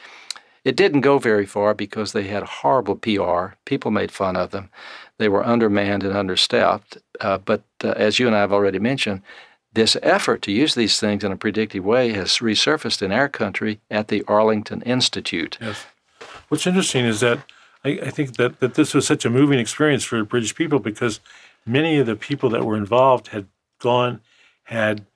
It 0.65 0.77
didn't 0.77 1.03
go 1.03 1.19
very 1.19 1.47
far 1.47 1.75
because 1.75 2.13
they 2.13 2.25
had 2.25 2.43
horrible 2.43 2.97
PR. 2.97 3.55
People 3.65 3.91
made 3.91 4.11
fun 4.11 4.37
of 4.37 4.51
them. 4.51 4.71
They 5.19 5.29
were 5.29 5.47
undermanned 5.47 6.05
and 6.05 6.17
understaffed. 6.17 6.99
Uh, 7.21 7.39
but 7.39 7.63
uh, 7.83 7.91
as 7.91 8.19
you 8.19 8.27
and 8.27 8.37
I 8.37 8.41
have 8.41 8.53
already 8.53 8.79
mentioned, 8.79 9.23
this 9.73 9.97
effort 10.03 10.43
to 10.43 10.53
use 10.53 10.75
these 10.75 10.99
things 10.99 11.23
in 11.23 11.33
a 11.33 11.37
predictive 11.37 11.85
way 11.85 12.13
has 12.13 12.39
resurfaced 12.39 13.03
in 13.03 13.13
our 13.13 13.29
country 13.29 13.81
at 13.91 14.09
the 14.09 14.25
Arlington 14.27 14.83
Institute. 14.83 15.59
Yes. 15.61 15.85
What's 16.49 16.67
interesting 16.67 17.05
is 17.05 17.21
that 17.21 17.41
I, 17.85 17.91
I 18.03 18.11
think 18.11 18.37
that, 18.37 18.61
that 18.61 18.75
this 18.75 18.95
was 18.95 19.07
such 19.07 19.25
a 19.25 19.31
moving 19.31 19.59
experience 19.59 20.05
for 20.05 20.25
British 20.25 20.55
people 20.55 20.79
because 20.79 21.21
many 21.67 21.99
of 21.99 22.07
the 22.07 22.17
people 22.17 22.51
that 22.51 22.65
were 22.65 22.77
involved 22.77 23.29
had 23.29 23.47
gone, 23.79 24.21
had 24.65 25.07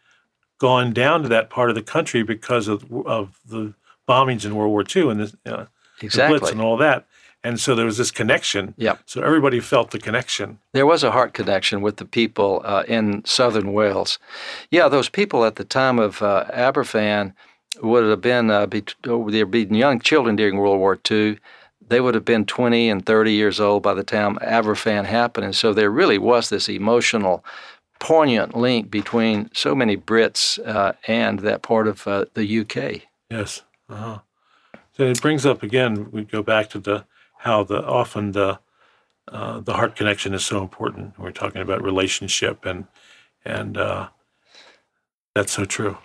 gone 0.59 0.93
down 0.93 1.22
to 1.22 1.28
that 1.28 1.51
part 1.51 1.70
of 1.70 1.74
the 1.74 1.82
country 1.82 2.22
because 2.22 2.68
of 2.68 2.84
of 3.05 3.40
the 3.45 3.74
bombings 4.09 4.44
in 4.44 4.55
World 4.55 4.70
War 4.70 4.84
II 4.84 5.11
and 5.11 5.20
the, 5.20 5.36
uh, 5.46 5.66
exactly. 6.00 6.34
the 6.34 6.40
Blitz 6.40 6.53
and 6.53 6.61
all 6.61 6.76
that. 6.78 7.07
And 7.44 7.59
so 7.59 7.74
there 7.74 7.86
was 7.86 7.98
this 7.98 8.11
connection. 8.11 8.74
Yeah. 8.76 8.96
So 9.05 9.22
everybody 9.22 9.59
felt 9.59 9.90
the 9.90 9.98
connection. 9.98 10.59
There 10.72 10.86
was 10.86 11.03
a 11.03 11.11
heart 11.11 11.34
connection 11.34 11.80
with 11.80 11.96
the 11.96 12.05
people 12.05 12.62
uh, 12.64 12.84
in 12.86 13.24
southern 13.24 13.72
Wales. 13.72 14.18
Yeah, 14.70 14.88
those 14.88 15.09
people 15.09 15.44
at 15.44 15.57
the 15.57 15.64
time 15.64 15.98
of 15.98 16.22
uh, 16.22 16.44
Aberfan 16.53 17.34
would 17.80 18.05
have 18.05 18.20
been 18.20 18.50
uh, 18.50 18.66
be, 18.66 18.84
oh, 19.07 19.28
they'd 19.28 19.50
been 19.50 19.74
young 19.74 19.98
children 19.98 20.36
during 20.36 20.57
World 20.57 20.78
War 20.78 20.98
II. 21.11 21.38
They 21.88 22.00
would 22.00 22.14
have 22.14 22.24
been 22.24 22.46
20 22.46 22.88
and 22.88 23.05
30 23.05 23.32
years 23.32 23.59
old 23.59 23.82
by 23.82 23.94
the 23.94 24.05
time 24.05 24.36
Aberfan 24.36 25.05
happened. 25.05 25.44
And 25.44 25.57
so 25.57 25.74
there 25.74 25.90
really 25.90 26.18
was 26.18 26.48
this 26.48 26.68
emotional 26.68 27.44
poignant 27.98 28.57
link 28.57 28.90
between 28.90 29.50
so 29.53 29.74
many 29.74 29.96
Brits 29.96 30.64
uh, 30.66 30.92
and 31.09 31.40
that 31.40 31.62
part 31.62 31.88
of 31.88 32.07
uh, 32.07 32.26
the 32.34 32.61
UK. 32.61 33.03
Yes. 33.30 33.62
Uh-huh. 33.93 34.18
So 34.97 35.05
it 35.05 35.20
brings 35.20 35.45
up 35.45 35.62
again. 35.62 36.11
We 36.11 36.24
go 36.24 36.43
back 36.43 36.70
to 36.70 36.78
the 36.78 37.05
how 37.38 37.64
the 37.64 37.84
often 37.84 38.32
the 38.32 38.59
uh, 39.28 39.61
the 39.61 39.74
heart 39.74 39.97
connection 39.97 40.34
is 40.34 40.45
so 40.45 40.62
important. 40.62 41.18
We're 41.18 41.30
talking 41.30 41.62
about 41.62 41.82
relationship 41.82 42.64
and 42.64 42.86
and 43.45 43.76
uh, 43.76 44.09
that's 45.34 45.53
so 45.53 45.64
true. 45.64 45.99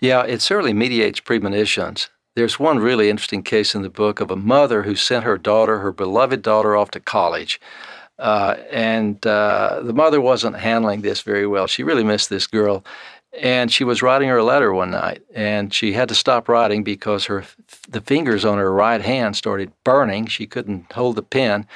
Yeah, 0.00 0.24
it 0.24 0.40
certainly 0.42 0.72
mediates 0.72 1.20
premonitions. 1.20 2.10
There's 2.36 2.60
one 2.60 2.78
really 2.78 3.10
interesting 3.10 3.42
case 3.42 3.74
in 3.74 3.82
the 3.82 3.90
book 3.90 4.20
of 4.20 4.30
a 4.30 4.36
mother 4.36 4.82
who 4.82 4.94
sent 4.94 5.24
her 5.24 5.36
daughter, 5.36 5.78
her 5.80 5.92
beloved 5.92 6.42
daughter, 6.42 6.76
off 6.76 6.90
to 6.92 7.00
college. 7.00 7.60
Uh, 8.18 8.56
and 8.70 9.26
uh, 9.26 9.80
the 9.82 9.92
mother 9.92 10.20
wasn't 10.20 10.56
handling 10.56 11.00
this 11.00 11.22
very 11.22 11.46
well. 11.46 11.66
She 11.66 11.82
really 11.82 12.04
missed 12.04 12.28
this 12.28 12.46
girl. 12.46 12.84
And 13.38 13.72
she 13.72 13.84
was 13.84 14.02
writing 14.02 14.28
her 14.28 14.42
letter 14.42 14.72
one 14.72 14.90
night, 14.90 15.22
and 15.32 15.72
she 15.72 15.92
had 15.92 16.08
to 16.08 16.16
stop 16.16 16.48
writing 16.48 16.82
because 16.82 17.26
her 17.26 17.44
the 17.88 18.00
fingers 18.00 18.44
on 18.44 18.58
her 18.58 18.72
right 18.72 19.00
hand 19.00 19.36
started 19.36 19.72
burning. 19.84 20.26
She 20.26 20.46
couldn't 20.46 20.92
hold 20.92 21.14
the 21.14 21.22
pen, 21.22 21.66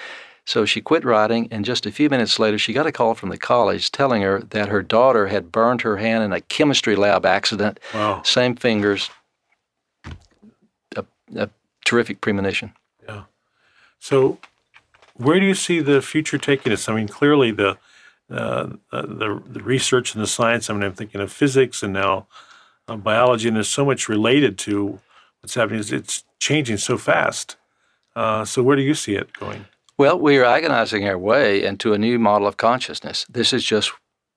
so 0.45 0.65
she 0.65 0.81
quit 0.81 1.05
writing. 1.05 1.47
And 1.53 1.65
just 1.65 1.87
a 1.87 1.93
few 1.93 2.11
minutes 2.11 2.41
later, 2.41 2.59
she 2.59 2.73
got 2.73 2.87
a 2.87 2.93
call 2.93 3.15
from 3.15 3.29
the 3.29 3.39
college 3.39 3.93
telling 3.93 4.23
her 4.23 4.41
that 4.41 4.69
her 4.69 4.83
daughter 4.83 5.29
had 5.29 5.53
burned 5.53 5.83
her 5.83 5.99
hand 5.99 6.25
in 6.25 6.33
a 6.33 6.41
chemistry 6.41 6.97
lab 6.97 7.25
accident. 7.25 7.79
Wow! 7.95 8.23
Same 8.25 8.57
fingers. 8.57 9.11
A, 10.97 11.05
a 11.37 11.51
terrific 11.85 12.21
premonition. 12.21 12.73
Yeah. 13.07 13.25
So 14.01 14.39
where 15.15 15.39
do 15.39 15.47
you 15.47 15.55
see 15.55 15.79
the 15.79 16.03
future 16.03 16.39
taking 16.39 16.73
us? 16.73 16.89
I 16.89 16.95
mean, 16.95 17.09
clearly 17.09 17.53
the 17.53 17.79
uh, 18.31 18.69
the, 18.91 19.43
the 19.47 19.63
research 19.63 20.15
and 20.15 20.23
the 20.23 20.27
science. 20.27 20.71
I 20.71 20.73
mean, 20.73 20.83
I'm 20.83 20.95
thinking 20.95 21.21
of 21.21 21.33
physics 21.33 21.83
and 21.83 21.93
now 21.93 22.27
uh, 22.89 22.97
biology, 22.97 23.49
and 23.49 23.57
there's 23.57 23.69
so 23.69 23.85
much 23.85 24.09
related 24.09 24.59
to 24.59 25.01
what's 25.41 25.55
happening. 25.55 25.81
It's, 25.81 25.93
it's 25.93 26.25
changing 26.39 26.79
so 26.79 26.99
fast. 26.99 27.57
Uh, 28.17 28.45
so, 28.45 28.63
where 28.63 28.77
do 28.77 28.83
you 28.83 28.95
see 28.95 29.15
it 29.17 29.33
going? 29.35 29.67
Well, 29.97 30.19
we 30.19 30.39
are 30.39 30.45
agonizing 30.45 31.07
our 31.07 31.19
way 31.19 31.63
into 31.65 31.93
a 31.93 31.99
new 31.99 32.19
model 32.19 32.49
of 32.49 32.57
consciousness. 32.57 33.27
This 33.29 33.53
is 33.53 33.65
just 33.65 33.93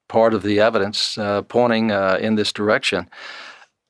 part 0.07 0.33
of 0.33 0.43
the 0.43 0.59
evidence 0.59 1.17
uh, 1.17 1.41
pointing 1.43 1.91
uh, 1.91 2.17
in 2.19 2.35
this 2.35 2.51
direction. 2.51 3.09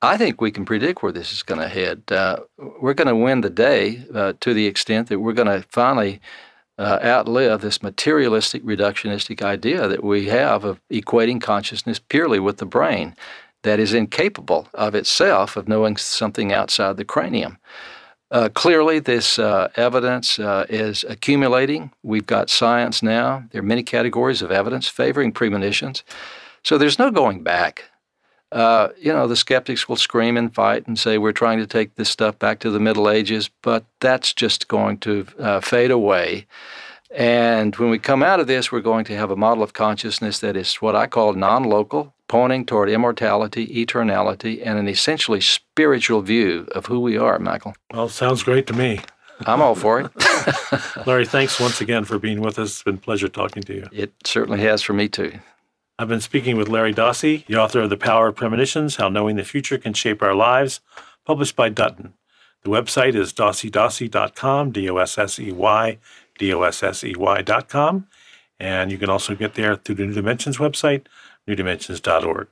I 0.02 0.16
think 0.18 0.40
we 0.40 0.52
can 0.52 0.66
predict 0.66 1.02
where 1.02 1.12
this 1.12 1.32
is 1.32 1.44
going 1.44 1.60
to 1.60 1.68
head. 1.68 2.04
Uh, 2.10 2.38
we're 2.82 2.94
going 2.94 3.08
to 3.08 3.16
win 3.16 3.42
the 3.42 3.50
day 3.50 4.04
to 4.40 4.54
the 4.54 4.68
extent 4.68 5.10
that 5.10 5.20
we're 5.20 5.34
going 5.34 5.48
to 5.48 5.68
finally 5.70 6.22
uh, 6.78 7.00
outlive 7.04 7.62
this 7.62 7.82
materialistic 7.82 8.64
reductionistic 8.64 9.42
idea 9.42 9.88
that 9.88 10.04
we 10.04 10.28
have 10.28 10.64
of 10.64 10.80
equating 10.92 11.42
consciousness 11.42 12.00
purely 12.00 12.40
with 12.40 12.58
the 12.58 12.66
brain 12.66 13.16
that 13.64 13.80
is 13.80 13.94
incapable 13.94 14.68
of 14.74 14.96
itself 14.96 15.58
of 15.58 15.68
knowing 15.68 15.98
something 15.98 16.54
outside 16.54 16.98
the 16.98 17.06
cranium. 17.06 17.58
Uh, 18.30 18.50
clearly, 18.54 19.00
this 19.00 19.40
uh, 19.40 19.70
evidence 19.76 20.38
uh, 20.38 20.66
is 20.70 21.06
accumulating. 21.08 21.92
We've 22.04 22.26
got 22.26 22.50
science 22.50 23.02
now. 23.02 23.46
There 23.52 23.62
are 23.62 23.66
many 23.66 23.84
categories 23.84 24.42
of 24.42 24.52
evidence 24.52 24.88
favoring 24.88 25.32
premonitions. 25.32 26.04
So 26.64 26.78
there's 26.78 27.00
no 27.00 27.10
going 27.10 27.42
back. 27.44 27.86
Uh, 28.52 28.90
you 28.98 29.12
know, 29.12 29.28
the 29.28 29.36
skeptics 29.36 29.90
will 29.90 29.98
scream 29.98 30.38
and 30.38 30.54
fight 30.54 30.88
and 30.88 30.98
say 30.98 31.18
we're 31.18 31.34
trying 31.34 31.60
to 31.60 31.68
take 31.68 31.96
this 31.96 32.10
stuff 32.10 32.40
back 32.40 32.60
to 32.60 32.72
the 32.72 32.80
Middle 32.80 33.10
Ages, 33.10 33.50
but 33.62 33.86
that's 34.00 34.34
just 34.34 34.68
going 34.68 34.98
to 35.00 35.28
uh, 35.38 35.60
fade 35.60 35.92
away. 35.92 36.46
And 37.12 37.76
when 37.78 37.90
we 37.90 38.00
come 38.00 38.24
out 38.24 38.40
of 38.40 38.48
this, 38.48 38.72
we're 38.72 38.82
going 38.82 39.06
to 39.06 39.16
have 39.16 39.32
a 39.32 39.36
model 39.36 39.64
of 39.64 39.74
consciousness 39.74 40.40
that 40.40 40.56
is 40.56 40.76
what 40.76 40.96
I 40.96 41.08
call 41.08 41.34
non 41.34 41.64
local, 41.64 42.14
pointing 42.28 42.66
toward 42.66 42.90
immortality, 42.90 43.68
eternality, 43.86 44.62
and 44.66 44.78
an 44.78 44.88
essentially 44.88 45.42
spiritual 45.42 46.22
view 46.22 46.68
of 46.74 46.86
who 46.88 47.00
we 47.00 47.18
are, 47.18 47.40
Michael. 47.40 47.76
Well, 47.94 48.10
sounds 48.10 48.44
great 48.44 48.68
to 48.68 48.74
me. 48.74 49.00
I'm 49.46 49.62
all 49.62 49.76
for 49.76 50.02
it. 50.02 51.06
Larry, 51.08 51.26
thanks 51.26 51.60
once 51.60 51.80
again 51.80 52.06
for 52.06 52.18
being 52.18 52.42
with 52.42 52.58
us. 52.58 52.72
It's 52.72 52.84
been 52.84 52.96
a 52.96 53.00
pleasure 53.00 53.28
talking 53.28 53.64
to 53.64 53.74
you. 53.74 53.88
It 53.92 54.14
certainly 54.26 54.62
has 54.62 54.82
for 54.82 54.94
me, 54.94 55.08
too. 55.08 55.34
I've 56.00 56.08
been 56.08 56.22
speaking 56.22 56.58
with 56.58 56.70
Larry 56.70 56.94
Dossey, 56.94 57.44
the 57.48 57.56
author 57.56 57.82
of 57.82 57.90
The 57.90 57.98
Power 57.98 58.28
of 58.28 58.36
Premonitions 58.36 58.98
How 58.98 59.10
Knowing 59.10 59.36
the 59.36 59.44
Future 59.44 59.80
Can 59.80 59.94
Shape 59.94 60.22
Our 60.22 60.36
Lives, 60.36 60.80
published 61.26 61.56
by 61.56 61.70
Dutton. 61.70 62.14
The 62.64 62.70
website 62.70 63.16
is 63.16 63.34
dosseydossey.com, 63.34 64.72
D 64.72 64.88
O 64.92 64.98
S 64.98 65.18
S 65.18 65.40
E 65.40 65.52
Y, 65.52 65.98
D 66.38 66.54
O 66.54 66.62
S 66.62 66.84
S 66.84 67.04
E 67.04 67.16
Y.com. 67.18 68.06
And 68.60 68.92
you 68.92 69.00
can 69.00 69.10
also 69.10 69.34
get 69.34 69.56
there 69.56 69.76
through 69.76 69.96
the 69.96 70.06
New 70.06 70.14
Dimensions 70.14 70.58
website, 70.58 71.08
newdimensions.org. 71.48 72.48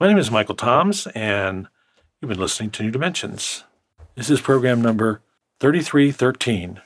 My 0.00 0.08
name 0.08 0.18
is 0.18 0.32
Michael 0.32 0.56
Toms, 0.56 1.06
and 1.14 1.68
you've 2.20 2.28
been 2.28 2.40
listening 2.40 2.70
to 2.70 2.82
New 2.82 2.90
Dimensions. 2.90 3.62
This 4.16 4.30
is 4.30 4.40
program 4.40 4.82
number 4.82 5.20
3313. 5.60 6.80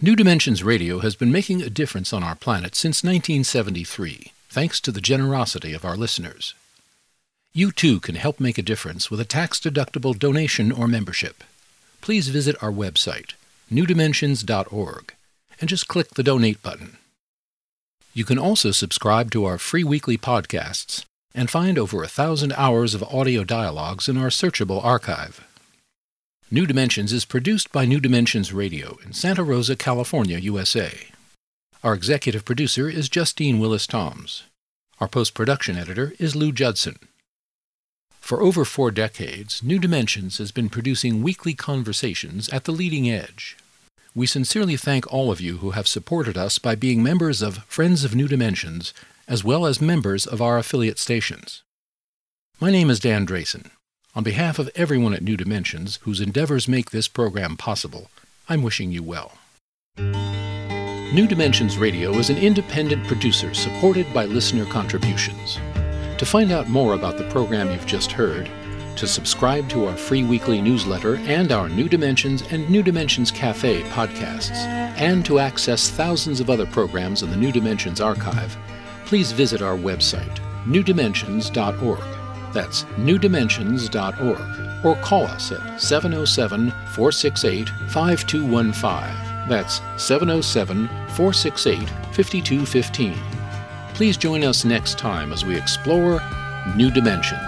New 0.00 0.16
Dimensions 0.16 0.62
Radio 0.62 1.00
has 1.00 1.14
been 1.14 1.30
making 1.30 1.60
a 1.60 1.68
difference 1.68 2.14
on 2.14 2.22
our 2.22 2.34
planet 2.34 2.74
since 2.74 3.04
1973, 3.04 4.32
thanks 4.50 4.80
to 4.80 4.90
the 4.90 5.00
generosity 5.00 5.72
of 5.72 5.84
our 5.84 5.96
listeners. 5.96 6.54
You 7.52 7.70
too 7.72 8.00
can 8.00 8.16
help 8.16 8.40
make 8.40 8.58
a 8.58 8.62
difference 8.62 9.10
with 9.10 9.20
a 9.20 9.24
tax 9.24 9.60
deductible 9.60 10.18
donation 10.18 10.72
or 10.72 10.88
membership. 10.88 11.42
Please 12.00 12.28
visit 12.28 12.60
our 12.62 12.72
website, 12.72 13.34
newdimensions.org, 13.70 15.14
and 15.60 15.68
just 15.68 15.88
click 15.88 16.10
the 16.10 16.22
donate 16.22 16.62
button. 16.62 16.96
You 18.12 18.24
can 18.24 18.38
also 18.38 18.72
subscribe 18.72 19.30
to 19.32 19.44
our 19.44 19.58
free 19.58 19.84
weekly 19.84 20.18
podcasts 20.18 21.04
and 21.32 21.48
find 21.48 21.78
over 21.78 22.02
a 22.02 22.08
thousand 22.08 22.52
hours 22.54 22.94
of 22.94 23.04
audio 23.04 23.44
dialogues 23.44 24.08
in 24.08 24.16
our 24.16 24.28
searchable 24.28 24.84
archive. 24.84 25.46
New 26.50 26.66
Dimensions 26.66 27.12
is 27.12 27.24
produced 27.24 27.70
by 27.70 27.84
New 27.84 28.00
Dimensions 28.00 28.52
Radio 28.52 28.98
in 29.04 29.12
Santa 29.12 29.44
Rosa, 29.44 29.76
California, 29.76 30.38
USA. 30.38 31.06
Our 31.82 31.94
executive 31.94 32.44
producer 32.44 32.90
is 32.90 33.08
Justine 33.08 33.58
Willis 33.58 33.86
Toms. 33.86 34.42
Our 35.00 35.08
post 35.08 35.32
production 35.32 35.78
editor 35.78 36.12
is 36.18 36.36
Lou 36.36 36.52
Judson. 36.52 36.98
For 38.20 38.42
over 38.42 38.66
four 38.66 38.90
decades, 38.90 39.62
New 39.62 39.78
Dimensions 39.78 40.36
has 40.36 40.52
been 40.52 40.68
producing 40.68 41.22
weekly 41.22 41.54
conversations 41.54 42.50
at 42.50 42.64
the 42.64 42.72
leading 42.72 43.08
edge. 43.08 43.56
We 44.14 44.26
sincerely 44.26 44.76
thank 44.76 45.10
all 45.10 45.32
of 45.32 45.40
you 45.40 45.58
who 45.58 45.70
have 45.70 45.88
supported 45.88 46.36
us 46.36 46.58
by 46.58 46.74
being 46.74 47.02
members 47.02 47.40
of 47.40 47.64
Friends 47.64 48.04
of 48.04 48.14
New 48.14 48.28
Dimensions, 48.28 48.92
as 49.26 49.42
well 49.42 49.64
as 49.64 49.80
members 49.80 50.26
of 50.26 50.42
our 50.42 50.58
affiliate 50.58 50.98
stations. 50.98 51.62
My 52.60 52.70
name 52.70 52.90
is 52.90 53.00
Dan 53.00 53.26
Drayson. 53.26 53.70
On 54.14 54.22
behalf 54.22 54.58
of 54.58 54.68
everyone 54.74 55.14
at 55.14 55.22
New 55.22 55.38
Dimensions 55.38 55.98
whose 56.02 56.20
endeavors 56.20 56.68
make 56.68 56.90
this 56.90 57.08
program 57.08 57.56
possible, 57.56 58.10
I'm 58.50 58.62
wishing 58.62 58.92
you 58.92 59.02
well. 59.02 59.38
New 61.12 61.26
Dimensions 61.26 61.76
Radio 61.76 62.12
is 62.18 62.30
an 62.30 62.38
independent 62.38 63.04
producer 63.04 63.52
supported 63.52 64.14
by 64.14 64.26
listener 64.26 64.64
contributions. 64.64 65.58
To 66.18 66.24
find 66.24 66.52
out 66.52 66.68
more 66.68 66.94
about 66.94 67.18
the 67.18 67.28
program 67.30 67.68
you've 67.68 67.84
just 67.84 68.12
heard, 68.12 68.48
to 68.94 69.08
subscribe 69.08 69.68
to 69.70 69.86
our 69.86 69.96
free 69.96 70.22
weekly 70.22 70.62
newsletter 70.62 71.16
and 71.16 71.50
our 71.50 71.68
New 71.68 71.88
Dimensions 71.88 72.42
and 72.52 72.70
New 72.70 72.84
Dimensions 72.84 73.32
Cafe 73.32 73.82
podcasts, 73.90 74.64
and 74.98 75.24
to 75.24 75.40
access 75.40 75.90
thousands 75.90 76.38
of 76.38 76.48
other 76.48 76.66
programs 76.66 77.24
in 77.24 77.30
the 77.30 77.36
New 77.36 77.50
Dimensions 77.50 78.00
archive, 78.00 78.56
please 79.04 79.32
visit 79.32 79.62
our 79.62 79.76
website, 79.76 80.38
newdimensions.org. 80.64 82.54
That's 82.54 82.84
newdimensions.org. 82.84 84.86
Or 84.86 84.94
call 85.02 85.24
us 85.24 85.50
at 85.50 85.80
707 85.80 86.70
468 86.70 87.68
5215. 87.88 89.29
That's 89.48 89.80
707 89.96 90.88
468 90.88 91.88
5215. 92.14 93.14
Please 93.94 94.16
join 94.16 94.44
us 94.44 94.64
next 94.64 94.98
time 94.98 95.32
as 95.32 95.44
we 95.44 95.56
explore 95.56 96.20
new 96.76 96.90
dimensions. 96.90 97.40